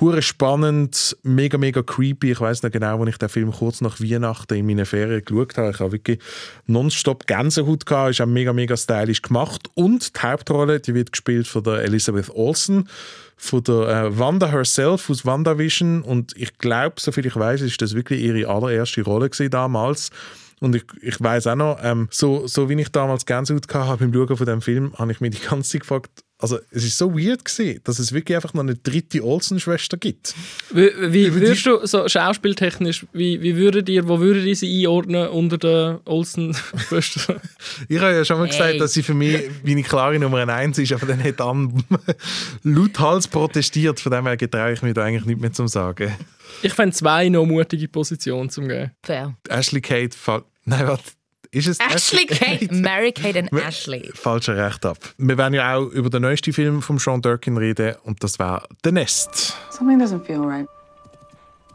Hure 0.00 0.22
spannend, 0.22 1.16
mega, 1.22 1.56
mega 1.56 1.80
creepy. 1.80 2.32
Ich 2.32 2.40
weiß 2.40 2.64
noch 2.64 2.72
genau, 2.72 2.98
als 2.98 3.10
ich 3.10 3.18
den 3.18 3.28
Film 3.28 3.52
kurz 3.52 3.80
nach 3.80 4.00
Weihnachten 4.00 4.54
in 4.54 4.66
meinen 4.66 4.86
Ferien 4.86 5.24
geschaut 5.24 5.56
habe. 5.56 5.70
Ich 5.70 5.78
habe 5.78 5.92
wirklich 5.92 6.18
nonstop 6.66 7.28
Gänsehaut 7.28 7.86
gehabt. 7.86 8.10
Ist 8.10 8.20
auch 8.20 8.26
mega, 8.26 8.52
mega 8.52 8.76
stylisch 8.76 9.22
gemacht. 9.22 9.70
Und 9.74 10.16
die 10.16 10.20
Hauptrolle, 10.20 10.80
die 10.80 10.94
wird 10.94 11.12
gespielt 11.12 11.46
von 11.46 11.62
der 11.62 11.84
Elizabeth 11.84 12.28
Olsen, 12.30 12.88
von 13.36 13.62
der 13.62 13.88
äh, 13.88 14.18
Wanda 14.18 14.50
herself 14.50 15.08
aus 15.10 15.24
WandaVision. 15.24 16.02
Und 16.02 16.36
ich 16.36 16.58
glaube, 16.58 17.00
soviel 17.00 17.26
ich 17.26 17.36
weiß, 17.36 17.60
ist 17.60 17.80
das 17.80 17.94
wirklich 17.94 18.20
ihre 18.20 18.48
allererste 18.48 19.02
Rolle 19.02 19.30
damals. 19.48 20.10
Und 20.58 20.74
ich, 20.74 20.84
ich 21.02 21.20
weiß 21.20 21.46
auch 21.48 21.56
noch, 21.56 21.78
ähm, 21.82 22.08
so, 22.10 22.48
so 22.48 22.68
wie 22.68 22.80
ich 22.80 22.90
damals 22.90 23.26
Gänsehaut 23.26 23.68
gehabt 23.68 23.86
habe 23.86 24.08
beim 24.08 24.12
Schauen 24.12 24.36
von 24.36 24.46
dem 24.46 24.60
Film, 24.60 24.92
habe 24.98 25.12
ich 25.12 25.20
mich 25.20 25.38
die 25.38 25.46
ganze 25.46 25.70
Zeit 25.70 25.82
gefragt, 25.82 26.23
also 26.38 26.58
es 26.72 26.84
ist 26.84 26.98
so 26.98 27.14
weird 27.16 27.44
gewesen, 27.44 27.80
dass 27.84 27.98
es 27.98 28.12
wirklich 28.12 28.34
einfach 28.36 28.52
noch 28.54 28.62
eine 28.62 28.74
dritte 28.74 29.22
Olsen-Schwester 29.24 29.96
gibt. 29.96 30.34
Wie, 30.72 30.90
wie 31.12 31.32
würdest 31.32 31.64
du 31.64 31.86
so 31.86 32.06
schauspieltechnisch, 32.08 33.06
wie, 33.12 33.40
wie 33.40 33.56
würdet 33.56 33.88
ihr, 33.88 34.08
wo 34.08 34.18
würdet 34.20 34.44
ihr 34.44 34.56
sie 34.56 34.80
einordnen 34.80 35.28
unter 35.28 35.58
den 35.58 35.98
Olsen-Schwestern? 36.04 37.40
Ich 37.88 37.98
habe 37.98 38.12
ja 38.14 38.24
schon 38.24 38.38
mal 38.38 38.46
gesagt, 38.48 38.64
Hey. 38.72 38.78
dass 38.78 38.92
sie 38.92 39.02
für 39.02 39.14
mich 39.14 39.40
meine 39.64 39.82
klare 39.82 40.18
Nummer 40.18 40.46
eins 40.48 40.78
ist, 40.78 40.92
aber 40.92 41.06
dann 41.06 41.22
hat 41.22 41.40
Anne 41.40 41.72
lauthals 42.62 43.28
protestiert. 43.28 44.00
Von 44.00 44.12
dem 44.12 44.26
her 44.26 44.36
getraue 44.36 44.72
ich 44.72 44.82
mich 44.82 44.94
da 44.94 45.04
eigentlich 45.04 45.24
nicht 45.26 45.40
mehr 45.40 45.52
zum 45.52 45.68
Sagen. 45.68 46.14
ich 46.62 46.72
fände 46.72 46.94
zwei 46.94 47.28
noch 47.28 47.46
mutige 47.46 47.88
Positionen 47.88 48.50
zum 48.50 48.68
geben. 48.68 48.90
Fair. 49.02 49.36
Ashley 49.48 49.80
Kate, 49.80 50.16
fall- 50.16 50.44
nein, 50.64 50.86
warte, 50.86 51.04
ist 51.54 51.66
es 51.68 51.78
Ashley 51.80 52.26
Kate. 52.26 52.68
Mary 52.74 53.12
Kate 53.12 53.38
und 53.50 53.52
Ashley. 53.60 54.10
Falscher 54.14 54.56
Recht 54.56 54.84
ab. 54.84 54.98
Wir 55.18 55.38
werden 55.38 55.54
ja 55.54 55.76
auch 55.76 55.86
über 55.86 56.10
den 56.10 56.22
neuesten 56.22 56.52
Film 56.52 56.82
von 56.82 56.98
Sean 56.98 57.22
Durkin 57.22 57.56
reden 57.56 57.94
und 58.04 58.22
das 58.22 58.38
war 58.38 58.64
The 58.84 58.92
Nest. 58.92 59.54
Something 59.70 59.98
doesn't 60.00 60.24
feel 60.24 60.40
right. 60.40 60.66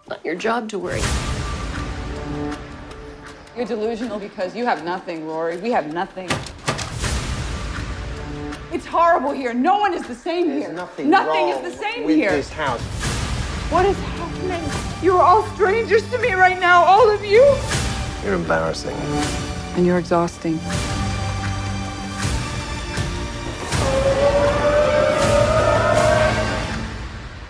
Not 0.07 0.19
your 0.25 0.35
job 0.35 0.67
to 0.69 0.79
worry. 0.79 1.01
You're 3.55 3.65
delusional 3.67 4.19
because 4.19 4.55
you 4.55 4.65
have 4.65 4.83
nothing, 4.83 5.25
Rory. 5.27 5.57
We 5.61 5.71
have 5.73 5.93
nothing. 5.93 6.29
It's 8.71 8.85
horrible 8.85 9.31
here. 9.33 9.53
No 9.53 9.79
one 9.79 9.93
is 9.93 10.05
the 10.07 10.15
same 10.15 10.49
here. 10.51 10.71
Nothing, 10.71 11.09
Nothing 11.09 11.49
wrong 11.49 11.65
is 11.65 11.73
the 11.73 11.77
same 11.77 12.05
with 12.05 12.15
here. 12.15 12.31
this 12.31 12.49
house. 12.49 12.81
What 13.71 13.85
is 13.85 13.97
happening? 13.97 14.63
You 15.01 15.15
are 15.17 15.21
all 15.23 15.43
strangers 15.55 16.07
to 16.11 16.17
me 16.19 16.33
right 16.33 16.59
now, 16.59 16.83
all 16.83 17.09
of 17.09 17.23
you. 17.25 17.43
You're 18.23 18.35
embarrassing. 18.35 18.95
And 19.75 19.85
you're 19.85 19.97
exhausting. 19.97 20.59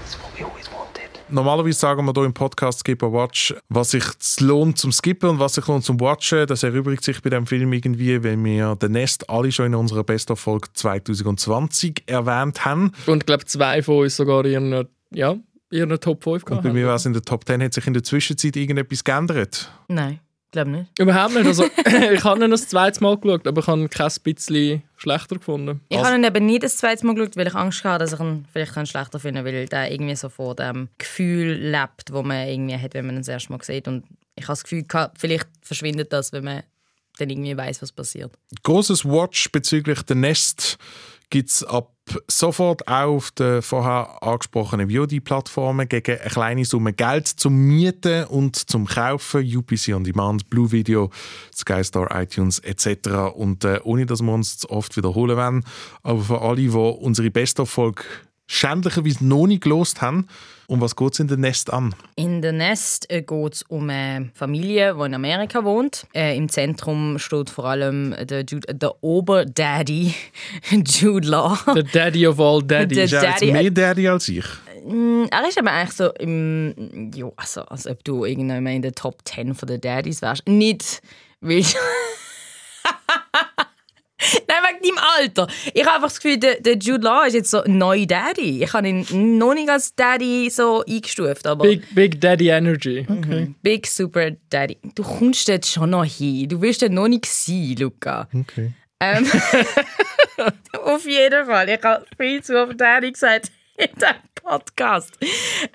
It's 0.03 0.17
what 0.21 0.31
we 0.37 0.43
always 0.43 0.69
wanted. 0.71 1.09
Normalerweise 1.29 1.79
sagen 1.79 2.05
wir 2.05 2.13
hier 2.13 2.23
im 2.25 2.33
Podcast 2.33 2.79
Skip 2.79 3.03
a 3.03 3.11
Watch, 3.11 3.53
was 3.69 3.91
sich 3.91 4.03
lohnt 4.39 4.77
zum 4.77 4.91
Skippen 4.91 5.29
und 5.29 5.39
was 5.39 5.55
sich 5.55 5.67
lohnt 5.67 5.83
zum 5.83 5.99
Watchen. 5.99 6.47
Das 6.47 6.63
erübrigt 6.63 7.03
sich 7.03 7.21
bei 7.21 7.29
dem 7.29 7.45
Film 7.45 7.71
irgendwie, 7.73 8.23
weil 8.23 8.43
wir 8.43 8.77
The 8.79 8.89
Nest 8.89 9.29
alle 9.29 9.51
schon 9.51 9.67
in 9.67 9.75
unserer 9.75 10.03
Best-of-Folge 10.03 10.69
2020 10.73 12.03
erwähnt 12.07 12.65
haben. 12.65 12.91
Und 13.07 13.23
ich 13.23 13.25
glaube, 13.25 13.45
zwei 13.45 13.81
von 13.83 13.99
uns 14.03 14.15
sogar 14.15 14.45
ihren, 14.45 14.87
ja, 15.13 15.35
ihren 15.71 15.99
Top 15.99 16.23
5 16.23 16.27
Und 16.43 16.45
gehabt 16.45 16.63
bei 16.63 16.69
haben. 16.69 16.75
mir 16.75 16.87
war 16.87 16.95
es 16.95 17.05
in 17.05 17.13
der 17.13 17.21
Top 17.21 17.45
10. 17.45 17.61
Hat 17.63 17.73
sich 17.73 17.85
in 17.87 17.93
der 17.93 18.03
Zwischenzeit 18.03 18.55
irgendetwas 18.55 19.03
geändert? 19.03 19.71
Nein, 19.87 20.19
glaube 20.51 20.71
nicht. 20.71 20.99
Überhaupt 20.99 21.33
nicht. 21.33 21.45
Also, 21.45 21.65
ich 21.65 22.23
habe 22.23 22.43
ihn 22.43 22.51
das 22.51 22.67
zweite 22.67 23.01
Mal 23.03 23.17
geschaut, 23.17 23.47
aber 23.47 23.61
ich 23.61 23.67
habe 23.67 23.81
ihn 23.81 23.89
kein 23.89 24.11
bisschen 24.23 24.83
schlechter 24.97 25.35
gefunden. 25.35 25.81
Ich 25.89 25.97
habe 25.97 26.15
ihn 26.15 26.23
eben 26.23 26.45
nie 26.45 26.59
das 26.59 26.77
zweite 26.77 27.05
Mal 27.05 27.15
geschaut, 27.15 27.37
weil 27.37 27.47
ich 27.47 27.55
Angst 27.55 27.83
hatte, 27.83 28.05
dass 28.05 28.13
ich 28.13 28.19
ihn 28.19 28.45
vielleicht 28.51 28.73
kann 28.73 28.85
schlechter 28.85 29.19
finden 29.19 29.45
weil 29.45 29.67
der 29.67 29.91
irgendwie 29.91 30.15
so 30.15 30.29
vor 30.29 30.55
dem 30.55 30.89
Gefühl 30.97 31.53
lebt, 31.53 32.11
wo 32.11 32.23
man 32.23 32.47
irgendwie 32.47 32.77
hat, 32.77 32.93
wenn 32.93 33.05
man 33.05 33.15
ihn 33.15 33.21
das 33.21 33.27
erste 33.27 33.51
Mal 33.51 33.63
sieht. 33.63 33.87
Und 33.87 34.05
ich 34.35 34.43
habe 34.43 34.53
das 34.53 34.63
Gefühl, 34.63 34.83
gehabt, 34.83 35.17
vielleicht 35.19 35.47
verschwindet 35.61 36.11
das, 36.13 36.31
wenn 36.31 36.43
man 36.43 36.63
dann 37.17 37.29
irgendwie 37.29 37.55
weiß, 37.55 37.81
was 37.81 37.91
passiert. 37.91 38.31
Großes 38.63 39.05
Watch 39.05 39.51
bezüglich 39.51 39.99
The 40.07 40.15
Nest 40.15 40.77
gibt 41.29 41.49
es 41.49 41.63
ab 41.63 41.91
sofort 42.27 42.87
auch 42.87 43.15
auf 43.15 43.31
den 43.31 43.61
vorher 43.61 44.21
angesprochenen 44.21 44.89
VOD-Plattformen 44.89 45.87
gegen 45.87 46.19
eine 46.19 46.29
kleine 46.29 46.65
Summe 46.65 46.93
Geld 46.93 47.27
zum 47.27 47.55
Mieten 47.55 48.25
und 48.25 48.55
zum 48.55 48.85
Kaufen. 48.85 49.45
UPC 49.57 49.93
On 49.93 50.03
Demand, 50.03 50.49
Blue 50.49 50.71
Video, 50.71 51.09
Sky 51.55 51.83
Star, 51.83 52.07
iTunes 52.21 52.59
etc. 52.59 53.33
Und 53.35 53.65
äh, 53.65 53.79
ohne, 53.83 54.05
dass 54.05 54.21
wir 54.21 54.33
uns 54.33 54.59
zu 54.59 54.69
oft 54.69 54.95
wiederholen 54.97 55.37
wollen, 55.37 55.63
aber 56.03 56.21
für 56.21 56.41
alle, 56.41 56.57
die 56.57 56.69
unsere 56.69 57.29
Best-of-Folge 57.31 58.03
schändlicherweise 58.51 59.23
noch 59.25 59.45
nicht 59.47 59.61
gelost 59.63 60.01
haben, 60.01 60.27
um 60.67 60.81
was 60.81 60.95
geht 60.95 61.13
es 61.13 61.19
in 61.19 61.29
The 61.29 61.37
Nest 61.37 61.71
an? 61.71 61.95
In 62.15 62.41
The 62.43 62.51
Nest 62.51 63.09
äh, 63.09 63.21
geht 63.21 63.53
es 63.53 63.61
um 63.63 63.89
eine 63.89 64.29
Familie, 64.33 64.95
die 64.95 65.05
in 65.05 65.13
Amerika 65.13 65.63
wohnt. 65.63 66.05
Äh, 66.13 66.35
Im 66.35 66.49
Zentrum 66.49 67.17
steht 67.19 67.49
vor 67.49 67.65
allem 67.65 68.15
der, 68.27 68.41
Jude, 68.43 68.73
der 68.73 69.03
Oberdaddy 69.03 70.13
Jude 70.85 71.27
Law. 71.27 71.57
Der 71.75 71.83
Daddy 71.83 72.27
of 72.27 72.39
all 72.39 72.61
Daddies. 72.63 72.95
Der 72.95 73.05
Ist 73.05 73.13
er 73.13 73.21
Daddy- 73.21 73.51
mehr 73.51 73.71
Daddy 73.71 74.07
als 74.07 74.27
ich? 74.27 74.45
Er 75.31 75.47
ist 75.47 75.57
aber 75.59 75.71
eigentlich 75.71 75.91
so 75.95 76.09
im. 76.13 77.11
Ja, 77.13 77.29
also, 77.35 77.61
als 77.63 77.85
ob 77.85 78.03
du 78.05 78.23
irgendwann 78.25 78.65
in 78.67 78.81
der 78.81 78.93
Top 78.93 79.17
10 79.25 79.53
von 79.53 79.67
den 79.67 79.81
Daddies 79.81 80.21
wärst. 80.21 80.47
Nicht, 80.47 81.01
weil. 81.41 81.63
Nein, 84.47 84.57
wegen 84.67 84.95
deinem 84.95 85.05
Alter. 85.17 85.47
Ich 85.73 85.81
habe 85.85 85.95
einfach 85.95 86.09
das 86.09 86.19
Gefühl, 86.19 86.37
der, 86.37 86.59
der 86.59 86.77
Jude 86.77 87.03
Law 87.03 87.25
ist 87.25 87.33
jetzt 87.33 87.51
so 87.51 87.61
ein 87.61 87.77
neuer 87.77 88.05
Daddy. 88.05 88.63
Ich 88.63 88.73
habe 88.73 88.87
ihn 88.87 89.37
noch 89.37 89.53
nicht 89.53 89.69
als 89.69 89.95
Daddy 89.95 90.49
so 90.49 90.83
eingestuft, 90.87 91.47
aber 91.47 91.63
Big, 91.63 91.95
Big, 91.95 92.19
Daddy 92.19 92.49
Energy. 92.49 93.05
Big 93.61 93.87
Super 93.87 94.31
Daddy. 94.49 94.77
Du 94.95 95.03
kommst 95.03 95.47
dort 95.47 95.65
schon 95.65 95.91
noch 95.91 96.03
hin. 96.03 96.49
Du 96.49 96.61
wirst 96.61 96.81
dort 96.81 96.91
noch 96.91 97.07
nicht 97.07 97.25
sein, 97.25 97.75
Luca. 97.79 98.27
Okay. 98.33 98.73
Ähm, 98.99 99.25
auf 100.83 101.05
jeden 101.05 101.45
Fall. 101.45 101.69
Ich 101.69 101.81
habe 101.81 102.05
viel 102.17 102.43
zu 102.43 102.61
oft 102.61 102.79
Daddy 102.79 103.11
gesagt 103.11 103.51
in 103.77 103.87
diesem 103.95 104.15
Podcast. 104.35 105.17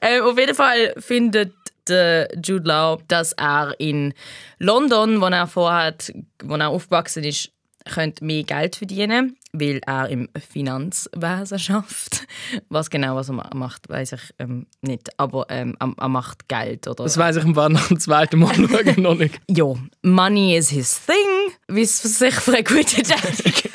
Ähm, 0.03 0.23
auf 0.23 0.39
jeden 0.39 0.55
Fall 0.55 0.95
findet 0.99 1.55
der 1.89 2.29
Jude 2.43 2.69
Law, 2.69 2.99
dass 3.09 3.33
er 3.33 3.75
in 3.79 4.15
London, 4.59 5.21
wo 5.21 5.27
er 5.27 5.47
vorhat, 5.47 6.13
wo 6.43 6.57
er 6.57 6.69
aufgewachsen 6.69 7.25
ist, 7.25 7.51
könnte 7.85 8.25
mehr 8.25 8.43
Geld 8.45 8.77
verdienen. 8.77 9.37
weil 9.53 9.81
er 9.87 10.09
im 10.09 10.29
Finanzwesen 10.51 11.59
schafft. 11.59 12.27
Was 12.69 12.91
genau 12.91 13.15
was 13.17 13.29
er 13.29 13.35
ma- 13.35 13.51
macht, 13.55 13.89
weiß 13.89 14.13
ich 14.13 14.35
ähm, 14.39 14.67
nicht. 14.83 15.11
Aber 15.19 15.47
ähm, 15.49 15.77
er, 15.79 15.95
er 15.97 16.09
macht 16.09 16.49
Geld 16.49 16.89
oder. 16.89 17.05
Das 17.05 17.17
weiss 17.19 17.37
ich 17.37 17.45
im 17.45 17.53
nach 17.53 17.87
dem 17.89 18.01
zweiten 18.01 18.41
Mal 18.41 18.57
noch 18.97 19.15
nicht. 19.15 19.41
ja, 19.49 19.67
Money 20.03 20.57
is 20.57 20.71
his 20.71 21.01
thing, 21.07 21.53
wie 21.69 21.83
es 21.83 22.03
sich 22.03 22.35
für 22.35 22.53
einen 22.57 22.65
guten 22.65 23.03
Daddy 23.03 23.51
gehört. 23.51 23.73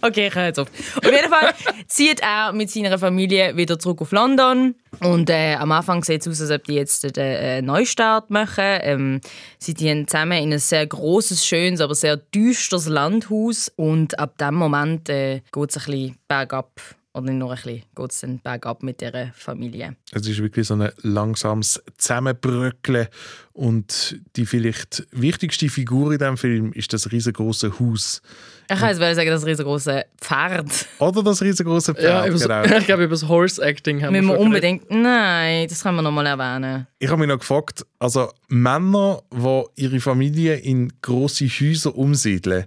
Okay, 0.00 0.28
ich 0.28 0.34
höre 0.34 0.46
jetzt 0.46 0.58
auf. 0.58 0.68
Auf 0.96 1.04
jeden 1.04 1.28
Fall 1.28 1.52
zieht 1.88 2.20
er 2.20 2.52
mit 2.52 2.70
seiner 2.70 2.98
Familie 2.98 3.56
wieder 3.56 3.78
zurück 3.78 4.00
auf 4.00 4.12
London. 4.12 4.76
Und 5.00 5.28
äh, 5.28 5.54
am 5.54 5.72
Anfang 5.72 6.04
sieht 6.04 6.20
es 6.20 6.28
aus, 6.28 6.40
als 6.40 6.50
ob 6.50 6.64
die 6.64 6.74
jetzt 6.74 7.02
den 7.02 7.14
äh, 7.16 7.62
Neustart 7.62 8.30
machen. 8.30 8.78
Ähm, 8.82 9.20
sie 9.58 9.74
ziehen 9.74 10.06
zusammen 10.06 10.42
in 10.42 10.52
ein 10.52 10.58
sehr 10.60 10.86
großes, 10.86 11.44
schönes, 11.44 11.80
aber 11.80 11.94
sehr 11.94 12.16
düsteres 12.16 12.86
Landhaus. 12.86 13.72
Und 13.74 14.18
ab 14.18 14.38
dem 14.38 14.54
Moment 14.54 15.08
äh, 15.08 15.40
geht 15.52 15.70
es 15.70 15.76
ein 15.78 15.84
bisschen 15.84 16.16
bergab. 16.28 16.80
Oder 17.14 17.32
nicht 17.32 17.38
nur 17.38 17.50
ein 17.50 17.56
bisschen, 17.56 17.82
geht 17.96 18.12
es 18.12 18.20
dann 18.20 18.38
bergab 18.38 18.82
mit 18.84 19.00
dieser 19.00 19.32
Familie. 19.32 19.96
Es 20.12 20.28
ist 20.28 20.40
wirklich 20.40 20.68
so 20.68 20.74
ein 20.74 20.90
langsames 21.02 21.82
Zusammenbröckeln 21.96 23.08
und 23.52 24.20
die 24.36 24.46
vielleicht 24.46 25.06
wichtigste 25.10 25.68
Figur 25.68 26.12
in 26.12 26.18
diesem 26.18 26.36
Film 26.36 26.72
ist 26.72 26.92
das 26.92 27.10
riesengroße 27.10 27.80
Haus. 27.80 28.22
Ich 28.70 28.78
kann 28.78 28.88
jetzt 28.90 29.00
wollen 29.00 29.14
sagen, 29.14 29.30
das 29.30 29.46
riesengroße 29.46 30.04
Pferd. 30.20 30.86
Oder 30.98 31.22
das 31.22 31.40
riesengroße 31.40 31.94
Pferd, 31.94 32.04
Ja, 32.04 32.26
genau. 32.62 32.78
ich 32.78 32.84
glaube, 32.86 33.04
über 33.04 33.14
das 33.14 33.26
Horse-Acting 33.26 34.02
haben 34.02 34.12
wir 34.12 34.20
Müssen 34.20 34.32
wir 34.32 34.36
schon 34.36 34.46
unbedingt. 34.46 34.90
Nein, 34.90 35.66
das 35.68 35.82
können 35.82 35.96
wir 35.96 36.02
noch 36.02 36.10
mal 36.12 36.26
erwähnen. 36.26 36.86
Ich 36.98 37.08
habe 37.08 37.18
mich 37.20 37.28
noch 37.28 37.38
gefragt, 37.38 37.86
also 37.98 38.28
Männer, 38.48 39.22
die 39.32 39.82
ihre 39.82 40.00
Familie 40.00 40.56
in 40.56 40.92
grosse 41.00 41.46
Häuser 41.46 41.96
umsiedeln, 41.96 42.64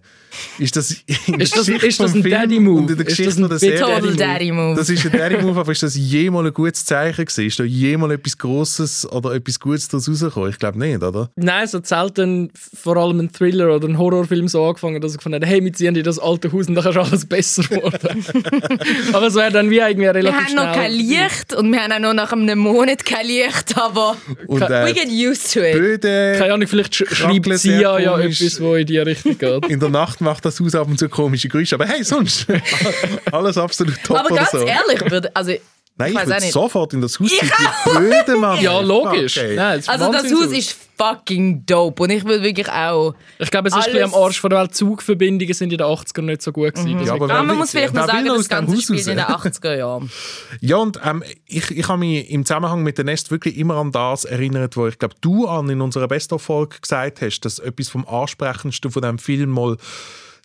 ist 0.57 0.75
das 0.77 0.91
in 0.91 1.33
der 1.33 1.41
Ist 1.41 1.55
das- 1.57 1.65
Geschichte 1.65 1.87
ist 1.87 1.99
das 1.99 2.15
ein 2.15 2.21
Film 2.23 2.33
Daddy-Move? 2.33 2.79
und 2.81 2.89
in 2.91 2.97
der 2.97 3.05
Ist 3.05 3.17
Geschichte 3.17 3.41
das 3.41 3.43
ein 3.43 3.49
der 3.49 3.59
Serie? 3.59 3.79
Total 3.99 4.15
Daddy 4.15 4.51
Move. 4.53 4.75
Das 4.77 4.89
ist 4.89 5.05
ein 5.05 5.11
Daddy-Move, 5.11 5.59
aber 5.59 5.71
ist 5.73 5.83
das 5.83 5.95
jemals 5.95 6.47
ein 6.47 6.53
gutes 6.53 6.85
Zeichen 6.85 7.25
gewesen? 7.25 7.45
Ist 7.47 7.59
da 7.59 7.63
jemals 7.65 8.13
etwas 8.13 8.37
Grosses 8.37 9.11
oder 9.11 9.33
etwas 9.33 9.59
Gutes 9.59 9.89
daraus 9.89 10.07
rausgekommen? 10.07 10.49
Ich 10.49 10.57
glaube 10.59 10.79
nicht, 10.79 11.03
oder? 11.03 11.29
Nein, 11.35 11.65
es 11.65 11.73
hat 11.73 11.85
selten 11.85 12.49
vor 12.55 12.95
allem 12.95 13.19
ein 13.19 13.31
Thriller 13.33 13.75
oder 13.75 13.87
ein 13.89 13.97
Horrorfilm 13.97 14.47
so 14.47 14.65
angefangen, 14.65 15.01
dass 15.01 15.11
ich 15.11 15.17
gefunden 15.17 15.35
habe, 15.35 15.45
hey, 15.45 15.61
wir 15.61 15.73
ziehen 15.93 15.99
in 15.99 16.03
das 16.03 16.19
alte 16.19 16.51
Haus 16.51 16.67
und 16.67 16.75
dann 16.75 16.85
ist 16.87 16.97
alles 16.97 17.25
besser 17.25 17.63
geworden. 17.63 18.25
Aber 19.13 19.27
es 19.27 19.35
wäre 19.35 19.51
dann 19.51 19.69
wie 19.69 19.77
irgendwie 19.77 20.01
Wir 20.07 20.15
relativ 20.15 20.39
haben 20.39 20.55
noch 20.55 20.73
schnell- 20.73 20.75
kein 20.83 20.91
Licht 20.93 21.53
und 21.53 21.71
wir 21.71 21.81
haben 21.83 21.91
auch 21.93 21.99
noch 21.99 22.13
nach 22.13 22.31
einem 22.31 22.59
Monat 22.59 23.05
kein 23.05 23.25
Licht, 23.27 23.77
aber 23.77 24.15
Und 24.47 24.61
we 24.61 24.89
äh, 24.89 24.93
get 24.93 25.07
used 25.09 25.53
to 25.53 25.59
it. 25.61 25.73
Böde 25.73 26.35
Keine 26.37 26.53
Ahnung, 26.53 26.67
vielleicht 26.67 26.95
sch 26.95 27.03
schreibt 27.11 27.59
sie 27.59 27.71
ja, 27.79 27.99
ja 27.99 28.17
etwas, 28.19 28.61
wo 28.61 28.75
in 28.75 28.85
die 28.85 28.97
Richtung 28.99 29.37
geht. 29.37 29.65
in 29.69 29.79
der 29.79 29.89
Nacht 29.89 30.21
macht 30.21 30.45
das 30.45 30.59
Haus 30.59 30.75
ab 30.75 30.87
und 30.87 30.97
zu 30.97 31.09
komische 31.09 31.47
Geräusche, 31.49 31.75
aber 31.75 31.85
hey, 31.85 32.03
sonst 32.03 32.45
alles 33.31 33.57
absolut 33.57 33.95
top 34.03 34.17
Aber 34.17 34.31
oder 34.31 34.35
ganz 34.37 34.51
so. 34.51 34.65
ehrlich, 34.65 35.09
würde, 35.11 35.35
also, 35.35 35.53
Nein, 35.97 36.13
ich 36.13 36.17
auch 36.19 36.25
würde 36.25 36.41
sofort 36.51 36.93
in 36.93 37.01
das 37.01 37.19
Haus 37.19 37.31
Ich 37.31 37.39
ziehen. 37.39 37.49
Die 37.85 37.89
Blöde, 37.97 38.35
Mann. 38.37 38.59
Ja, 38.61 38.79
logisch. 38.79 39.37
Ey. 39.37 39.55
Nein, 39.55 39.83
also 39.85 40.11
das. 40.11 40.23
Haus 40.31 40.51
ist 40.51 40.75
fucking 40.97 41.65
dope 41.65 42.03
und 42.03 42.09
ich 42.11 42.23
würde 42.25 42.43
wirklich 42.43 42.69
auch... 42.69 43.13
Ich 43.39 43.49
glaube, 43.51 43.69
es 43.69 43.75
ist 43.75 43.87
ein 43.89 44.03
am 44.03 44.13
Arsch 44.13 44.39
von 44.39 44.49
der 44.51 44.59
Welt. 44.61 44.75
Zugverbindungen 44.75 45.53
sind 45.53 45.71
in 45.71 45.77
den 45.79 45.87
80ern 45.87 46.21
nicht 46.21 46.41
so 46.43 46.51
gut 46.51 46.73
gewesen. 46.75 46.89
Ja, 46.91 46.97
Deswegen- 46.99 47.23
aber 47.23 47.33
Ah, 47.33 47.37
man 47.39 47.49
will- 47.49 47.55
muss 47.55 47.71
vielleicht 47.71 47.93
noch 47.93 48.03
will 48.07 48.11
sagen, 48.13 48.25
das 48.27 48.49
Ganze 48.49 48.75
Haus 48.75 48.83
spielt 48.83 48.99
in 49.07 49.17
den 49.17 49.19
raus? 49.25 49.41
80er 49.45 49.75
Jahren. 49.77 50.11
Ja, 50.59 50.75
und 50.77 50.99
ähm, 51.03 51.23
ich, 51.45 51.71
ich 51.71 51.87
habe 51.87 51.99
mich 51.99 52.29
im 52.29 52.45
Zusammenhang 52.45 52.83
mit 52.83 52.97
der 52.97 53.05
Nest 53.05 53.31
wirklich 53.31 53.57
immer 53.57 53.75
an 53.77 53.91
das 53.91 54.25
erinnert, 54.25 54.77
wo 54.77 54.87
ich 54.87 54.97
glaube, 54.99 55.15
du 55.21 55.47
an 55.47 55.69
in 55.69 55.81
unserer 55.81 56.07
Best-of-Folge 56.07 56.77
gesagt 56.81 57.21
hast, 57.21 57.41
dass 57.41 57.59
etwas 57.59 57.89
vom 57.89 58.07
Ansprechendsten 58.07 58.91
von 58.91 59.01
dem 59.01 59.17
Film 59.17 59.49
mal 59.49 59.77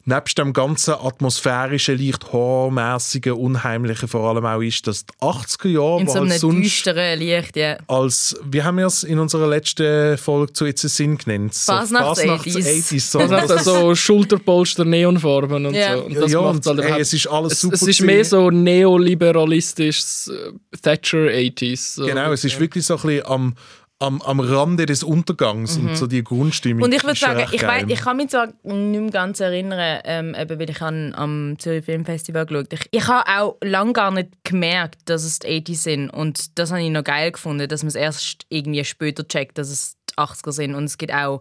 nebst 0.07 0.39
dem 0.39 0.53
ganzen 0.53 0.95
atmosphärischen, 0.95 1.99
leicht 1.99 2.33
horrormäßigen, 2.33 3.33
unheimlichen 3.33 4.09
vor 4.09 4.29
allem 4.31 4.47
auch 4.47 4.61
ist, 4.63 4.87
dass 4.87 5.05
die 5.05 5.13
80er 5.21 5.69
Jahre, 5.69 6.01
In 6.01 6.07
so 6.07 6.15
halt 6.15 6.31
einem 6.31 6.39
sonst 6.39 6.63
düsteren 6.65 7.19
Licht, 7.19 7.57
ja. 7.57 7.77
als, 7.89 8.37
wie 8.45 8.63
haben 8.63 8.79
wir 8.79 8.87
es 8.87 9.03
in 9.03 9.19
unserer 9.19 9.49
letzten 9.49 10.17
Folge 10.17 10.53
zu 10.53 10.65
It's 10.65 10.85
a 10.85 10.89
Sin 10.89 11.19
genannt? 11.19 11.55
So 11.55 11.73
Fasnachts- 11.73 12.21
Fasnachts- 12.21 12.57
80s. 12.57 13.11
So, 13.11 13.19
das- 13.27 13.65
so 13.65 13.95
Schulterpolster, 13.95 14.85
Neonfarben 14.85 15.67
und 15.67 15.75
Ja. 15.75 15.97
so. 15.99 16.05
Und 16.05 16.15
das 16.17 16.33
ja, 16.33 16.41
macht's 16.41 16.67
und, 16.67 16.67
halt 16.67 16.79
ey, 16.79 16.85
überhaupt- 16.87 17.03
es 17.03 17.13
ist 17.13 17.27
alles 17.27 17.53
es, 17.55 17.61
super 17.61 17.75
es 17.75 17.83
ist 17.83 17.99
gewesen. 17.99 18.07
mehr 18.07 18.25
so 18.25 18.51
neoliberalistisches 18.51 20.29
äh, 20.29 20.53
Thatcher 20.83 21.19
80s. 21.31 21.95
So. 21.97 22.07
Genau, 22.07 22.33
es 22.33 22.45
ist 22.45 22.59
wirklich 22.61 22.85
so 22.87 22.95
ein 22.97 23.03
bisschen 23.03 23.27
am, 23.27 23.55
am, 23.99 24.21
am 24.23 24.41
Rande 24.41 24.85
des 24.85 25.03
Untergangs 25.03 25.79
und 25.79 25.97
so 25.97 26.07
die 26.07 26.23
Grundstimmung. 26.23 26.79
Mhm. 26.79 26.85
Und 26.85 26.95
ich 26.95 27.03
würde 27.03 27.19
sagen, 27.19 27.47
ich, 27.51 27.63
weiss, 27.63 27.85
ich 27.89 28.01
kann 28.01 28.19
mich 28.19 28.29
zwar 28.29 28.49
nicht 28.63 28.65
mehr 28.65 29.11
ganz 29.11 29.41
erinnern, 29.41 30.01
ähm, 30.05 30.35
eben, 30.39 30.59
weil 30.59 30.69
ich 30.69 30.83
an, 30.83 31.15
am 31.15 31.59
Zürich 31.59 31.85
Filmfestival 31.85 32.45
geschaut 32.45 32.67
habe. 32.67 32.75
Ich, 32.75 32.89
ich 32.91 33.09
habe 33.09 33.29
auch 33.29 33.57
lange 33.63 33.95
gar 33.95 34.11
nicht 34.11 34.31
gemerkt, 34.45 34.99
dass 35.07 35.25
es 35.25 35.39
die 35.39 35.63
80s 35.63 35.77
sind. 35.77 36.11
Und 36.11 36.59
das 36.59 36.71
habe 36.73 36.83
ich 36.83 36.91
noch 36.91 37.05
geil 37.05 37.33
gefunden, 37.33 37.69
dass 37.69 37.83
man 37.83 37.89
es 37.89 37.95
erst 37.95 38.45
irgendwie 38.51 38.85
später 38.85 39.27
checkt, 39.27 39.57
dass 39.57 39.71
es 39.71 39.97
die 40.11 40.15
80er 40.15 40.53
sind. 40.53 40.75
Und 40.75 40.85
es 40.85 40.99
gibt 40.99 41.15
auch 41.15 41.41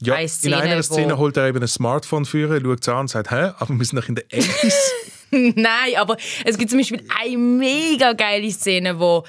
ja, 0.00 0.14
eine 0.14 0.24
in 0.24 0.28
Szene, 0.28 0.56
einer 0.58 0.82
Szene 0.82 1.14
wo... 1.14 1.18
holt 1.18 1.38
er 1.38 1.48
eben 1.48 1.62
ein 1.62 1.68
Smartphone 1.68 2.26
führen, 2.26 2.62
schaut 2.62 2.82
es 2.82 2.88
an 2.88 2.98
und 2.98 3.08
sagt, 3.08 3.30
hä, 3.30 3.52
aber 3.58 3.78
wir 3.78 3.84
sind 3.84 3.96
noch 3.96 4.08
in 4.08 4.16
den 4.16 4.24
80s. 4.28 4.74
Nein, 5.56 5.96
aber 5.96 6.16
es 6.44 6.58
gibt 6.58 6.70
zum 6.70 6.78
Beispiel 6.78 7.02
eine 7.20 7.36
mega 7.36 8.12
geile 8.12 8.50
Szene, 8.50 8.98
wo 9.00 9.24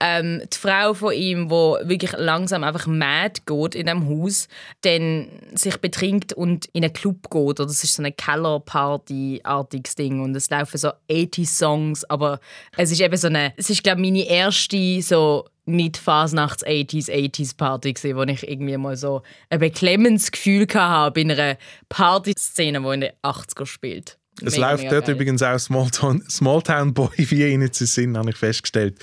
ähm, 0.00 0.42
die 0.52 0.56
Frau 0.56 0.94
von 0.94 1.12
ihm, 1.12 1.50
wo 1.50 1.78
wirklich 1.82 2.12
langsam 2.12 2.62
einfach 2.62 2.86
mad 2.86 3.42
geht 3.46 3.74
in 3.74 3.86
dem 3.86 4.08
Haus, 4.08 4.48
dann 4.82 5.28
sich 5.54 5.76
betrinkt 5.78 6.32
und 6.32 6.66
in 6.66 6.84
einen 6.84 6.92
Club 6.92 7.30
geht. 7.30 7.60
Oder 7.60 7.66
das 7.66 7.82
ist 7.82 7.94
so 7.94 8.02
eine 8.02 8.12
Keller-Party-artiges 8.12 9.96
Ding 9.96 10.20
und 10.20 10.36
es 10.36 10.50
laufen 10.50 10.78
so 10.78 10.92
80 11.10 11.48
Songs, 11.48 12.04
aber 12.04 12.38
es 12.76 12.92
ist 12.92 13.00
eben 13.00 13.16
so 13.16 13.26
eine, 13.26 13.52
es 13.56 13.70
ist 13.70 13.82
glaube 13.82 14.00
meine 14.00 14.28
erste 14.28 15.02
so 15.02 15.46
nicht 15.68 15.98
Fasnachts 15.98 16.64
80s 16.64 17.10
80s 17.10 17.56
Party 17.56 17.92
gesehen, 17.92 18.16
wo 18.16 18.22
ich 18.22 18.48
irgendwie 18.48 18.76
mal 18.76 18.96
so 18.96 19.22
ein 19.50 19.58
beklemmendes 19.58 20.30
Gefühl 20.30 20.66
hatte 20.72 21.20
in 21.20 21.30
einer 21.30 21.58
Partyszene, 21.88 22.80
die 22.80 22.94
in 22.94 23.00
den 23.02 23.12
80er 23.22 23.66
spielt. 23.66 24.18
Es 24.44 24.54
Mega, 24.54 24.70
läuft 24.70 24.84
mega 24.84 24.94
dort 24.94 25.06
geil. 25.06 25.14
übrigens 25.14 25.42
auch 25.42 25.58
Smalltown, 25.58 26.22
Smalltown 26.28 26.94
Boy 26.94 27.08
wie 27.16 27.46
ihn 27.46 27.72
zu 27.72 27.86
sind, 27.86 28.16
habe 28.16 28.30
ich 28.30 28.36
festgestellt. 28.36 28.96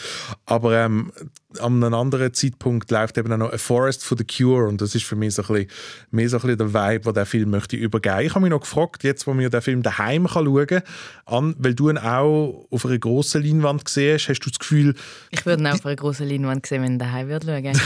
Aber 0.45 0.77
ähm, 0.77 1.11
an 1.59 1.83
einem 1.83 1.93
anderen 1.93 2.33
Zeitpunkt 2.33 2.89
läuft 2.91 3.17
eben 3.17 3.31
auch 3.31 3.37
noch 3.37 3.53
A 3.53 3.57
Forest 3.57 4.03
for 4.03 4.17
the 4.17 4.23
Cure 4.23 4.67
und 4.67 4.81
das 4.81 4.95
ist 4.95 5.05
für 5.05 5.15
mich 5.15 5.35
so 5.35 5.41
ein 5.43 5.47
bisschen, 5.47 5.69
mehr 6.11 6.29
so 6.29 6.37
ein 6.37 6.41
bisschen 6.41 6.57
der 6.57 6.73
Vibe, 6.73 7.03
den 7.05 7.13
der 7.13 7.25
Film 7.25 7.49
möchte 7.49 7.75
übergeben. 7.75 8.21
Ich 8.21 8.31
habe 8.31 8.41
mich 8.41 8.49
noch 8.49 8.61
gefragt, 8.61 9.03
jetzt 9.03 9.27
wo 9.27 9.33
mir 9.33 9.49
den 9.49 9.61
Film 9.61 9.83
daheim 9.83 10.27
kann 10.27 10.45
schauen 10.45 10.81
kann, 11.25 11.55
weil 11.57 11.75
du 11.75 11.89
ihn 11.89 11.97
auch 11.97 12.67
auf 12.69 12.85
einer 12.85 12.97
grossen 12.97 13.43
Leinwand 13.43 13.85
gesehen 13.85 14.15
hast, 14.15 14.29
hast 14.29 14.39
du 14.39 14.49
das 14.49 14.59
Gefühl, 14.59 14.95
Ich 15.31 15.45
würde 15.45 15.63
ihn 15.63 15.67
auch 15.67 15.75
auf 15.75 15.85
einer 15.85 15.95
grossen 15.95 16.27
Leinwand 16.27 16.65
sehen, 16.65 16.83
wenn 16.83 16.93
ich 16.93 16.99
daheim 16.99 17.27
würde 17.27 17.47
schauen. 17.47 17.81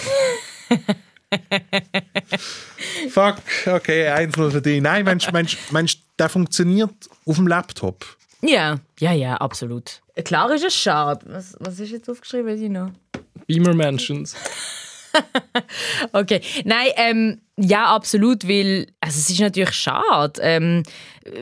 fuck, 3.10 3.36
okay, 3.66 4.08
1-0 4.08 4.50
für 4.50 4.62
dich. 4.62 4.80
Nein, 4.80 5.04
Mensch, 5.04 5.30
Mensch, 5.32 5.58
Mensch, 5.70 5.98
der 6.18 6.28
funktioniert 6.28 6.94
auf 7.24 7.36
dem 7.36 7.46
Laptop. 7.46 8.04
ja, 8.42 8.78
ja, 9.00 9.12
ja, 9.12 9.36
absolut. 9.36 10.02
Klar 10.24 10.50
ist 10.52 10.64
es 10.64 10.74
schade. 10.74 11.26
Was, 11.28 11.56
was 11.58 11.80
ist 11.80 11.90
jetzt 11.90 12.08
aufgeschrieben, 12.08 12.72
noch? 12.72 12.90
Beamer 13.46 13.74
Mansions. 13.74 14.34
Okay, 16.12 16.40
nein, 16.64 16.88
ähm, 16.96 17.40
ja, 17.58 17.94
absolut, 17.94 18.46
weil 18.46 18.86
also 19.00 19.18
es 19.18 19.30
ist 19.30 19.40
natürlich 19.40 19.72
schade, 19.72 20.40
ähm, 20.42 20.82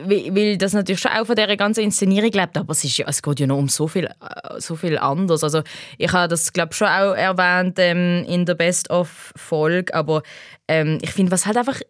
weil, 0.07 0.57
das 0.59 0.73
natürlich 0.73 1.01
schon 1.01 1.11
auch 1.13 1.27
von 1.27 1.35
dieser 1.35 1.57
ganzen 1.57 1.83
Inszenierung 1.83 2.31
lebt, 2.31 2.57
aber 2.57 2.73
es, 2.73 2.85
ist 2.85 3.01
es 3.01 3.23
geht 3.23 3.41
ja 3.41 3.47
noch 3.47 3.59
um 3.59 3.69
so 3.69 3.89
viel, 3.89 4.05
äh, 4.05 4.61
so 4.61 4.77
viel 4.77 4.97
anderes. 4.97 5.43
Also 5.43 5.63
ich 5.99 6.13
habe 6.13 6.29
das, 6.29 6.53
glaube 6.53 6.73
schon 6.73 6.89
auch 6.89 7.15
erwähnt 7.15 7.79
ähm, 7.79 8.25
in 8.29 8.47
der 8.47 8.55
Best-of-Folge, 8.55 9.93
aber 9.95 10.23
ähm, 10.69 10.99
ich 11.03 11.11
finde, 11.11 11.33
was 11.33 11.47
halt 11.47 11.57
einfach 11.57 11.81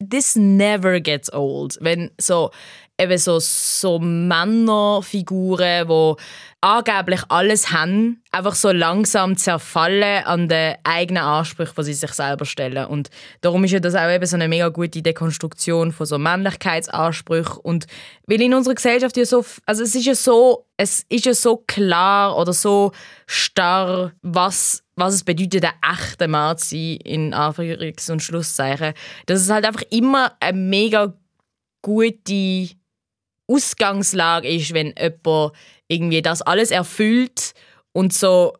this 0.00 0.36
never 0.36 1.00
gets 1.00 1.32
old. 1.32 1.78
Wenn 1.80 2.10
so 2.18 2.50
eben 3.00 3.18
so, 3.18 3.38
so 3.40 3.98
Männerfiguren, 3.98 5.88
die 5.88 6.14
angeblich 6.62 7.22
alles 7.28 7.72
haben, 7.72 8.22
einfach 8.32 8.54
so 8.54 8.70
langsam 8.70 9.36
zerfallen 9.36 10.24
an 10.24 10.48
den 10.48 10.76
eigenen 10.84 11.22
Ansprüchen, 11.22 11.72
die 11.78 11.84
sie 11.84 11.94
sich 11.94 12.12
selber 12.12 12.44
stellen. 12.44 12.86
Und 12.86 13.08
darum 13.40 13.64
ist 13.64 13.70
ja 13.70 13.80
das 13.80 13.94
auch 13.94 14.10
eben 14.10 14.26
so 14.26 14.36
eine 14.36 14.46
mega 14.46 14.68
gute 14.68 15.00
Dekonstruktion 15.00 15.92
von 15.92 16.04
so 16.04 16.18
Männlichkeitsansprüchen. 16.18 17.58
Und 17.62 17.86
weil 18.26 18.42
in 18.42 18.52
unserer 18.52 18.74
Gesellschaft 18.74 19.16
ja 19.16 19.24
so, 19.24 19.44
also 19.64 19.82
es 19.82 19.94
ist 19.94 20.04
ja 20.04 20.14
so, 20.14 20.66
es 20.76 21.06
ist 21.08 21.24
ja 21.24 21.32
so 21.32 21.56
klar 21.66 22.36
oder 22.36 22.52
so 22.52 22.92
starr, 23.26 24.12
was 24.22 24.82
was 24.96 25.14
es 25.14 25.24
bedeutet, 25.24 25.64
ein 25.64 25.94
echter 25.94 26.28
Mann 26.28 26.58
zu 26.58 26.68
sein, 26.68 26.98
in 27.04 27.32
Anführungs- 27.32 28.12
und 28.12 28.22
Schlusszeichen, 28.22 28.92
dass 29.24 29.40
es 29.40 29.48
halt 29.48 29.64
einfach 29.64 29.84
immer 29.90 30.36
eine 30.40 30.58
mega 30.58 31.14
gute 31.80 32.68
Ausgangslage 33.50 34.48
ist, 34.48 34.72
wenn 34.74 34.94
jemand 34.98 35.52
irgendwie 35.88 36.22
das 36.22 36.42
alles 36.42 36.70
erfüllt 36.70 37.52
und 37.92 38.12
so 38.12 38.54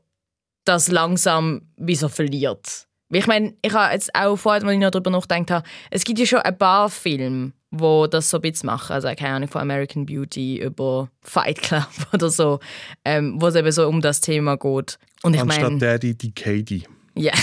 das 0.64 0.88
langsam 0.88 1.62
wie 1.76 1.94
so 1.94 2.08
verliert. 2.08 2.86
Ich 3.12 3.26
meine, 3.26 3.54
ich 3.62 3.72
habe 3.72 3.92
jetzt 3.92 4.14
auch 4.14 4.36
vorher, 4.36 4.62
als 4.62 4.72
ich 4.72 4.78
noch 4.78 4.90
darüber 4.90 5.10
nachgedacht 5.10 5.50
habe, 5.50 5.68
es 5.90 6.04
gibt 6.04 6.18
ja 6.18 6.26
schon 6.26 6.40
ein 6.40 6.56
paar 6.56 6.88
Filme, 6.88 7.52
wo 7.70 8.06
das 8.06 8.30
so 8.30 8.38
ein 8.38 8.42
bisschen 8.42 8.68
machen. 8.68 8.92
Also 8.92 9.08
keine 9.08 9.34
Ahnung, 9.34 9.48
von 9.48 9.62
American 9.62 10.06
Beauty 10.06 10.58
über 10.58 11.10
Fight 11.20 11.60
Club 11.60 11.88
oder 12.12 12.30
so, 12.30 12.60
ähm, 13.04 13.40
wo 13.40 13.48
es 13.48 13.56
eben 13.56 13.72
so 13.72 13.88
um 13.88 14.00
das 14.00 14.20
Thema 14.20 14.56
geht. 14.56 14.98
Und 15.22 15.34
ich 15.34 15.40
Anstatt 15.40 15.62
meine, 15.64 15.78
Daddy, 15.78 16.14
die 16.14 16.32
Katie. 16.32 16.84
ja. 17.16 17.32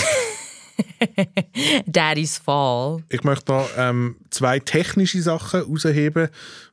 Daddy's 1.86 2.38
Fall. 2.38 3.02
Ich 3.08 3.24
möchte 3.24 3.52
noch 3.52 3.68
ähm, 3.76 4.16
zwei 4.30 4.58
technische 4.58 5.22
Sachen 5.22 5.60
herausheben 5.60 6.28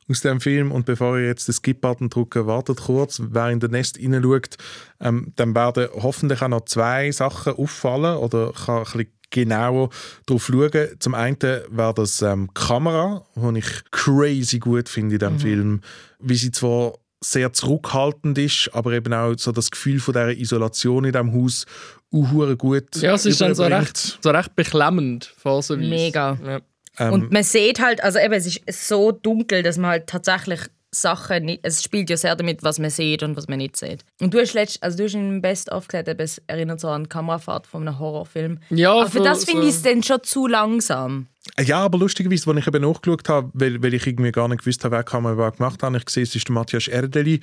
aus 0.08 0.20
dem 0.20 0.40
Film. 0.40 0.72
Und 0.72 0.86
bevor 0.86 1.18
ihr 1.18 1.26
jetzt 1.26 1.48
den 1.48 1.54
Skip-Button 1.54 2.10
drückt, 2.10 2.34
wartet 2.34 2.78
kurz. 2.82 3.20
Wer 3.24 3.50
in 3.50 3.60
den 3.60 3.72
Nest 3.72 3.96
hineinschaut, 3.96 4.56
ähm, 5.00 5.32
dann 5.36 5.54
werden 5.54 5.88
hoffentlich 5.94 6.42
auch 6.42 6.48
noch 6.48 6.64
zwei 6.64 7.10
Sachen 7.10 7.54
auffallen 7.54 8.18
oder 8.18 8.52
kann 8.52 8.78
ein 8.78 8.84
bisschen 8.84 9.12
genauer 9.30 9.90
darauf 10.26 10.46
schauen. 10.46 10.88
Zum 10.98 11.14
einen 11.14 11.40
wäre 11.40 11.94
das 11.94 12.22
ähm, 12.22 12.48
die 12.48 12.60
Kamera, 12.60 13.24
die 13.34 13.58
ich 13.58 13.90
crazy 13.90 14.58
gut 14.58 14.88
finde 14.88 15.14
in 15.14 15.18
diesem 15.18 15.40
Film. 15.40 15.80
Wie 16.20 16.36
sie 16.36 16.52
zwar 16.52 16.94
sehr 17.20 17.52
zurückhaltend 17.52 18.38
ist, 18.38 18.70
aber 18.72 18.92
eben 18.92 19.12
auch 19.12 19.34
so 19.36 19.50
das 19.50 19.70
Gefühl 19.70 20.00
von 20.00 20.14
dieser 20.14 20.36
Isolation 20.36 21.04
in 21.04 21.12
diesem 21.12 21.32
Haus 21.32 21.66
auch 22.12 22.56
gut 22.58 22.96
Ja, 22.96 23.14
es 23.14 23.26
ist 23.26 23.40
dann 23.40 23.54
so 23.54 23.64
recht, 23.64 24.18
so 24.22 24.30
recht 24.30 24.54
beklemmend, 24.56 25.32
phasenweise. 25.36 25.88
Mega. 25.90 26.38
Ja. 26.44 26.60
Ähm, 26.98 27.12
Und 27.12 27.32
man 27.32 27.42
sieht 27.42 27.80
halt, 27.80 28.02
also 28.02 28.18
eben, 28.18 28.32
es 28.34 28.46
ist 28.46 28.88
so 28.88 29.12
dunkel, 29.12 29.62
dass 29.62 29.76
man 29.76 29.90
halt 29.90 30.06
tatsächlich 30.06 30.60
Sachen 30.92 31.44
nicht, 31.44 31.60
es 31.62 31.82
spielt 31.82 32.08
ja 32.08 32.16
sehr 32.16 32.34
damit, 32.36 32.62
was 32.62 32.78
man 32.78 32.88
sieht 32.88 33.22
und 33.22 33.36
was 33.36 33.48
man 33.48 33.58
nicht 33.58 33.76
sieht. 33.76 34.02
Und 34.20 34.32
du 34.32 34.38
hast 34.40 34.54
letzt, 34.54 34.82
also 34.82 34.96
du 34.96 35.04
hast 35.04 35.14
in 35.14 35.42
Best 35.42 35.70
aufgeklärt, 35.70 36.08
eben, 36.08 36.20
es 36.20 36.40
erinnert 36.46 36.80
so 36.80 36.88
an 36.88 37.02
die 37.02 37.08
Kamerafahrt 37.10 37.66
von 37.66 37.86
einem 37.86 37.98
Horrorfilm. 37.98 38.60
Ja, 38.70 38.92
Aber 38.94 39.10
für 39.10 39.18
so- 39.18 39.24
das 39.24 39.44
finde 39.44 39.62
so- 39.62 39.68
ich 39.68 39.74
es 39.74 39.82
dann 39.82 40.02
schon 40.02 40.22
zu 40.22 40.46
langsam. 40.46 41.26
Ja, 41.60 41.80
aber 41.80 41.98
lustigerweise, 41.98 42.48
als 42.50 42.58
ich 42.60 42.66
eben 42.66 42.82
nachgeschaut 42.82 43.28
habe, 43.28 43.50
weil, 43.52 43.82
weil 43.82 43.92
ich 43.94 44.06
irgendwie 44.06 44.32
gar 44.32 44.48
nicht 44.48 44.60
gewusst 44.60 44.82
habe, 44.84 44.96
wer 44.96 45.02
die 45.02 45.10
Kamera 45.10 45.50
gemacht 45.50 45.74
hat, 45.74 45.82
habe 45.82 45.98
ich 45.98 46.04
gesehen, 46.06 46.22
es 46.22 46.34
ist 46.34 46.48
der 46.48 46.54
Matthias 46.54 46.88
Erdeli. 46.88 47.40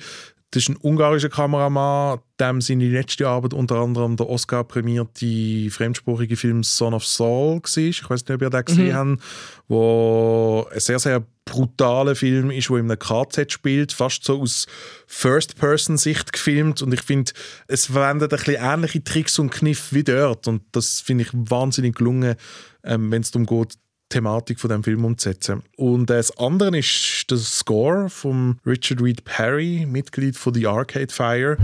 Das 0.54 0.62
ist 0.62 0.68
ein 0.68 0.76
ungarischer 0.76 1.30
Kameramann, 1.30 2.20
dem 2.38 2.60
seine 2.60 2.88
letzte 2.88 3.26
Arbeit 3.26 3.52
unter 3.52 3.74
anderem 3.74 4.16
der 4.16 4.28
Oscar 4.28 4.62
prämierte 4.62 5.68
fremdsprachige 5.68 6.36
Film 6.36 6.62
Son 6.62 6.94
of 6.94 7.04
Saul 7.04 7.56
war. 7.56 7.76
Ich 7.76 8.08
weiß 8.08 8.20
nicht, 8.20 8.30
ob 8.30 8.40
ihr 8.40 8.50
den 8.50 8.64
gesehen 8.64 8.94
habt, 8.94 9.22
wo 9.66 10.64
ein 10.72 10.78
sehr, 10.78 11.00
sehr 11.00 11.24
brutaler 11.44 12.14
Film 12.14 12.52
ist, 12.52 12.70
der 12.70 12.76
in 12.76 12.88
einem 12.88 12.98
KZ 13.00 13.50
spielt, 13.50 13.92
fast 13.92 14.22
so 14.22 14.42
aus 14.42 14.66
First-Person-Sicht 15.08 16.32
gefilmt. 16.32 16.82
Und 16.82 16.94
ich 16.94 17.02
finde, 17.02 17.32
es 17.66 17.86
verwendet 17.86 18.32
ein 18.32 18.38
bisschen 18.38 18.62
ähnliche 18.62 19.02
Tricks 19.02 19.40
und 19.40 19.50
Kniff 19.50 19.92
wie 19.92 20.04
dort. 20.04 20.46
Und 20.46 20.62
das 20.70 21.00
finde 21.00 21.24
ich 21.24 21.30
wahnsinnig 21.32 21.96
gelungen, 21.96 22.36
ähm, 22.84 23.10
wenn 23.10 23.22
es 23.22 23.32
darum 23.32 23.46
geht, 23.46 23.74
Thematik 24.14 24.60
von 24.60 24.70
dem 24.70 24.84
Film 24.84 25.04
umzusetzen. 25.04 25.64
Und 25.76 26.08
äh, 26.08 26.16
das 26.16 26.38
andere 26.38 26.78
ist 26.78 27.26
der 27.28 27.38
Score 27.38 28.08
von 28.08 28.60
Richard 28.64 29.02
Reed 29.02 29.24
Perry, 29.24 29.86
Mitglied 29.90 30.36
von 30.36 30.54
The 30.54 30.68
Arcade 30.68 31.12
Fire. 31.12 31.56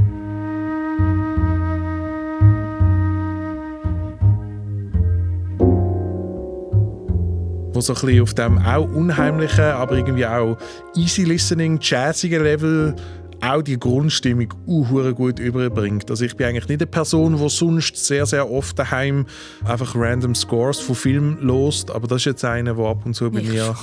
wo 7.72 7.80
so 7.80 7.94
ein 7.94 8.00
bisschen 8.04 8.22
auf 8.22 8.34
dem 8.34 8.58
auch 8.58 8.92
unheimlichen, 8.92 9.64
aber 9.64 9.96
irgendwie 9.96 10.26
auch 10.26 10.58
easy 10.96 11.22
listening, 11.22 11.78
jazzigen 11.80 12.42
Level 12.42 12.96
auch 13.40 13.62
die 13.62 13.78
Grundstimmung 13.78 14.52
uh, 14.66 15.14
gut 15.14 15.38
überbringt. 15.38 16.10
Also 16.10 16.24
ich 16.24 16.36
bin 16.36 16.46
eigentlich 16.46 16.68
nicht 16.68 16.80
eine 16.80 16.86
Person, 16.86 17.36
die 17.36 17.48
sonst 17.48 17.96
sehr, 17.96 18.26
sehr 18.26 18.50
oft 18.50 18.78
daheim 18.78 19.26
einfach 19.64 19.94
random 19.94 20.34
Scores 20.34 20.78
von 20.80 20.94
Filmen 20.94 21.38
lost, 21.40 21.90
aber 21.90 22.06
das 22.08 22.18
ist 22.18 22.24
jetzt 22.26 22.44
einer, 22.44 22.74
der 22.74 22.84
ab 22.84 23.04
und 23.04 23.14
zu 23.14 23.30
bei 23.30 23.42
mir 23.42 23.74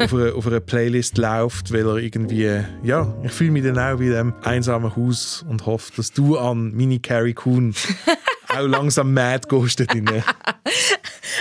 auf 0.00 0.12
einer, 0.12 0.34
auf 0.34 0.46
einer 0.46 0.60
Playlist 0.60 1.18
läuft, 1.18 1.72
weil 1.72 1.86
er 1.86 1.96
irgendwie, 1.96 2.60
ja, 2.82 3.14
ich 3.22 3.32
fühle 3.32 3.52
mich 3.52 3.64
dann 3.64 3.78
auch 3.78 4.00
wie 4.00 4.08
in 4.08 4.14
einem 4.14 4.34
einsamen 4.42 4.94
Haus 4.96 5.44
und 5.48 5.66
hoffe, 5.66 5.92
dass 5.96 6.12
du 6.12 6.36
an 6.38 6.72
Mini 6.72 6.98
Carrie 6.98 7.34
Coon 7.34 7.74
auch 8.48 8.66
langsam 8.66 9.12
mad 9.12 9.48
gehst 9.48 9.80
da 9.80 9.84
drinnen. 9.84 10.22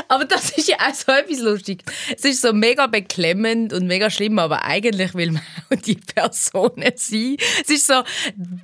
Aber 0.08 0.26
das 0.26 0.51
ist 0.51 0.68
ja 0.68 0.76
auch 0.80 0.93
so 0.93 1.12
etwas 1.12 1.39
lustig. 1.39 1.84
Es 2.16 2.24
ist 2.26 2.41
so 2.41 2.54
mega 2.54 2.88
beklemmend 2.88 3.74
und 3.74 3.88
mega 3.88 4.10
schlimm, 4.10 4.39
aber 4.39 4.64
eigentlich 4.64 5.14
will 5.16 5.32
man 5.32 5.41
auch 5.74 5.82
die 5.82 5.95
Personen 5.95 6.91
sein. 6.95 7.38
Es 7.64 7.70
ist 7.70 7.88
so 7.88 8.04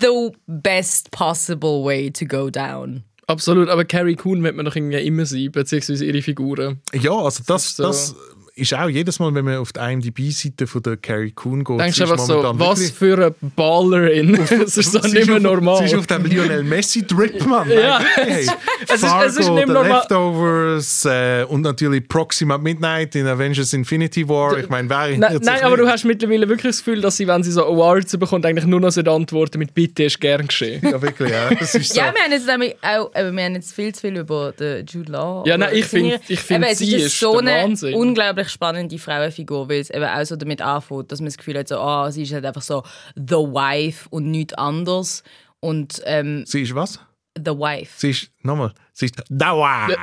the 0.01 0.31
best 0.47 1.11
possible 1.11 1.83
way 1.83 2.11
to 2.11 2.25
go 2.25 2.49
down. 2.49 3.03
Absolut, 3.27 3.69
aber 3.69 3.85
Carrie 3.85 4.15
Coon 4.15 4.41
wird 4.43 4.55
man 4.55 4.65
doch 4.65 4.75
irgendwie 4.75 4.97
immer 5.05 5.25
sein, 5.25 5.51
beziehungsweise 5.51 6.03
ihre 6.03 6.21
Figuren. 6.23 6.81
Ja, 6.93 7.11
also 7.11 7.43
das, 7.45 7.65
ist 7.67 7.75
so- 7.77 7.83
das 7.83 8.15
ist 8.59 8.73
auch 8.73 8.89
jedes 8.89 9.19
Mal, 9.19 9.33
wenn 9.33 9.45
man 9.45 9.57
auf 9.57 9.71
die 9.73 9.79
IMDb-Seite 9.79 10.67
von 10.67 10.81
der 10.83 10.97
Carrie 10.97 11.31
Coon 11.31 11.63
geht, 11.63 11.79
Denkst 11.79 11.97
du 11.97 12.03
ist 12.03 12.11
einfach 12.11 12.25
so, 12.25 12.43
was 12.55 12.91
für 12.91 13.13
eine 13.15 13.35
Ballerin. 13.55 14.39
Das 14.59 14.77
ist 14.77 14.91
so 14.91 14.99
nicht 14.99 15.27
mehr 15.27 15.39
normal. 15.39 15.77
Sie 15.79 15.85
ist 15.85 15.95
auf 15.95 16.07
dem 16.07 16.25
Lionel 16.25 16.63
Messi-Drip, 16.63 17.45
Mann. 17.45 17.69
Ja, 17.79 17.99
Hey, 18.15 18.47
es 18.87 18.95
ist- 18.95 19.05
Fargo, 19.05 19.25
es 19.27 19.37
ist 19.37 19.49
nicht 19.49 19.67
The 19.67 19.73
normal. 19.73 19.91
Leftovers 19.91 21.05
äh, 21.05 21.43
und 21.47 21.61
natürlich 21.61 22.07
Proxima 22.07 22.57
Midnight 22.57 23.15
in 23.15 23.27
Avengers 23.27 23.73
Infinity 23.73 24.27
War. 24.27 24.57
Ich 24.57 24.69
meine, 24.69 24.89
wer 24.89 25.17
Nein, 25.17 25.39
nein, 25.41 25.61
aber 25.63 25.77
du 25.77 25.83
nicht? 25.83 25.93
hast 25.93 26.05
mittlerweile 26.05 26.47
wirklich 26.49 26.71
das 26.75 26.79
Gefühl, 26.83 27.01
dass 27.01 27.17
sie, 27.17 27.27
wenn 27.27 27.43
sie 27.43 27.51
so 27.51 27.65
Awards 27.65 28.15
bekommt, 28.17 28.45
eigentlich 28.45 28.65
nur 28.65 28.79
noch 28.79 28.91
so 28.91 29.01
antworten 29.01 29.59
mit 29.59 29.73
«Bitte, 29.73 30.03
ist 30.03 30.19
gern 30.19 30.47
geschehen». 30.47 30.81
Ja, 30.83 31.01
wirklich, 31.01 31.31
ja. 31.31 31.49
Das 31.53 31.73
ist 31.75 31.89
so. 31.93 31.99
Ja, 31.99 32.13
wir 32.13 32.21
haben 32.23 32.31
jetzt 32.31 32.47
nämlich 32.47 32.75
auch, 32.81 33.11
eben, 33.15 33.35
wir 33.37 33.43
haben 33.45 33.55
jetzt 33.55 33.73
viel 33.73 33.93
zu 33.93 34.01
viel 34.01 34.17
über 34.17 34.51
den 34.51 34.85
Jude 34.85 35.11
Law. 35.11 35.43
Ja, 35.45 35.57
nein, 35.57 35.69
aber 35.69 35.77
ich 35.77 35.85
find- 35.85 36.11
finde- 36.13 36.21
ich 36.27 36.39
find, 36.39 36.65
sie 36.77 36.95
ist, 36.95 37.05
ist 37.07 37.19
so 37.19 37.39
der 37.39 37.53
eine 37.53 37.63
Wahnsinn. 37.69 37.93
unglaublich 37.93 38.48
spannende 38.49 38.97
Frauenfigur, 38.99 39.69
weil 39.69 39.79
es 39.79 39.89
eben 39.89 40.05
auch 40.05 40.25
so 40.25 40.35
damit 40.35 40.61
anfängt, 40.61 41.11
dass 41.11 41.19
man 41.19 41.27
das 41.27 41.37
Gefühl 41.37 41.57
hat, 41.57 41.67
so, 41.67 41.79
ah, 41.79 42.11
sie 42.11 42.23
ist 42.23 42.33
halt 42.33 42.45
einfach 42.45 42.61
so 42.61 42.83
the 43.15 43.35
wife 43.35 44.07
und 44.09 44.29
nichts 44.31 44.53
anderes. 44.55 45.23
Und 45.61 46.01
ähm, 46.05 46.43
Sie 46.45 46.61
ist 46.61 46.75
was? 46.75 46.99
the 47.45 47.51
wife. 47.51 47.91
Sie 47.97 48.09
ist, 48.11 48.31
nochmal, 48.41 48.73
sie 48.93 49.05
ist 49.05 49.15
Dauer. 49.29 49.87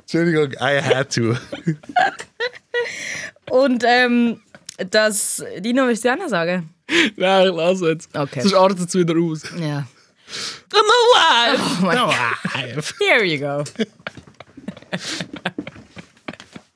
Entschuldigung, 0.00 0.52
I 0.60 0.80
had 0.82 1.12
to. 1.14 1.36
Und 3.50 3.84
ähm, 3.86 4.40
das, 4.90 5.44
Dino, 5.58 5.86
willst 5.86 6.04
du 6.04 6.12
auch 6.12 6.18
noch 6.18 6.28
sagen? 6.28 6.74
Nein, 7.16 7.48
ich 7.48 7.54
lasse 7.54 7.90
jetzt. 7.90 8.16
Okay. 8.16 8.40
Sonst 8.40 8.54
artet 8.54 8.88
es 8.88 8.94
wieder 8.94 9.14
aus. 9.16 9.42
Ja. 9.58 9.86
I'm 10.72 10.88
alive! 10.96 11.62
Oh 11.80 11.84
mein 11.86 11.96
Dauer. 11.96 12.14
Here 13.00 13.24
you 13.24 13.38
go. 13.38 13.64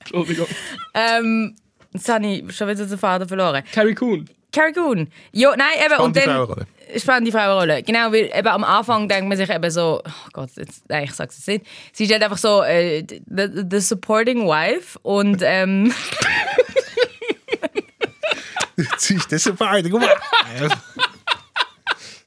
Entschuldigung. 0.00 0.46
ähm, 0.94 1.56
jetzt 1.92 2.08
habe 2.08 2.26
ich 2.26 2.56
schon 2.56 2.68
wieder 2.68 2.86
den 2.86 2.98
Vater 2.98 3.26
verloren. 3.26 3.62
Carrie 3.72 3.94
Coon. 3.94 4.28
Carrie 4.52 4.72
Coon. 4.72 5.08
Ja, 5.32 5.54
nein, 5.56 5.68
eben. 5.84 6.00
und 6.00 6.16
Spannende 6.16 6.20
dann, 6.20 6.34
Frauenrolle. 6.34 6.66
Spannende 6.96 7.32
Frauenrolle. 7.32 7.82
Genau, 7.82 8.12
weil 8.12 8.30
eben 8.32 8.48
am 8.48 8.62
Anfang 8.64 9.08
denkt 9.08 9.28
man 9.28 9.36
sich 9.36 9.50
eben 9.50 9.70
so, 9.70 10.00
oh 10.06 10.28
Gott, 10.32 10.50
jetzt, 10.56 10.88
nein, 10.88 11.04
ich 11.04 11.12
sag's 11.12 11.36
jetzt 11.38 11.48
nicht. 11.48 11.66
Sie 11.92 12.04
ist 12.04 12.12
halt 12.12 12.22
einfach 12.22 12.38
so 12.38 12.62
äh, 12.62 13.04
the, 13.08 13.64
the 13.68 13.80
supporting 13.80 14.46
wife 14.46 14.98
und 15.02 15.42
ähm, 15.42 15.92
Sie 18.98 19.14
ist 19.14 19.30
disappointed. 19.30 19.90
Guck 19.90 20.00
mal. 20.00 20.10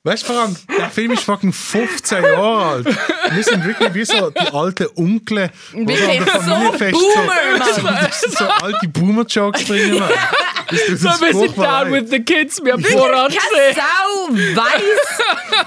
Weißt 0.08 0.24
du, 0.24 0.32
Frank, 0.32 0.58
der 0.70 0.90
Film 0.90 1.12
ist 1.12 1.24
fucking 1.24 1.52
15 1.52 2.24
Jahre 2.24 2.66
alt. 2.66 2.86
Wir 3.32 3.44
sind 3.44 3.66
wirklich 3.66 3.94
wie 3.94 4.06
so 4.06 4.30
die 4.30 4.54
alten 4.54 4.88
Onkel, 4.96 5.52
die 5.74 5.80
an 5.80 5.86
der 5.86 5.98
sind 5.98 6.26
so 6.26 6.40
Familienfest 6.40 6.94
Boomer, 6.94 7.66
so, 7.76 8.30
so, 8.30 8.38
so 8.38 8.46
alte 8.46 8.88
Boomer-Jokes 8.88 9.66
bringen. 9.66 10.00
Mann. 10.00 10.10
So, 10.70 10.96
sind 10.96 11.32
furchtbar 11.32 11.86
down 11.86 11.94
with 11.94 12.10
the 12.10 12.20
kids. 12.22 12.62
Wir 12.64 12.74
haben 12.74 12.84
vorher 12.84 13.28
keine. 13.30 13.74
Sau 13.74 14.62
weiß, 14.62 14.82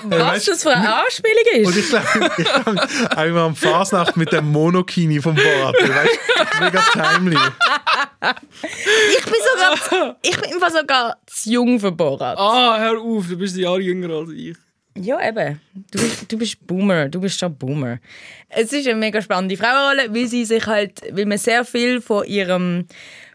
was 0.34 0.44
das 0.44 0.62
für 0.62 0.70
eine 0.76 0.94
Anspielung 0.94 1.66
Und 1.66 1.76
ist. 1.76 1.78
ich 1.78 1.88
glaube, 1.88 2.32
ich 2.36 2.44
glaub, 2.44 3.16
einmal 3.16 3.42
am 3.44 3.56
Fasnacht 3.56 4.16
mit 4.16 4.32
dem 4.32 4.50
Monokini 4.52 5.20
vom 5.20 5.34
Borat. 5.34 5.74
Weißt 5.74 6.18
du, 6.58 6.64
mega 6.64 6.82
timely. 6.92 7.38
Ich 9.16 9.24
bin 9.24 9.34
sogar, 9.54 10.16
ich 10.22 10.36
bin 10.40 10.52
einfach 10.52 10.70
sogar 10.70 11.16
zu 11.26 11.50
jung 11.50 11.80
für 11.80 11.92
Borat. 11.92 12.36
Ah, 12.38 12.78
hör 12.78 13.00
auf, 13.00 13.26
du 13.26 13.36
bist 13.38 13.56
ein 13.56 13.60
Jahr 13.60 13.78
jünger 13.78 14.14
als 14.14 14.30
ich. 14.30 14.54
Ja, 14.98 15.26
eben. 15.26 15.60
Du 15.92 15.98
bist, 16.02 16.30
du 16.32 16.36
bist 16.38 16.66
Boomer. 16.66 17.08
Du 17.08 17.20
bist 17.20 17.38
schon 17.38 17.56
Boomer. 17.56 17.98
Es 18.48 18.72
ist 18.72 18.86
eine 18.86 18.96
mega 18.98 19.22
spannende 19.22 19.56
Frauenrolle, 19.56 20.12
weil 20.14 20.26
sie 20.26 20.44
sich 20.44 20.66
halt, 20.66 21.00
weil 21.12 21.26
man 21.26 21.38
sehr 21.38 21.64
viel 21.64 22.00
von 22.00 22.24
ihrem, 22.26 22.86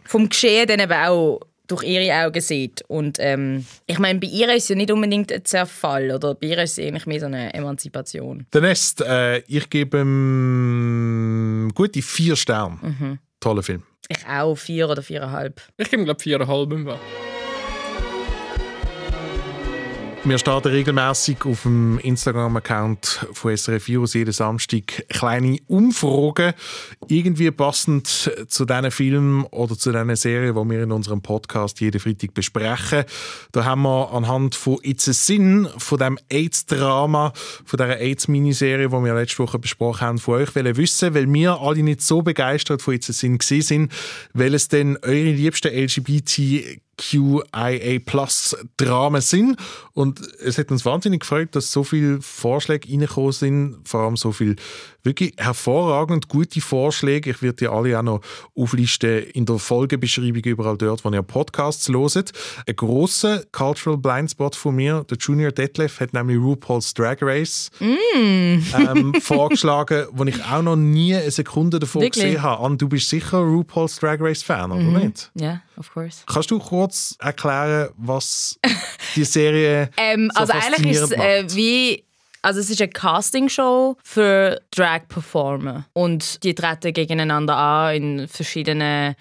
vom 0.03 0.29
Geschehen 0.29 0.67
dann 0.67 0.79
eben 0.81 0.93
auch 0.93 1.39
durch 1.67 1.83
ihre 1.83 2.25
Augen 2.25 2.41
sieht. 2.41 2.83
Und 2.87 3.17
ähm, 3.19 3.65
ich 3.87 3.99
meine, 3.99 4.19
bei 4.19 4.27
ihr 4.27 4.53
ist 4.53 4.63
es 4.63 4.69
ja 4.69 4.75
nicht 4.75 4.91
unbedingt 4.91 5.31
ein 5.31 5.43
Zerfall, 5.45 6.11
oder 6.11 6.35
bei 6.35 6.47
ihr 6.47 6.57
ist 6.63 6.77
es 6.77 6.85
eigentlich 6.85 7.05
mehr 7.05 7.19
so 7.19 7.25
eine 7.25 7.53
Emanzipation. 7.53 8.45
Der 8.53 8.61
Nest, 8.61 9.01
äh, 9.01 9.39
ich 9.47 9.69
gebe 9.69 9.99
ihm 9.99 11.71
gute 11.73 12.01
vier 12.01 12.35
Sterne. 12.35 13.19
Toller 13.39 13.63
Film. 13.63 13.83
Ich 14.07 14.25
auch, 14.27 14.55
vier 14.55 14.89
oder 14.89 15.01
viereinhalb. 15.01 15.61
Ich 15.77 15.89
gebe, 15.89 16.03
glaube 16.03 16.21
viereinhalb. 16.21 16.71
im 16.71 17.24
Wir 20.27 20.39
starten 20.39 20.69
regelmäßig 20.69 21.45
auf 21.45 21.61
dem 21.61 21.99
Instagram-Account 21.99 23.27
von 23.31 23.55
SRF 23.55 23.87
Virus 23.87 24.15
jeden 24.15 24.33
Samstag 24.33 25.05
kleine 25.09 25.59
Umfragen, 25.67 26.53
irgendwie 27.07 27.51
passend 27.51 28.07
zu 28.47 28.65
diesen 28.65 28.89
Filmen 28.89 29.43
oder 29.43 29.77
zu 29.77 29.91
diesen 29.91 30.15
Serien, 30.15 30.55
die 30.55 30.69
wir 30.71 30.81
in 30.81 30.91
unserem 30.91 31.21
Podcast 31.21 31.79
jeden 31.79 31.99
Freitag 31.99 32.33
besprechen. 32.33 33.03
Da 33.51 33.65
haben 33.65 33.83
wir 33.83 34.11
anhand 34.13 34.55
von 34.55 34.79
It's 34.81 35.07
a 35.07 35.13
Sin, 35.13 35.69
von 35.77 35.99
dem 35.99 36.17
AIDS-Drama, 36.31 37.31
von 37.63 37.77
dieser 37.77 37.99
AIDS-Miniserie, 37.99 38.89
die 38.89 38.93
wir 38.93 39.13
letzte 39.13 39.37
Woche 39.43 39.59
besprochen 39.59 40.01
haben, 40.01 40.17
von 40.17 40.41
euch 40.41 40.55
wollen 40.55 40.75
wissen, 40.75 41.13
weil 41.13 41.31
wir 41.31 41.61
alle 41.61 41.83
nicht 41.83 42.01
so 42.01 42.23
begeistert 42.23 42.81
von 42.81 42.95
It's 42.95 43.11
a 43.11 43.13
Sin 43.13 43.37
gewesen 43.37 43.61
sind, 43.61 43.93
welches 44.33 44.69
denn 44.69 44.97
eure 45.03 45.31
liebsten 45.33 45.71
LGBT 45.71 46.81
QIA 46.97 47.99
Plus 48.05 48.55
Dramen 48.77 49.21
sind. 49.21 49.57
Und 49.93 50.21
es 50.43 50.57
hat 50.57 50.71
uns 50.71 50.85
wahnsinnig 50.85 51.21
gefreut, 51.21 51.49
dass 51.55 51.71
so 51.71 51.83
viele 51.83 52.21
Vorschläge 52.21 52.89
reingekommen 52.89 53.31
sind, 53.31 53.77
vor 53.83 54.01
allem 54.01 54.17
so 54.17 54.31
viele 54.31 54.55
wirklich 55.05 55.33
hervorragend 55.37 56.27
gute 56.27 56.59
Vorschläge. 56.59 57.29
Ich 57.29 57.41
werde 57.41 57.57
die 57.57 57.67
alle 57.67 57.97
auch 57.97 58.03
noch 58.03 58.21
auflisten 58.55 59.23
in 59.33 59.45
der 59.45 59.59
Folgebeschreibung 59.59 60.41
überall 60.43 60.77
dort, 60.77 61.05
wo 61.05 61.11
ihr 61.11 61.21
Podcasts 61.21 61.87
loset. 61.87 62.31
Ein 62.67 62.75
grosser 62.75 63.43
Cultural 63.51 63.97
Blindspot 63.97 64.55
von 64.55 64.75
mir, 64.75 65.05
der 65.09 65.17
Junior 65.17 65.51
Detlef, 65.51 65.99
hat 65.99 66.13
nämlich 66.13 66.37
RuPaul's 66.37 66.93
Drag 66.93 67.17
Race 67.21 67.69
ähm, 67.79 69.13
vorgeschlagen, 69.21 70.07
wo 70.11 70.23
ich 70.25 70.43
auch 70.43 70.63
noch 70.63 70.75
nie 70.75 71.15
eine 71.15 71.31
Sekunde 71.31 71.79
davon 71.79 72.01
Wirklich? 72.01 72.25
gesehen 72.25 72.41
habe. 72.41 72.65
An, 72.65 72.77
du 72.77 72.89
bist 72.89 73.07
sicher 73.09 73.37
RuPaul's 73.39 73.99
Drag 73.99 74.19
Race 74.19 74.41
Fan, 74.43 74.71
oder 74.71 74.81
nicht? 74.81 75.31
Ja, 75.35 75.61
of 75.77 75.93
course. 75.93 76.23
Kannst 76.25 76.49
du 76.49 76.57
kurz 76.57 76.84
erklären, 77.19 77.89
was 77.97 78.59
die 79.15 79.25
Serie 79.25 79.89
Ähm, 79.97 80.31
so 80.33 80.41
also 80.41 80.53
eigentlich 80.53 80.95
ist 80.95 81.01
es 81.01 81.11
äh, 81.11 81.45
wie 81.55 82.03
also 82.41 82.59
es 82.59 82.69
ist 82.69 82.79
eine 82.79 82.91
Castingshow 82.91 83.97
für 84.03 84.61
Drag-Performer 84.71 85.85
und 85.93 86.43
die 86.43 86.53
treten 86.53 86.93
gegeneinander 86.93 87.57
an 87.57 87.95
in 87.95 88.27
verschiedenen 88.27 89.15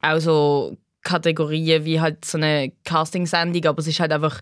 auch 0.00 0.18
so 0.18 0.76
Kategorien 1.02 1.84
wie 1.84 2.00
halt 2.00 2.24
so 2.24 2.38
eine 2.38 2.72
Castingsendung, 2.84 3.64
aber 3.66 3.80
es 3.80 3.86
ist 3.86 4.00
halt 4.00 4.12
einfach 4.12 4.40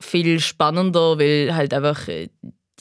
viel 0.00 0.40
spannender, 0.40 1.18
weil 1.18 1.54
halt 1.54 1.74
einfach 1.74 2.08
äh, 2.08 2.28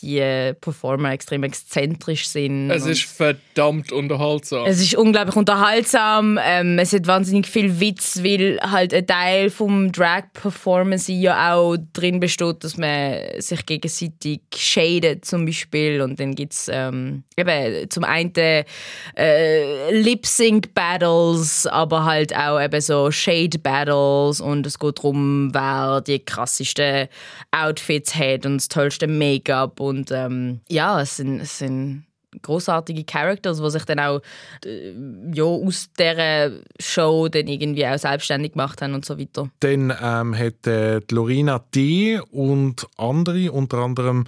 die 0.01 0.53
Performer 0.61 1.11
extrem 1.11 1.43
exzentrisch 1.43 2.27
sind. 2.27 2.69
Es 2.69 2.85
ist 2.85 3.03
verdammt 3.03 3.91
unterhaltsam. 3.91 4.65
es 4.67 4.79
ist 4.79 4.95
unglaublich 4.95 5.35
unterhaltsam. 5.35 6.39
Ähm, 6.43 6.77
es 6.79 6.93
hat 6.93 7.07
wahnsinnig 7.07 7.47
viel 7.47 7.79
Witz, 7.79 8.23
weil 8.23 8.59
halt 8.61 8.93
ein 8.93 9.07
Teil 9.07 9.49
vom 9.49 9.91
Drag-Performance 9.91 11.11
ja 11.11 11.53
auch 11.55 11.77
drin 11.93 12.19
besteht, 12.19 12.63
dass 12.63 12.77
man 12.77 13.19
sich 13.39 13.65
gegenseitig 13.65 14.41
shadet 14.55 15.25
zum 15.25 15.45
Beispiel. 15.45 16.01
Und 16.01 16.19
dann 16.19 16.35
gibt 16.35 16.53
es 16.53 16.69
ähm, 16.71 17.23
eben 17.35 17.89
zum 17.89 18.03
einen 18.03 18.33
äh, 18.35 19.91
Lip-Sync-Battles, 19.91 21.65
aber 21.67 22.05
halt 22.05 22.35
auch 22.35 22.61
eben 22.61 22.81
so 22.81 23.09
Shade-Battles. 23.09 24.41
Und 24.41 24.67
es 24.67 24.77
geht 24.77 24.99
darum, 24.99 25.53
wer 25.53 26.01
die 26.01 26.19
krassesten 26.19 27.07
Outfits 27.51 28.15
hat 28.15 28.45
und 28.45 28.57
das 28.57 28.67
tollste 28.67 29.07
Make-up. 29.07 29.79
Und 29.87 30.11
ähm, 30.11 30.61
ja, 30.69 31.01
es 31.01 31.17
sind, 31.17 31.39
es 31.39 31.57
sind 31.59 32.05
großartige 32.41 33.03
Characters, 33.03 33.61
die 33.61 33.69
sich 33.71 33.85
dann 33.85 33.99
auch 33.99 34.21
äh, 34.65 34.93
ja, 35.33 35.43
aus 35.43 35.89
dieser 35.97 36.51
Show 36.79 37.27
dann 37.29 37.47
irgendwie 37.47 37.85
auch 37.87 37.97
selbstständig 37.97 38.53
gemacht 38.53 38.81
haben 38.81 38.93
und 38.93 39.05
so 39.05 39.17
weiter. 39.17 39.49
Dann 39.59 39.93
ähm, 40.01 40.37
hat 40.37 40.67
äh, 40.67 40.99
die 41.01 41.15
Lorena 41.15 41.63
D. 41.73 42.19
und 42.31 42.87
andere, 42.97 43.51
unter 43.51 43.79
anderem 43.79 44.25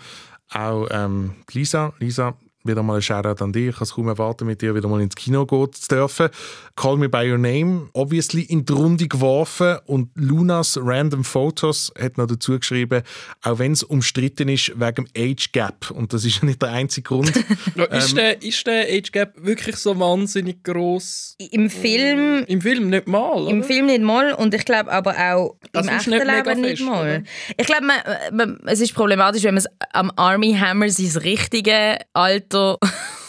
auch 0.51 0.87
ähm, 0.91 1.35
Lisa. 1.51 1.93
Lisa, 1.99 2.35
wieder 2.69 2.83
mal 2.83 2.95
ein 2.97 3.01
Shoutout 3.01 3.43
an 3.43 3.51
dich. 3.51 3.69
Ich 3.69 3.75
kann 3.75 3.83
es 3.83 3.93
kaum 3.93 4.07
erwarten, 4.07 4.45
mit 4.45 4.61
dir 4.61 4.75
wieder 4.75 4.87
mal 4.87 5.01
ins 5.01 5.15
Kino 5.15 5.45
gehen 5.45 5.71
zu 5.73 5.87
dürfen. 5.87 6.29
Call 6.75 6.97
Me 6.97 7.09
By 7.09 7.29
Your 7.29 7.37
Name, 7.37 7.89
obviously 7.93 8.43
in 8.43 8.65
die 8.65 8.71
Runde 8.73 9.07
geworfen 9.07 9.77
und 9.85 10.09
Lunas 10.15 10.79
Random 10.81 11.23
Photos 11.23 11.91
hat 11.99 12.17
noch 12.17 12.27
dazu 12.27 12.57
geschrieben, 12.57 13.01
auch 13.43 13.59
wenn 13.59 13.73
es 13.73 13.83
umstritten 13.83 14.47
ist 14.49 14.71
wegen 14.79 15.05
dem 15.05 15.07
Age 15.17 15.51
Gap. 15.51 15.91
Und 15.91 16.13
das 16.13 16.23
ist 16.25 16.37
ja 16.39 16.45
nicht 16.45 16.61
der 16.61 16.69
einzige 16.69 17.07
Grund. 17.07 17.33
Ist, 17.91 18.15
der, 18.15 18.41
ist 18.41 18.65
der 18.67 18.83
Age 18.89 19.11
Gap 19.11 19.33
wirklich 19.37 19.75
so 19.77 19.97
wahnsinnig 19.99 20.63
groß? 20.63 21.35
Im 21.51 21.69
Film, 21.69 22.43
Im 22.47 22.61
Film 22.61 22.89
nicht 22.89 23.07
mal, 23.07 23.31
oder? 23.43 23.49
im 23.51 23.63
Film 23.63 23.87
nicht 23.87 24.01
mal 24.01 24.33
und 24.33 24.53
ich 24.53 24.65
glaube 24.65 24.91
aber 24.91 25.15
auch 25.17 25.55
Das 25.71 25.85
im 25.87 25.93
ist 25.93 26.07
echten 26.07 26.09
nicht 26.11 26.25
Leben 26.25 26.61
nicht 26.61 26.77
fest, 26.79 26.83
mal. 26.89 27.01
oder? 27.01 27.23
Ich 27.57 27.65
glaube, 27.65 28.59
es 28.65 28.79
ist 28.81 28.93
problematisch, 28.93 29.43
wenn 29.43 29.55
man 29.55 29.63
es 29.63 29.67
am 29.93 30.11
Army 30.15 30.53
Hammer 30.53 30.89
sein 30.89 31.21
richtige 31.21 31.97
Alter 32.13 32.58
Also 32.59 32.77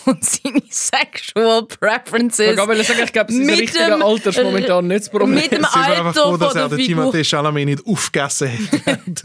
und 0.07 0.25
seine 0.25 0.63
Sexual 0.71 1.67
Preferences 1.67 2.53
Ich 2.53 2.59
wollte 2.67 2.85
sagen, 2.85 3.01
ich 3.05 3.13
glaube, 3.13 3.33
sein 3.33 3.47
mit 3.47 3.61
richtiger 3.61 3.91
dem- 3.91 4.03
Alter 4.03 4.31
ist 4.31 4.43
momentan 4.43 4.87
nicht 4.89 5.01
das 5.01 5.11
Problem. 5.11 5.35
mit 5.35 5.53
dem 5.53 5.63
Sind 5.63 5.75
wir 5.75 5.77
einfach 5.87 6.07
Alter 6.07 6.23
froh, 6.23 6.37
dass 6.37 6.49
von 6.53 6.59
der 6.59 6.69
den 6.69 6.79
Figur. 6.87 7.05
Timothée 7.13 7.25
Chalamet 7.25 7.67
nicht 7.67 7.87
aufgegessen 7.87 8.51
hat 8.87 9.23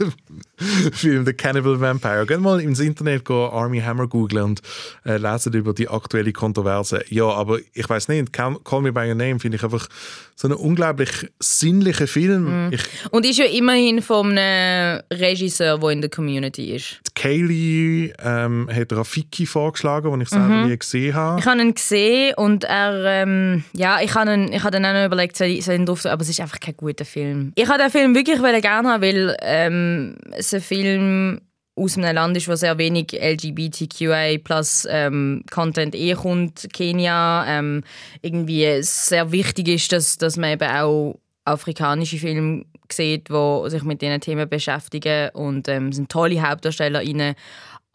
Film 0.92 1.26
The 1.26 1.34
Cannibal 1.34 1.78
Vampire. 1.78 2.24
Geht 2.26 2.40
mal 2.40 2.60
ins 2.60 2.80
Internet 2.80 3.24
go 3.24 3.48
Army 3.48 3.80
Hammer 3.80 4.06
googlen 4.08 4.42
und 4.44 4.62
äh, 5.04 5.18
lesen 5.18 5.52
über 5.52 5.74
die 5.74 5.86
aktuelle 5.88 6.32
Kontroverse. 6.32 7.04
Ja, 7.10 7.24
aber 7.26 7.58
ich 7.74 7.88
weiß 7.88 8.08
nicht, 8.08 8.32
Call, 8.32 8.56
Call 8.64 8.80
Me 8.80 8.92
By 8.92 9.00
Your 9.08 9.14
Name 9.16 9.38
finde 9.38 9.56
ich 9.58 9.64
einfach 9.64 9.86
so 10.34 10.48
einen 10.48 10.56
unglaublich 10.56 11.10
sinnlichen 11.40 12.04
Mhm. 12.04 12.08
Film. 12.08 12.68
Ich, 12.72 12.80
Und 13.10 13.26
ist 13.26 13.38
ja 13.38 13.44
immerhin 13.46 14.00
von 14.00 14.36
einem 14.36 15.02
Regisseur, 15.12 15.78
der 15.78 15.90
in 15.90 16.00
der 16.00 16.08
Community 16.10 16.74
ist. 16.74 17.00
Kaylee 17.14 18.12
ähm, 18.22 18.68
hat 18.72 18.92
Rafiki 18.92 19.44
vorgeschlagen, 19.46 20.10
den 20.10 20.20
ich 20.22 20.28
selber 20.28 20.46
Mhm. 20.48 20.65
Nie 20.66 20.78
gesehen 20.78 21.14
habe. 21.14 21.40
Ich 21.40 21.46
habe 21.46 21.60
ihn 21.60 21.74
gesehen 21.74 22.34
und 22.36 22.64
er, 22.64 23.22
ähm, 23.22 23.64
ja, 23.72 24.00
ich 24.00 24.14
habe 24.14 24.32
ihn, 24.32 24.52
ich 24.52 24.62
habe 24.62 24.70
dann 24.72 24.84
auch 24.84 24.92
noch 24.92 25.06
überlegt, 25.06 25.36
soll 25.36 25.48
ich, 25.48 25.64
soll 25.64 25.74
ich 25.74 25.80
ihn 25.80 25.86
drauf 25.86 26.02
tun, 26.02 26.10
aber 26.10 26.22
es 26.22 26.28
ist 26.28 26.40
einfach 26.40 26.60
kein 26.60 26.76
guter 26.76 27.04
Film. 27.04 27.52
Ich 27.54 27.68
habe 27.68 27.78
den 27.78 27.90
Film 27.90 28.14
wirklich 28.14 28.40
gerne 28.40 28.88
haben, 28.88 29.02
weil 29.02 29.36
ähm, 29.42 30.16
es 30.32 30.52
ein 30.54 30.60
Film 30.60 31.40
aus 31.76 31.98
einem 31.98 32.14
Land 32.14 32.36
ist, 32.36 32.48
wo 32.48 32.54
sehr 32.54 32.78
wenig 32.78 33.12
LGBTQI 33.12 34.38
plus 34.38 34.86
ähm, 34.90 35.44
Content 35.50 35.94
eh 35.94 36.14
kommt, 36.14 36.68
Kenia. 36.72 37.44
Ähm, 37.46 37.84
irgendwie 38.22 38.82
sehr 38.82 39.30
wichtig 39.30 39.68
ist, 39.68 39.92
dass, 39.92 40.16
dass 40.16 40.38
man 40.38 40.52
eben 40.52 40.68
auch 40.70 41.18
afrikanische 41.44 42.18
Filme 42.18 42.64
sieht, 42.90 43.28
die 43.28 43.70
sich 43.70 43.82
mit 43.82 44.00
diesen 44.00 44.20
Themen 44.20 44.48
beschäftigen 44.48 45.30
und 45.30 45.68
ähm, 45.68 45.88
es 45.88 45.96
sind 45.96 46.10
tolle 46.10 46.40
Hauptdarsteller 46.40 47.00
rein. 47.00 47.34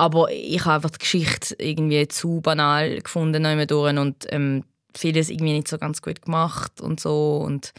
Aber 0.01 0.31
ich 0.31 0.65
habe 0.65 0.77
einfach 0.77 0.89
die 0.89 0.97
Geschichte 0.97 1.55
irgendwie 1.59 2.07
zu 2.07 2.41
banal 2.41 3.01
gefunden 3.01 3.43
durch 3.67 3.95
und 3.95 4.25
ähm, 4.29 4.63
vieles 4.97 5.29
irgendwie 5.29 5.53
nicht 5.53 5.67
so 5.67 5.77
ganz 5.77 6.01
gut 6.01 6.23
gemacht 6.23 6.81
und 6.81 6.99
so 6.99 7.37
und 7.37 7.71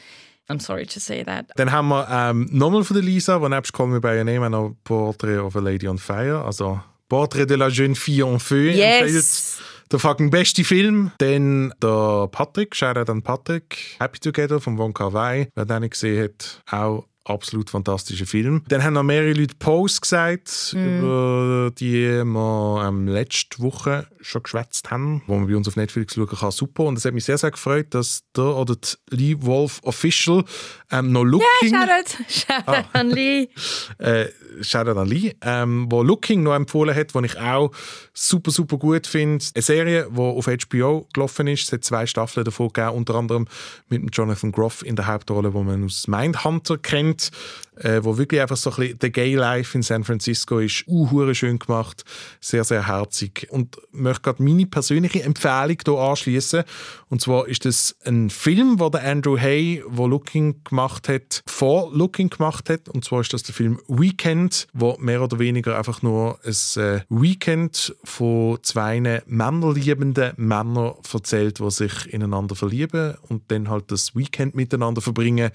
I'm 0.49 0.61
sorry 0.61 0.87
to 0.87 1.01
say 1.01 1.25
that. 1.25 1.47
Dann 1.57 1.73
haben 1.73 1.89
wir 1.89 2.07
ähm, 2.09 2.49
nochmal 2.53 2.85
von 2.85 2.95
der 2.95 3.03
Lisa, 3.03 3.41
die 3.41 3.49
nebst 3.49 3.73
Call 3.73 3.89
Me 3.89 4.01
By 4.01 4.19
Your 4.19 4.25
Name 4.25 4.49
noch 4.51 4.77
Portrait 4.85 5.41
of 5.41 5.57
a 5.57 5.59
Lady 5.59 5.89
on 5.89 5.99
Fire, 5.99 6.45
also 6.45 6.81
Portrait 7.09 7.45
de 7.45 7.57
la 7.57 7.69
jeune 7.69 7.97
fille 7.97 8.25
en 8.25 8.39
feu. 8.39 8.71
Yes! 8.71 9.61
Der 9.91 9.99
fucking 9.99 10.31
beste 10.31 10.63
Film. 10.63 11.11
Dann 11.19 11.75
der 11.83 12.29
Patrick, 12.31 12.77
Shoutout 12.77 13.11
an 13.11 13.23
Patrick. 13.23 13.97
Happy 13.99 14.21
Together 14.21 14.61
von 14.61 14.79
Wong 14.79 14.95
Kar 14.95 15.13
Wai. 15.13 15.49
Wer 15.57 15.65
den 15.65 15.81
nicht 15.81 15.95
gesehen 15.95 16.23
hat, 16.23 16.63
auch 16.71 17.05
absolut 17.25 17.71
fantastischer 17.71 18.27
Film. 18.27 18.63
Dann 18.69 18.83
haben 18.83 18.95
noch 18.95 19.03
mehrere 19.03 19.33
Leute 19.33 19.55
Post 19.59 20.03
gesagt, 20.03 20.75
über 20.75 21.71
die 21.79 22.25
wir 22.25 22.85
ähm, 22.87 23.07
letzte 23.07 23.61
Woche 23.61 24.07
schon 24.21 24.43
geschwätzt 24.43 24.91
haben, 24.91 25.23
wo 25.27 25.37
man 25.37 25.49
bei 25.49 25.57
uns 25.57 25.69
auf 25.69 25.77
Netflix 25.77 26.15
schauen 26.15 26.27
kann. 26.27 26.51
Super. 26.51 26.85
Und 26.85 26.99
es 26.99 27.05
hat 27.05 27.15
mich 27.15 27.25
sehr, 27.25 27.39
sehr 27.39 27.51
gefreut, 27.51 27.89
dass 27.91 28.23
der 28.37 28.45
oder 28.45 28.77
die 28.77 28.97
Lee 29.17 29.37
Wolf 29.41 29.81
Official 29.83 30.45
ähm, 30.93 31.13
noch 31.13 31.25
Looking... 31.25 31.71
Shoutout, 31.71 32.25
Shoutout 32.29 32.89
an 32.93 33.11
Lee. 33.11 33.49
äh, 33.99 34.27
Shoutout 34.61 34.99
an 34.99 35.09
Lee, 35.09 35.35
ähm, 35.43 35.87
wo 35.91 36.03
Looking 36.03 36.43
noch 36.43 36.55
empfohlen 36.55 36.95
hat, 36.95 37.15
die 37.15 37.25
ich 37.25 37.39
auch 37.39 37.73
super, 38.13 38.51
super 38.51 38.77
gut 38.77 39.07
finde. 39.07 39.45
Eine 39.55 39.63
Serie, 39.63 40.09
die 40.11 40.19
auf 40.19 40.47
HBO 40.47 41.07
gelaufen 41.13 41.47
ist. 41.47 41.65
Es 41.65 41.73
hat 41.73 41.85
zwei 41.85 42.07
Staffeln 42.07 42.45
davon 42.45 42.69
gegeben, 42.69 42.97
unter 42.97 43.15
anderem 43.15 43.47
mit 43.89 44.03
Jonathan 44.15 44.53
Groff 44.53 44.85
in 44.85 44.97
der 44.97 45.07
Hauptrolle, 45.07 45.55
wo 45.55 45.63
man 45.63 45.85
aus 45.85 46.07
Mindhunter 46.07 46.79
kennt, 46.79 47.31
äh, 47.77 48.01
wo 48.03 48.19
wirklich 48.19 48.41
einfach 48.41 48.57
so 48.57 48.71
ein 48.71 48.77
bisschen 48.77 48.99
der 48.99 49.11
Gay 49.11 49.35
Life 49.35 49.77
in 49.77 49.83
San 49.83 50.05
Francisco 50.05 50.59
ist. 50.59 50.85
Uh, 50.87 51.33
schön 51.35 51.59
gemacht, 51.59 52.05
sehr, 52.41 52.65
sehr 52.65 52.87
herzig. 52.87 53.47
Und 53.51 53.81
möchte 53.93 54.23
gerade 54.23 54.43
meine 54.43 54.67
persönliche 54.67 55.23
Empfehlung 55.23 55.79
hier 55.85 55.99
anschließen. 55.99 56.65
Und 57.09 57.21
zwar 57.21 57.49
ist 57.49 57.65
das 57.65 57.97
ein 58.05 58.31
Film, 58.31 58.79
wo 58.79 58.89
der 58.89 59.05
Andrew 59.05 59.39
Hay, 59.39 59.83
wo 59.87 60.07
Looking 60.07 60.63
gemacht 60.65 61.09
hat, 61.09 61.43
vor 61.47 61.91
Looking 61.95 62.31
gemacht 62.31 62.69
hat. 62.69 62.89
Und 62.89 63.05
zwar 63.05 63.21
ist 63.21 63.33
das 63.33 63.43
der 63.43 63.55
Film 63.55 63.81
Weekend, 63.89 64.67
wo 64.73 64.97
mehr 64.99 65.23
oder 65.23 65.39
weniger 65.39 65.77
einfach 65.77 66.03
nur 66.03 66.39
ein 66.45 66.83
äh, 66.83 67.01
Weekend 67.09 67.95
von 68.05 68.59
zwei 68.63 69.23
männerliebenden 69.27 70.33
Männern 70.37 70.95
erzählt, 71.13 71.59
die 71.59 71.71
sich 71.71 72.13
ineinander 72.13 72.55
verlieben 72.55 73.15
und 73.29 73.51
dann 73.51 73.69
halt 73.69 73.91
das 73.91 74.15
Weekend 74.15 74.55
miteinander 74.55 75.01
verbringen. 75.01 75.51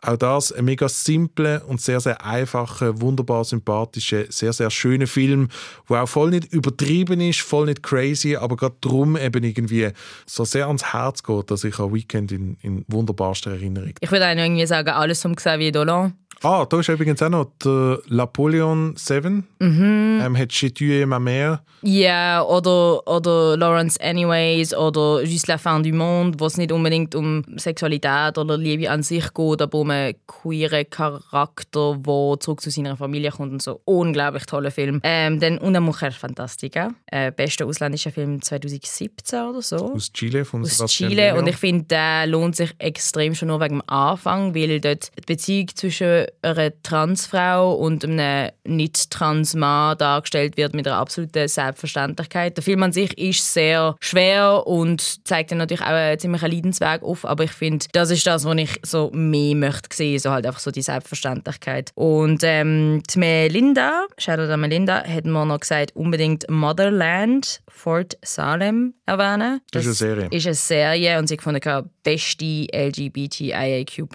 Auch 0.00 0.16
das 0.16 0.52
ein 0.52 0.64
mega 0.64 0.88
simpler 0.88 1.62
und 1.66 1.80
sehr, 1.80 1.98
sehr 1.98 2.24
einfacher, 2.24 3.00
wunderbar 3.00 3.44
sympathischer, 3.44 4.26
sehr, 4.28 4.52
sehr 4.52 4.70
schöner 4.70 5.08
Film, 5.08 5.48
der 5.88 6.04
auch 6.04 6.08
voll 6.08 6.30
nicht 6.30 6.52
übertrieben 6.52 7.20
ist, 7.20 7.40
voll 7.40 7.66
nicht 7.66 7.82
crazy, 7.82 8.36
aber 8.36 8.56
gerade 8.56 8.76
darum 8.80 9.16
eben 9.16 9.42
irgendwie 9.42 9.90
so 10.24 10.44
sehr 10.44 10.68
ans 10.68 10.92
Herz 10.92 11.24
geht, 11.24 11.50
dass 11.50 11.64
ich 11.64 11.80
an 11.80 11.92
Weekend 11.92 12.30
in, 12.30 12.56
in 12.62 12.84
wunderbarster 12.86 13.50
Erinnerung. 13.50 13.94
Ich 14.00 14.10
würde 14.12 14.32
noch 14.36 14.42
irgendwie 14.44 14.66
sagen, 14.66 14.90
alles 14.90 15.20
vom 15.20 15.34
Xavier 15.34 15.72
Dolan. 15.72 16.14
Ah, 16.42 16.64
da 16.68 16.78
ist 16.78 16.88
übrigens 16.88 17.20
auch 17.22 17.28
noch 17.28 17.46
der 17.64 17.98
Napoleon 18.08 18.94
7. 18.96 19.46
Mhm. 19.58 20.20
Ähm, 20.22 20.36
hat 20.36 20.50
tué 20.50 21.04
ma 21.04 21.18
mère. 21.18 21.60
Ja, 21.82 22.42
oder, 22.42 23.06
oder 23.06 23.56
Lawrence 23.56 24.00
Anyways 24.00 24.74
oder 24.74 25.22
Juste 25.22 25.48
la 25.48 25.58
fin 25.58 25.82
du 25.82 25.92
monde, 25.92 26.38
wo 26.38 26.46
es 26.46 26.56
nicht 26.56 26.72
unbedingt 26.72 27.14
um 27.14 27.44
Sexualität 27.56 28.38
oder 28.38 28.56
Liebe 28.56 28.90
an 28.90 29.02
sich 29.02 29.32
geht, 29.34 29.62
aber 29.62 29.78
um 29.78 29.90
einen 29.90 30.14
queeren 30.26 30.88
Charakter, 30.90 31.96
der 31.96 32.40
zurück 32.40 32.60
zu 32.60 32.70
seiner 32.70 32.96
Familie 32.96 33.30
kommt 33.30 33.52
und 33.52 33.62
so. 33.62 33.80
Unglaublich 33.84 34.46
toller 34.46 34.70
Film. 34.70 35.00
Ähm, 35.02 35.40
dann 35.40 35.58
Una 35.58 35.80
Mujer 35.80 36.12
Fantastica, 36.12 36.90
äh, 37.06 37.32
bester 37.32 37.66
ausländischer 37.66 38.12
Film 38.12 38.40
2017 38.42 39.40
oder 39.40 39.62
so. 39.62 39.92
Aus 39.94 40.12
Chile, 40.12 40.44
von 40.44 40.62
aus 40.62 40.76
Sebastian 40.76 41.10
Chile 41.10 41.22
Leone. 41.22 41.40
und 41.40 41.48
ich 41.48 41.56
finde, 41.56 41.84
der 41.84 42.26
lohnt 42.26 42.56
sich 42.56 42.74
extrem 42.78 43.34
schon 43.34 43.48
nur 43.48 43.60
wegen 43.60 43.78
dem 43.78 43.88
Anfang, 43.88 44.54
weil 44.54 44.80
dort 44.80 45.10
die 45.16 45.26
Beziehung 45.26 45.68
zwischen 45.74 46.27
einer 46.42 46.72
Transfrau 46.82 47.74
und 47.74 48.04
einem 48.04 48.50
nicht-trans-Mann 48.64 49.98
dargestellt 49.98 50.56
wird 50.56 50.74
mit 50.74 50.86
einer 50.86 50.96
absoluten 50.96 51.48
Selbstverständlichkeit. 51.48 52.56
Der 52.56 52.64
Film 52.64 52.82
an 52.82 52.92
sich 52.92 53.16
ist 53.18 53.52
sehr 53.52 53.96
schwer 54.00 54.66
und 54.66 55.26
zeigt 55.26 55.50
dann 55.50 55.58
natürlich 55.58 55.82
auch 55.82 55.88
einen 55.88 56.18
ziemlichen 56.18 56.50
Leidensweg 56.50 57.02
auf, 57.02 57.24
aber 57.24 57.44
ich 57.44 57.52
finde, 57.52 57.86
das 57.92 58.10
ist 58.10 58.26
das, 58.26 58.44
was 58.44 58.56
ich 58.56 58.80
so 58.84 59.10
mehr 59.12 59.54
möchte 59.54 59.94
sehen, 59.94 60.18
so 60.18 60.30
halt 60.30 60.46
einfach 60.46 60.60
so 60.60 60.70
die 60.70 60.82
Selbstverständlichkeit. 60.82 61.90
Und 61.94 62.40
ähm, 62.42 63.02
die 63.08 63.18
Melinda, 63.18 64.06
Shoutout 64.18 64.52
an 64.52 64.60
Melinda, 64.60 65.04
hat 65.04 65.24
mir 65.24 65.46
noch 65.46 65.60
gesagt, 65.60 65.94
unbedingt 65.94 66.48
Motherland, 66.50 67.60
Fort 67.68 68.18
Salem 68.22 68.94
erwähnen. 69.06 69.60
Das 69.70 69.86
ist 69.86 70.02
eine 70.02 70.14
Serie. 70.14 70.28
Ist 70.30 70.46
eine 70.46 70.54
Serie 70.54 71.18
und 71.18 71.28
sie 71.28 71.36
gefunden, 71.36 71.60
beste 72.08 72.66
LGBTIAQ 72.72 74.08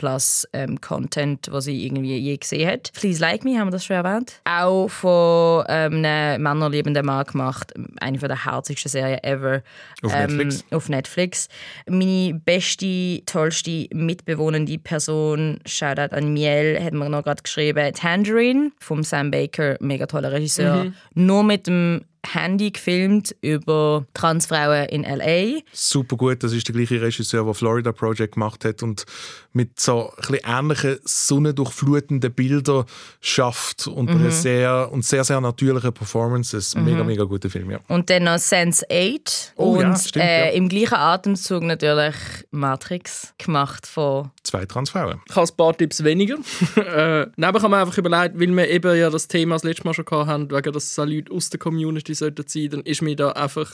ähm, 0.54 0.82
Content, 0.82 1.48
was 1.52 1.66
sie 1.66 1.86
irgendwie 1.86 2.18
je 2.18 2.38
gesehen 2.38 2.68
hat. 2.68 2.92
Please 2.94 3.22
Like 3.22 3.44
Me, 3.44 3.60
haben 3.60 3.68
wir 3.68 3.72
das 3.72 3.86
schon 3.86 3.98
erwähnt. 3.98 4.42
Auch 4.46 4.88
von 4.88 5.64
ähm, 5.70 6.04
einem 6.04 6.42
männerliebenden 6.42 7.06
Mann 7.06 7.24
gemacht. 7.26 7.72
Eine 8.02 8.18
der 8.18 8.46
herzigsten 8.46 8.90
Serien 8.90 9.24
ever. 9.24 9.62
Auf 10.02 10.12
Netflix? 10.12 10.66
Auf 10.72 10.90
Netflix. 10.90 11.50
Meine 11.88 12.34
beste, 12.34 13.22
tollste 13.28 13.88
mitbewohnende 13.94 14.80
Person, 14.80 15.60
Shoutout 15.68 16.16
an 16.16 16.34
Miel, 16.34 16.80
hat 16.84 16.94
mir 16.94 17.10
noch 17.10 17.24
gerade 17.24 17.44
geschrieben, 17.44 17.94
Tangerine 17.94 18.72
vom 18.80 19.04
Sam 19.04 19.30
Baker, 19.30 19.78
mega 19.82 20.08
toller 20.08 20.32
Regisseur. 20.32 20.92
Nur 21.14 21.44
mit 21.44 21.68
dem 21.68 22.02
Handy 22.26 22.72
gefilmt 22.72 23.36
über 23.42 24.06
Transfrauen 24.14 24.86
in 24.90 25.04
L.A. 25.04 25.60
super 25.74 26.16
gut. 26.16 26.44
Das 26.44 26.54
ist 26.54 26.68
der 26.68 26.76
gleiche 26.76 27.02
Regisseur, 27.02 27.44
der 27.44 27.54
Florida 27.54 27.92
Project 27.92 28.34
gemacht 28.36 28.64
hat 28.66 28.82
und 28.82 29.06
mit 29.52 29.80
so 29.80 30.12
ein 30.30 30.40
ähnlichen 30.44 31.00
sonnendurchflutenden 31.04 32.32
Bildern 32.34 32.86
schafft 33.22 33.88
und 33.88 34.10
Mhm. 34.14 34.32
sehr 34.32 34.90
und 34.92 35.06
sehr 35.06 35.24
sehr 35.24 35.42
natürlichen 35.42 35.94
Performances. 35.94 36.76
Mega 36.76 37.04
mega 37.04 37.24
guter 37.24 37.50
Film, 37.50 37.72
ja. 37.72 37.80
Und 37.88 38.10
dann 38.10 38.24
noch 38.24 38.38
Sense 38.40 38.86
8. 38.90 39.54
Oh 39.58 39.74
und 39.74 39.82
ja, 39.82 39.96
stimmt, 39.98 40.26
äh, 40.26 40.46
ja. 40.48 40.52
im 40.54 40.70
gleichen 40.70 40.96
Atemzug 40.96 41.64
natürlich 41.64 42.16
Matrix 42.52 43.34
gemacht 43.38 43.86
von. 43.86 44.32
Zwei 44.44 44.66
Transfrauen. 44.66 45.22
Ich 45.30 45.36
habe 45.36 45.48
ein 45.50 45.56
paar 45.56 45.78
Tipps 45.78 46.04
weniger. 46.04 46.36
äh, 46.76 47.24
ich 47.24 47.44
habe 47.46 47.70
mir 47.70 47.78
einfach 47.78 47.98
überlegt, 47.98 48.40
weil 48.40 48.50
wir 48.56 48.70
eben 48.70 48.98
ja 48.98 49.10
das 49.10 49.28
Thema 49.30 49.56
das 49.56 49.64
letzte 49.64 49.86
Mal 49.86 49.94
schon 49.94 50.06
hatten, 50.12 50.52
wegen 50.52 50.74
dass 50.74 50.84
es 50.86 50.98
Leute 50.98 51.32
aus 51.32 51.50
der 51.50 51.60
Community 51.60 52.14
sollten 52.14 52.46
sein, 52.48 52.70
dann 52.70 52.82
ist 52.82 53.02
mir 53.02 53.16
da 53.16 53.32
einfach 53.32 53.72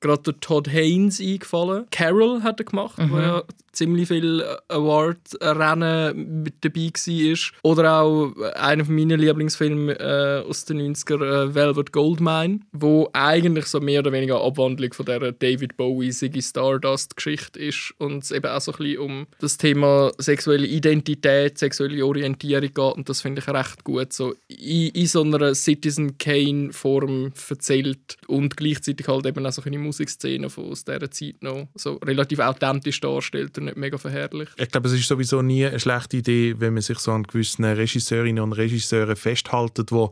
gerade 0.00 0.22
der 0.22 0.40
Todd 0.40 0.68
Haynes 0.72 1.20
eingefallen. 1.20 1.86
Carol 1.90 2.42
hat 2.42 2.60
er 2.60 2.64
gemacht, 2.66 2.98
Mhm. 2.98 3.10
wo 3.10 3.18
ja 3.18 3.42
ziemlich 3.76 4.08
viel 4.08 4.44
Award-Rennen 4.68 6.42
mit 6.42 6.64
dabei 6.64 6.90
war. 6.92 7.70
Oder 7.70 8.00
auch 8.00 8.32
einer 8.54 8.84
meiner 8.84 9.16
Lieblingsfilme 9.16 9.98
äh, 9.98 10.48
aus 10.48 10.64
den 10.64 10.94
90er, 10.94 11.22
äh, 11.22 11.54
Velvet 11.54 11.92
Goldmine, 11.92 12.60
wo 12.72 13.08
eigentlich 13.12 13.66
so 13.66 13.80
mehr 13.80 14.00
oder 14.00 14.12
weniger 14.12 14.36
eine 14.36 14.44
Abwandlung 14.44 14.92
von 14.92 15.06
der 15.06 15.32
David 15.32 15.76
Bowie 15.76 16.10
Ziggy 16.10 16.42
Stardust 16.42 17.16
Geschichte 17.16 17.58
ist 17.58 17.94
und 17.98 18.24
es 18.24 18.30
eben 18.30 18.46
auch 18.46 18.60
so 18.60 18.72
ein 18.72 18.78
bisschen 18.78 18.98
um 18.98 19.26
das 19.38 19.58
Thema 19.58 20.12
sexuelle 20.18 20.66
Identität, 20.66 21.58
sexuelle 21.58 22.04
Orientierung 22.04 22.72
geht 22.72 22.78
und 22.78 23.08
das 23.08 23.20
finde 23.20 23.40
ich 23.40 23.48
recht 23.48 23.84
gut 23.84 24.12
so 24.12 24.34
in, 24.48 24.88
in 24.88 25.06
so 25.06 25.22
einer 25.22 25.54
Citizen 25.54 26.18
Kane 26.18 26.72
Form 26.72 27.32
erzählt 27.48 28.16
und 28.26 28.56
gleichzeitig 28.56 29.06
halt 29.08 29.26
eben 29.26 29.44
auch 29.46 29.52
so 29.52 29.62
eine 29.62 29.78
Musikszene 29.78 30.50
von 30.50 30.70
aus 30.70 30.84
dieser 30.84 31.10
Zeit 31.10 31.42
noch 31.42 31.68
so 31.74 31.94
relativ 32.04 32.38
authentisch 32.38 33.00
darstellt 33.00 33.56
nicht 33.66 33.76
mega 33.76 33.98
verherrlicht. 33.98 34.52
Ich 34.56 34.70
glaube, 34.70 34.88
es 34.88 34.94
ist 34.94 35.06
sowieso 35.06 35.42
nie 35.42 35.66
eine 35.66 35.78
schlechte 35.78 36.16
Idee, 36.16 36.54
wenn 36.58 36.74
man 36.74 36.82
sich 36.82 36.98
so 36.98 37.12
an 37.12 37.24
gewissen 37.24 37.64
Regisseurinnen 37.64 38.42
und 38.42 38.52
Regisseuren 38.52 39.16
festhält, 39.16 39.78
die 39.78 40.08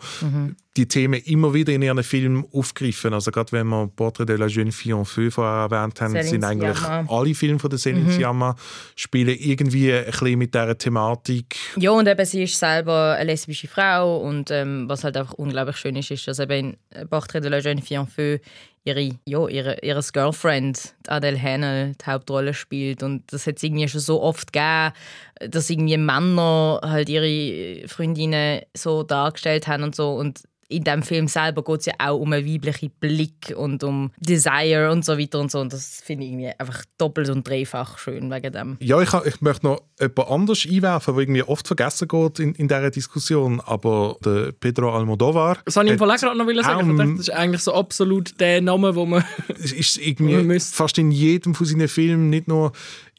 die 0.76 0.88
Themen 0.88 1.20
immer 1.24 1.54
wieder 1.54 1.72
in 1.72 1.82
ihren 1.82 2.02
Filmen 2.02 2.44
aufgreifen. 2.52 3.14
Also 3.14 3.30
gerade 3.30 3.52
wenn 3.52 3.68
wir 3.68 3.86
Portrait 3.94 4.28
de 4.28 4.36
la 4.36 4.46
jeune 4.46 4.72
fille 4.72 4.96
en 4.96 5.04
feu 5.04 5.30
vorher 5.30 5.70
erwähnt 5.70 6.00
haben, 6.00 6.14
Céline 6.14 6.22
sind 6.24 6.44
eigentlich 6.44 6.76
Sciamma. 6.76 7.12
alle 7.12 7.34
Filme 7.34 7.58
von 7.58 7.70
der 7.70 7.78
Céline 7.78 8.10
Sciamma 8.10 8.56
spielen 8.96 9.36
irgendwie 9.38 9.92
ein 9.92 10.06
bisschen 10.06 10.38
mit 10.38 10.54
dieser 10.54 10.76
Thematik. 10.76 11.56
Ja, 11.76 11.92
und 11.92 12.08
eben 12.08 12.26
sie 12.26 12.42
ist 12.42 12.58
selber 12.58 13.14
eine 13.16 13.30
lesbische 13.30 13.68
Frau 13.68 14.18
und 14.18 14.50
ähm, 14.50 14.88
was 14.88 15.04
halt 15.04 15.16
einfach 15.16 15.34
unglaublich 15.34 15.76
schön 15.76 15.94
ist, 15.96 16.10
ist, 16.10 16.26
dass 16.26 16.40
eben 16.40 16.76
in 16.90 17.08
Portrait 17.08 17.42
de 17.42 17.50
la 17.50 17.58
jeune 17.58 17.80
fille 17.80 18.00
en 18.00 18.06
feu 18.08 18.38
ihre, 18.84 19.18
ja, 19.24 19.48
ihre, 19.48 19.78
ihres 19.82 20.12
Girlfriend, 20.12 20.94
Adele 21.06 21.40
Haenel, 21.40 21.94
die 21.94 22.10
Hauptrolle 22.10 22.52
spielt. 22.52 23.02
Und 23.02 23.32
das 23.32 23.46
hat 23.46 23.56
es 23.56 23.62
irgendwie 23.62 23.88
schon 23.88 24.00
so 24.00 24.22
oft 24.22 24.52
gegeben, 24.52 24.92
dass 25.41 25.70
irgendwie 25.70 25.97
Männer 25.97 26.80
halt 26.82 27.09
ihre 27.09 27.87
Freundinnen 27.89 28.62
so 28.76 29.03
dargestellt 29.03 29.66
haben 29.66 29.82
und 29.82 29.95
so. 29.95 30.11
Und 30.14 30.43
in 30.68 30.82
dem 30.82 31.03
Film 31.03 31.28
selber 31.28 31.62
geht 31.62 31.80
es 31.80 31.87
ja 31.87 31.93
auch 31.99 32.18
um 32.18 32.32
einen 32.32 32.47
weiblichen 32.47 32.91
Blick 32.99 33.53
und 33.55 33.85
um 33.85 34.11
Desire 34.18 34.91
und 34.91 35.05
so 35.05 35.18
weiter 35.18 35.39
und 35.39 35.51
so. 35.51 35.61
Und 35.61 35.72
das 35.74 36.01
finde 36.03 36.24
ich 36.24 36.30
irgendwie 36.32 36.51
einfach 36.59 36.82
doppelt 36.97 37.28
und 37.28 37.47
dreifach 37.47 37.99
schön 37.99 38.30
wegen 38.30 38.51
dem. 38.53 38.76
Ja, 38.80 39.01
ich, 39.03 39.12
ich 39.26 39.41
möchte 39.43 39.66
noch 39.66 39.82
jemand 40.01 40.28
anders 40.30 40.66
einwerfen, 40.68 41.14
der 41.14 41.22
irgendwie 41.22 41.43
oft 41.43 41.66
vergessen 41.66 42.09
geht 42.09 42.39
in, 42.41 42.55
in 42.55 42.66
dieser 42.66 42.91
Diskussion, 42.91 43.61
aber 43.61 44.16
der 44.24 44.53
Pedro 44.53 44.91
Almodovar 44.97 45.59
Das 45.66 45.76
wollte 45.76 45.91
ich 45.93 45.95
im 45.97 46.01
hat- 46.01 46.09
Fall 46.09 46.16
auch 46.16 46.35
gerade 46.35 46.55
noch 46.55 46.64
sagen. 46.64 46.89
dachte, 46.97 47.03
im- 47.11 47.16
das 47.18 47.28
ist 47.28 47.35
eigentlich 47.35 47.62
so 47.62 47.74
absolut 47.74 48.41
der 48.41 48.62
Name, 48.62 48.95
wo 48.97 49.05
man 49.05 49.22
ist 49.59 49.99
irgendwie 49.99 50.59
fast 50.61 50.97
in 50.97 51.11
jedem 51.12 51.55
von 51.55 51.66
seinen 51.66 51.89
Filmen, 51.89 52.30
nicht 52.30 52.49
nur 52.49 52.72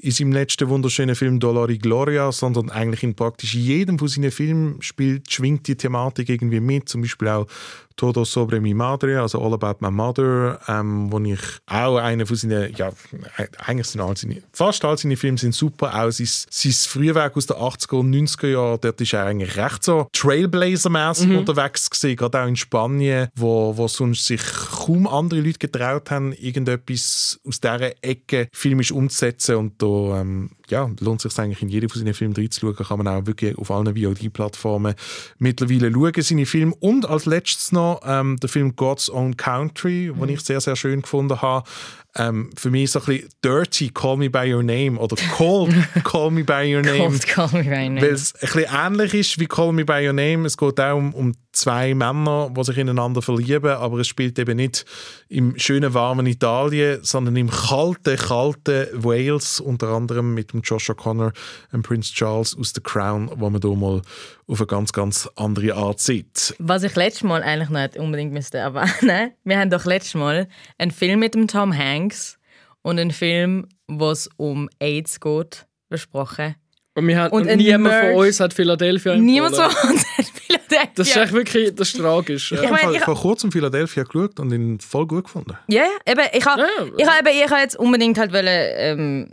in 0.05 0.11
seinem 0.11 0.33
letzten 0.33 0.69
wunderschönen 0.69 1.15
Film 1.15 1.39
Dolori 1.39 1.79
Gloria, 1.79 2.31
sondern 2.31 2.69
eigentlich 2.69 3.01
in 3.01 3.15
praktisch 3.15 3.55
jedem 3.55 3.97
von 3.97 4.07
seinen 4.07 4.29
Filmen 4.29 4.79
spielt, 4.79 5.31
schwingt 5.31 5.67
die 5.67 5.75
Thematik 5.75 6.29
irgendwie 6.29 6.59
mit. 6.59 6.87
Zum 6.87 7.01
Beispiel 7.01 7.27
auch 7.29 7.47
Todo 7.95 8.25
sobre 8.25 8.59
mi 8.59 8.73
madre, 8.73 9.21
also 9.21 9.41
All 9.41 9.53
About 9.53 9.77
My 9.79 9.89
Mother, 9.89 10.59
ähm, 10.67 11.09
wo 11.11 11.19
ich 11.19 11.39
auch 11.65 11.95
einer 11.97 12.25
von 12.25 12.35
seinen, 12.35 12.73
ja, 12.75 12.91
eigentlich 13.59 13.87
sind 13.87 14.01
all 14.01 14.17
seine, 14.17 14.43
fast 14.51 14.83
all 14.83 14.97
seine 14.97 15.15
Filme 15.15 15.37
sind 15.37 15.55
super, 15.55 15.95
auch 15.95 16.11
sein, 16.11 16.27
sein 16.27 16.71
Frühwerk 16.73 17.37
aus 17.37 17.45
den 17.45 17.55
80er 17.55 17.95
und 17.95 18.13
90er 18.13 18.47
Jahren, 18.47 18.79
dort 18.81 18.99
ist 18.99 19.13
er 19.13 19.25
eigentlich 19.25 19.55
recht 19.55 19.83
so 19.85 20.07
Trailblazer-mäßig 20.13 21.37
unterwegs 21.37 21.89
gewesen, 21.89 22.17
gerade 22.17 22.41
auch 22.41 22.47
in 22.47 22.57
Spanien, 22.57 23.29
wo, 23.33 23.77
wo 23.77 23.87
sonst 23.87 24.25
sich 24.25 24.41
kaum 24.43 25.07
andere 25.07 25.39
Leute 25.39 25.59
getraut 25.59 26.11
haben, 26.11 26.33
irgendetwas 26.33 27.39
aus 27.47 27.61
dieser 27.61 28.03
Ecke 28.03 28.49
filmisch 28.51 28.91
umzusetzen. 28.91 29.55
Und 29.55 29.81
da 29.81 29.85
ähm, 30.15 30.49
ja, 30.69 30.89
lohnt 30.99 31.23
es 31.23 31.33
sich 31.33 31.43
eigentlich 31.43 31.61
in 31.61 31.69
jedem 31.69 31.89
von 31.89 31.99
seinen 31.99 32.13
Filmen 32.13 32.35
reinzuschauen, 32.35 32.75
kann 32.75 32.97
man 32.97 33.07
auch 33.07 33.25
wirklich 33.25 33.57
auf 33.57 33.71
allen 33.71 33.95
VOD-Plattformen 33.95 34.95
mittlerweile 35.37 35.91
schauen, 35.91 36.13
seine 36.17 36.45
Filme. 36.45 36.73
Und 36.79 37.07
als 37.07 37.25
letztes 37.25 37.71
noch 37.71 38.01
ähm, 38.05 38.37
der 38.37 38.49
Film 38.49 38.75
God's 38.75 39.09
Own 39.09 39.37
Country, 39.37 40.11
den 40.13 40.29
ich 40.29 40.41
sehr, 40.41 40.61
sehr 40.61 40.75
schön 40.75 41.01
gefunden 41.01 41.41
habe. 41.41 41.67
Ähm, 42.17 42.49
für 42.55 42.69
mich 42.69 42.91
so 42.91 42.99
ein 42.99 43.05
bisschen 43.05 43.29
Dirty, 43.43 43.89
Call 43.89 44.17
Me 44.17 44.29
By 44.29 44.53
Your 44.53 44.63
Name 44.63 44.97
oder 44.97 45.17
Cold, 45.35 45.73
Call 46.03 46.31
Me 46.31 46.43
By 46.43 46.73
Your 46.73 46.81
Name. 46.81 46.97
Cold 46.97 47.27
Call 47.27 47.49
Me 47.51 47.63
By 47.63 47.89
Name. 47.89 48.01
Weil 48.01 48.13
es 48.13 48.33
ein 48.35 48.39
bisschen 48.41 48.65
ähnlich 48.73 49.13
ist 49.13 49.39
wie 49.39 49.47
Call 49.47 49.73
Me 49.73 49.83
By 49.83 50.07
Your 50.07 50.13
Name. 50.13 50.45
Es 50.45 50.55
geht 50.55 50.79
auch 50.79 50.95
um, 50.95 51.13
um 51.13 51.33
zwei 51.55 51.93
Männer, 51.93 52.51
die 52.55 52.63
sich 52.63 52.77
ineinander 52.77 53.21
verlieben, 53.21 53.71
aber 53.71 53.99
es 53.99 54.07
spielt 54.07 54.37
eben 54.37 54.57
nicht 54.57 54.85
im 55.29 55.57
schönen, 55.57 55.93
warmen 55.93 56.27
Italien, 56.27 56.99
sondern 57.01 57.35
im 57.35 57.49
kalten, 57.49 58.17
kalten 58.17 58.87
Wales, 58.93 59.59
unter 59.59 59.89
anderem 59.89 60.33
mit 60.33 60.53
dem 60.53 60.61
Joshua 60.61 60.95
Connor 60.95 61.31
und 61.71 61.81
Prince 61.83 62.13
Charles 62.13 62.55
aus 62.57 62.73
The 62.75 62.81
Crown, 62.81 63.31
wo 63.35 63.49
man 63.49 63.61
hier 63.61 63.75
mal 63.75 64.01
auf 64.47 64.59
eine 64.59 64.67
ganz, 64.67 64.93
ganz 64.93 65.27
andere 65.35 65.73
Art 65.73 65.99
sieht. 65.99 66.55
Was 66.59 66.83
ich 66.83 66.95
letztes 66.95 67.23
Mal 67.23 67.41
eigentlich 67.41 67.69
nicht 67.69 67.97
unbedingt 67.97 68.31
müsste 68.31 68.59
erwähnen, 68.59 69.31
wir 69.43 69.59
haben 69.59 69.69
doch 69.69 69.85
letztes 69.85 70.13
Mal 70.13 70.47
einen 70.77 70.91
Film 70.91 71.19
mit 71.19 71.33
dem 71.33 71.47
Tom 71.47 71.75
Hanks 71.75 72.04
und 72.81 72.99
einen 72.99 73.11
Film, 73.11 73.67
wo 73.87 74.11
es 74.11 74.29
um 74.37 74.69
AIDS 74.79 75.19
geht, 75.19 75.65
besprochen. 75.89 76.55
Und, 76.97 77.07
wir 77.07 77.17
haben, 77.19 77.31
Und 77.33 77.47
und, 77.49 77.57
niemand 77.57 77.83
Merch. 77.95 78.13
von 78.15 78.25
uns 78.25 78.39
hat 78.39 78.53
Philadelphia 78.53 79.13
empfohlen. 79.13 79.25
Niemand 79.25 79.55
so 79.55 79.63
uns 79.63 79.73
hat 80.17 80.25
Philadelphia. 80.27 80.91
Das 80.95 81.07
ist 81.09 81.17
echt 81.17 81.33
wirklich 81.33 81.75
das 81.75 81.89
ist 81.89 81.97
tragisch. 81.99 82.51
Ich 82.53 82.61
Ja. 82.61 82.69
habe 82.69 82.81
meine, 82.83 82.97
ich- 82.97 83.03
vor 83.03 83.15
kurzem 83.15 83.51
Philadelphia 83.51 84.03
geschaut 84.03 84.39
und 84.39 84.51
ihn 84.53 84.79
voll 84.79 85.05
gut 85.05 85.25
gefunden. 85.25 85.57
Ja, 85.67 85.83
ja, 85.83 86.11
eben, 86.11 86.21
ich 86.31 86.45
habe 86.45 86.61
Ja, 86.61 86.67
ich 86.97 87.05
hab, 87.05 87.27
ich 87.27 87.51
hab 87.51 87.59
jetzt 87.59 87.75
unbedingt 87.77 88.17
halt 88.17 88.31
wollen, 88.31 88.47
ähm, 88.47 89.29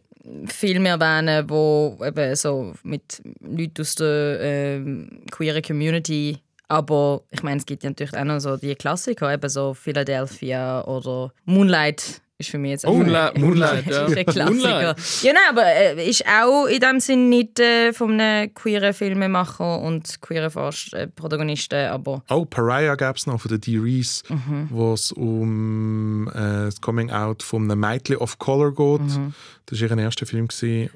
Filme 0.46 0.88
erwähnen, 0.90 1.48
wo 1.48 1.98
eben 2.04 2.34
so 2.36 2.74
mit 2.84 3.20
Leuten 3.40 3.80
aus 3.80 3.94
der 3.96 4.38
ähm, 4.40 5.22
queeren 5.30 5.62
Community, 5.62 6.38
aber 6.68 7.22
ich 7.30 7.42
meine, 7.42 7.58
es 7.58 7.66
gibt 7.66 7.82
ja 7.84 7.90
natürlich 7.90 8.16
auch 8.16 8.24
noch 8.24 8.38
so 8.40 8.56
die 8.56 8.74
Klassiker, 8.76 9.32
eben 9.32 9.48
so 9.48 9.74
Philadelphia 9.74 10.84
oder 10.84 11.32
Moonlight 11.44 12.22
ist 12.38 12.50
für 12.50 12.58
mich 12.58 12.70
jetzt 12.72 12.86
auch 12.86 12.92
Moonlight- 12.94 13.38
Moonlight, 13.38 13.86
ja. 13.86 14.06
Klassiker. 14.06 14.44
Moonlight. 14.46 14.96
Ja, 15.22 15.32
nein, 15.32 15.42
aber 15.50 15.64
äh, 15.64 16.08
ist 16.08 16.24
auch 16.26 16.66
in 16.66 16.80
dem 16.80 16.98
Sinn 16.98 17.28
nicht 17.28 17.60
äh, 17.60 17.92
von 17.92 18.20
einem 18.20 18.52
queeren 18.52 18.92
Filmemacher 18.94 19.80
und 19.80 20.20
queeren 20.20 20.50
Fast- 20.50 20.92
äh, 20.94 21.06
Protagonisten, 21.06 21.86
aber 21.88 22.22
Oh, 22.30 22.44
Pariah 22.44 22.96
gab 22.96 23.16
es 23.16 23.26
noch 23.26 23.40
von 23.40 23.48
der 23.50 23.58
Dee 23.58 23.78
Reese, 23.78 24.22
Mhm. 24.28 24.66
wo 24.70 24.94
es 24.94 25.12
um 25.12 26.28
äh, 26.34 26.64
das 26.66 26.80
Coming 26.80 27.10
Out 27.10 27.42
von 27.42 27.70
einem 27.70 27.78
Mädchen 27.80 28.16
of 28.16 28.38
Color 28.38 28.74
geht. 28.74 29.16
Mhm. 29.16 29.34
Das 29.66 29.80
war 29.80 29.90
ihr 29.90 29.98
erster 29.98 30.26
Film 30.26 30.48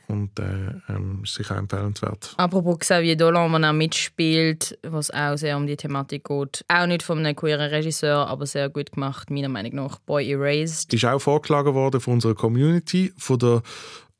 und 0.08 0.38
äh, 0.38 0.42
ähm, 0.88 1.20
ist 1.24 1.34
sicher 1.34 1.56
empfehlenswert. 1.56 2.34
Apropos 2.36 2.78
Xavier 2.80 3.16
Dolan, 3.16 3.60
der 3.60 3.70
auch 3.70 3.74
mitspielt, 3.74 4.78
was 4.82 5.10
auch 5.10 5.36
sehr 5.36 5.56
um 5.56 5.66
die 5.66 5.76
Thematik 5.76 6.24
geht. 6.24 6.64
Auch 6.68 6.86
nicht 6.86 7.02
von 7.02 7.18
einem 7.18 7.36
queeren 7.36 7.70
Regisseur, 7.70 8.26
aber 8.26 8.46
sehr 8.46 8.68
gut 8.68 8.92
gemacht, 8.92 9.30
meiner 9.30 9.48
Meinung 9.48 9.74
nach. 9.74 9.98
Boy 10.00 10.30
Erased. 10.32 10.92
Ist 10.92 11.04
auch 11.04 11.18
vorgeschlagen 11.18 11.74
worden 11.74 12.00
von 12.00 12.14
unserer 12.14 12.34
Community 12.34 13.12
von 13.16 13.38
der, 13.38 13.62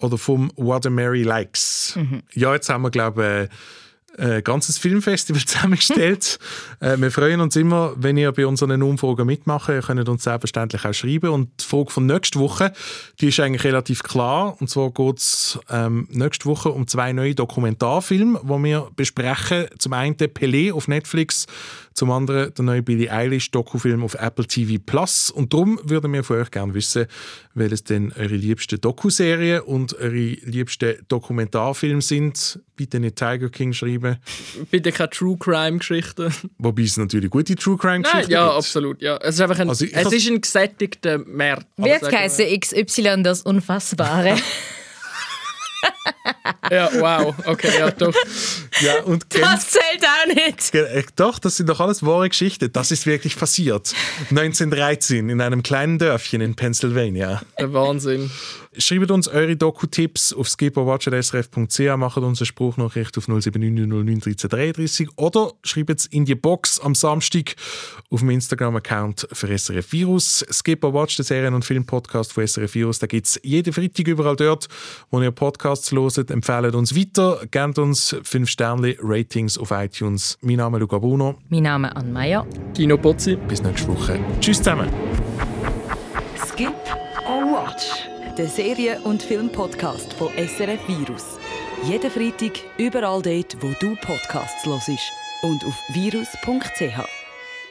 oder 0.01 0.19
vom 0.19 0.51
What 0.57 0.87
a 0.87 0.91
Mary 0.91 1.23
Likes. 1.23 1.95
Mhm. 1.97 2.23
Ja, 2.33 2.55
jetzt 2.55 2.69
haben 2.69 2.83
wir, 2.83 2.91
glaube 2.91 3.49
ich, 3.51 3.57
ein 4.19 4.45
ganzes 4.45 4.79
Filmfestival 4.79 5.43
zusammengestellt. 5.47 6.39
äh, 6.81 6.97
wir 6.99 7.11
freuen 7.11 7.41
uns 7.41 7.57
immer, 7.57 7.93
wenn 7.97 8.17
ihr 8.17 8.33
bei 8.33 8.47
unseren 8.47 8.83
Umfragen 8.83 9.27
mitmacht. 9.27 9.69
Ihr 9.69 9.81
könnt 9.81 10.09
uns 10.09 10.25
selbstverständlich 10.25 10.85
auch 10.85 10.95
schreiben. 10.95 11.31
Und 11.31 11.51
die 11.61 11.65
Frage 11.65 11.91
von 11.91 12.07
nächster 12.07 12.41
Woche, 12.41 12.73
die 13.21 13.29
ist 13.29 13.41
eigentlich 13.41 13.65
relativ 13.65 14.03
klar. 14.03 14.57
Und 14.61 14.71
zwar 14.71 14.91
geht 14.91 15.19
es 15.19 15.59
ähm, 15.71 16.09
nächste 16.11 16.47
Woche 16.47 16.71
um 16.71 16.87
zwei 16.87 17.13
neue 17.13 17.35
Dokumentarfilme, 17.35 18.41
die 18.43 18.65
wir 18.65 18.89
besprechen. 18.97 19.67
Zum 19.79 19.93
einen 19.93 20.17
Pelé 20.17 20.73
auf 20.73 20.89
Netflix, 20.89 21.47
zum 21.97 22.11
anderen 22.11 22.53
der 22.55 22.65
neue 22.65 22.83
Billie 22.83 23.11
Eilish 23.11 23.51
Dokufilm 23.51 24.05
auf 24.05 24.15
Apple 24.15 24.47
TV 24.47 24.81
Plus. 24.85 25.31
Und 25.31 25.53
darum 25.53 25.81
würden 25.83 26.13
wir 26.13 26.23
von 26.23 26.37
euch 26.37 26.51
gerne 26.51 26.75
wissen, 26.75 27.07
welches 27.55 27.85
denn 27.85 28.13
eure 28.17 28.37
liebsten 28.37 28.81
Dokuserien 28.81 29.63
und 29.63 29.95
eure 29.95 30.11
liebsten 30.11 30.97
Dokumentarfilme 31.09 32.03
sind. 32.03 32.61
Bitte 32.77 33.01
nicht 33.01 33.17
Tiger 33.17 33.49
King 33.49 33.73
schreiben, 33.73 34.19
Bitte 34.71 34.93
keine 34.93 35.11
True 35.11 35.39
Crime 35.39 35.79
Geschichten. 35.79 36.33
wobei 36.59 36.83
es 36.83 36.99
natürlich 36.99 37.31
gute 37.31 37.57
True 37.57 37.79
Crime 37.79 38.01
Nein, 38.01 38.13
Geschichten 38.13 38.33
ja, 38.33 38.45
gibt. 38.45 38.57
absolut. 38.57 39.03
Ja. 39.03 39.17
Es 39.23 39.37
ist 39.37 39.41
einfach 39.41 39.59
ein, 39.59 39.71
Also 39.71 39.87
es 39.87 40.13
ist 40.13 40.29
ein 40.29 40.41
gesättigter 40.41 41.19
Markt. 41.19 41.67
Wie 41.77 41.89
jetzt 41.89 42.03
sagen 42.03 42.13
wir. 42.13 42.19
heißen 42.21 42.61
XY 42.61 43.23
das 43.23 43.43
Unfassbare? 43.43 44.37
Ja, 46.71 46.91
wow. 46.95 47.35
Okay, 47.47 47.71
ja, 47.79 47.91
doch. 47.91 48.15
Ja, 48.81 49.03
und 49.05 49.25
das 49.41 49.69
zählt 49.71 50.05
auch 50.05 50.35
nicht. 50.35 50.75
Äh, 50.75 51.05
Doch, 51.15 51.39
das 51.39 51.57
sind 51.57 51.69
doch 51.69 51.81
alles 51.81 52.05
wahre 52.05 52.29
Geschichten. 52.29 52.73
Das 52.73 52.91
ist 52.91 53.07
wirklich 53.07 53.37
passiert. 53.37 53.95
1913 54.31 55.29
in 55.29 55.41
einem 55.41 55.63
kleinen 55.63 55.99
Dörfchen 55.99 56.41
in 56.41 56.57
Pennsylvania. 56.57 57.41
Der 57.59 57.73
Wahnsinn. 57.73 58.31
Schreibt 58.79 59.11
uns 59.11 59.27
eure 59.29 59.57
Doku-Tipps 59.57 60.35
auf 60.35 60.49
skipperwatch.srf.ch, 60.49 61.97
macht 61.97 62.19
uns 62.19 62.41
eine 62.41 62.47
Spruchnachricht 62.47 63.17
auf 63.17 63.27
079091333 63.27 65.09
oder 65.17 65.53
schreibt 65.63 66.01
es 66.01 66.07
in 66.07 66.27
die 66.27 66.35
Box 66.35 66.79
am 66.81 66.95
Samstag 66.95 67.57
auf 68.11 68.21
dem 68.21 68.31
Instagram-Account 68.31 69.29
für 69.33 69.57
SRF 69.57 69.93
Virus. 69.93 70.45
Skipper 70.51 70.93
Watch, 70.93 71.17
der 71.17 71.25
Serien- 71.25 71.55
und 71.55 71.65
Film-Podcast 71.65 72.33
von 72.33 72.47
SRF 72.47 72.75
Virus, 72.75 72.99
da 72.99 73.07
gibt 73.07 73.27
es 73.27 73.41
jeden 73.43 73.73
Freitag 73.73 74.09
überall 74.09 74.37
dort, 74.37 74.69
wo 75.11 75.23
ihr 75.23 75.31
Podcasts 75.31 75.91
loset. 75.91 76.31
Empfehlt 76.31 76.75
uns 76.75 76.95
weiter, 76.95 77.41
gebt 77.51 77.79
uns 77.79 78.15
5 78.23 78.49
Sterne 78.49 78.97
Ratings 79.01 79.57
auf 79.59 79.71
iTunes. 79.71 80.37
Mein 80.43 80.57
Name 80.57 80.77
ist 80.77 80.83
Luca 80.83 80.99
Bruno. 80.99 81.37
Mein 81.49 81.63
Name 81.63 81.89
ist 81.89 81.97
Ann 81.97 82.13
Meyer. 82.13 82.47
Kino 82.75 82.99
Pozzi. 82.99 83.37
Bis 83.49 83.63
nächste 83.63 83.89
Woche. 83.89 84.21
Tschüss 84.41 84.59
zusammen. 84.59 84.91
Skip 86.47 86.75
or 87.27 87.43
Watch, 87.43 88.09
der 88.37 88.49
Serien- 88.49 89.01
und 89.03 89.23
Filmpodcast 89.23 90.13
von 90.13 90.29
SRF 90.37 90.81
Virus. 90.87 91.39
Jeden 91.85 92.11
Freitag 92.11 92.59
überall 92.77 93.23
dort, 93.23 93.57
wo 93.61 93.69
du 93.81 93.97
Podcasts 93.97 94.67
hörst 94.67 94.91
und 95.43 95.65
auf 95.65 95.75
virus.ch. 95.95 96.99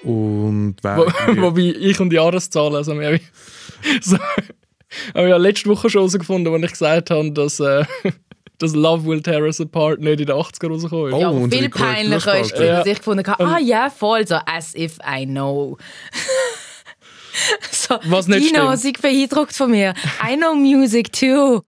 Und 0.04 0.76
wer, 0.82 0.98
Wo, 0.98 1.06
wobei 1.42 1.76
ich 1.80 2.00
und 2.00 2.10
die 2.10 2.16
Jahreszahlen, 2.16 2.76
also 2.76 3.00
wir 3.00 3.08
haben 3.08 3.20
so, 4.02 4.18
habe 4.18 5.28
ich 5.28 5.30
ja 5.30 5.38
letzte 5.38 5.70
Woche 5.70 5.90
schon 5.90 6.02
herausgefunden, 6.02 6.54
als 6.54 6.64
ich 6.64 6.72
gesagt 6.72 7.12
habe, 7.12 7.32
dass, 7.32 7.60
äh, 7.60 7.86
dass 8.58 8.74
Love 8.74 9.06
Will 9.06 9.22
Tear 9.22 9.42
Us 9.44 9.62
Apart 9.62 10.00
nicht 10.00 10.20
in 10.20 10.26
den 10.26 10.36
80er 10.36 10.70
rausgekommen 10.70 11.08
ist. 11.10 11.14
Oh, 11.14 11.20
Ja, 11.20 11.50
viel 11.50 11.70
peinlicher 11.70 12.40
ist, 12.40 12.58
dass 12.58 12.88
ich 12.88 12.98
gefunden 12.98 13.26
habe, 13.28 13.46
ah 13.46 13.60
ja, 13.60 13.90
voll, 13.92 14.26
so 14.26 14.38
as 14.46 14.74
if 14.76 14.98
I 15.06 15.26
know. 15.26 15.78
so, 17.72 18.00
Was 18.06 18.28
nicht 18.28 18.50
Dino, 18.50 18.60
stimmt. 18.60 18.72
beeindruckt 19.02 19.56
von 19.56 19.72
mir. 19.72 19.94
I 20.26 20.36
know 20.36 20.56
music 20.56 21.12
too. 21.12 21.62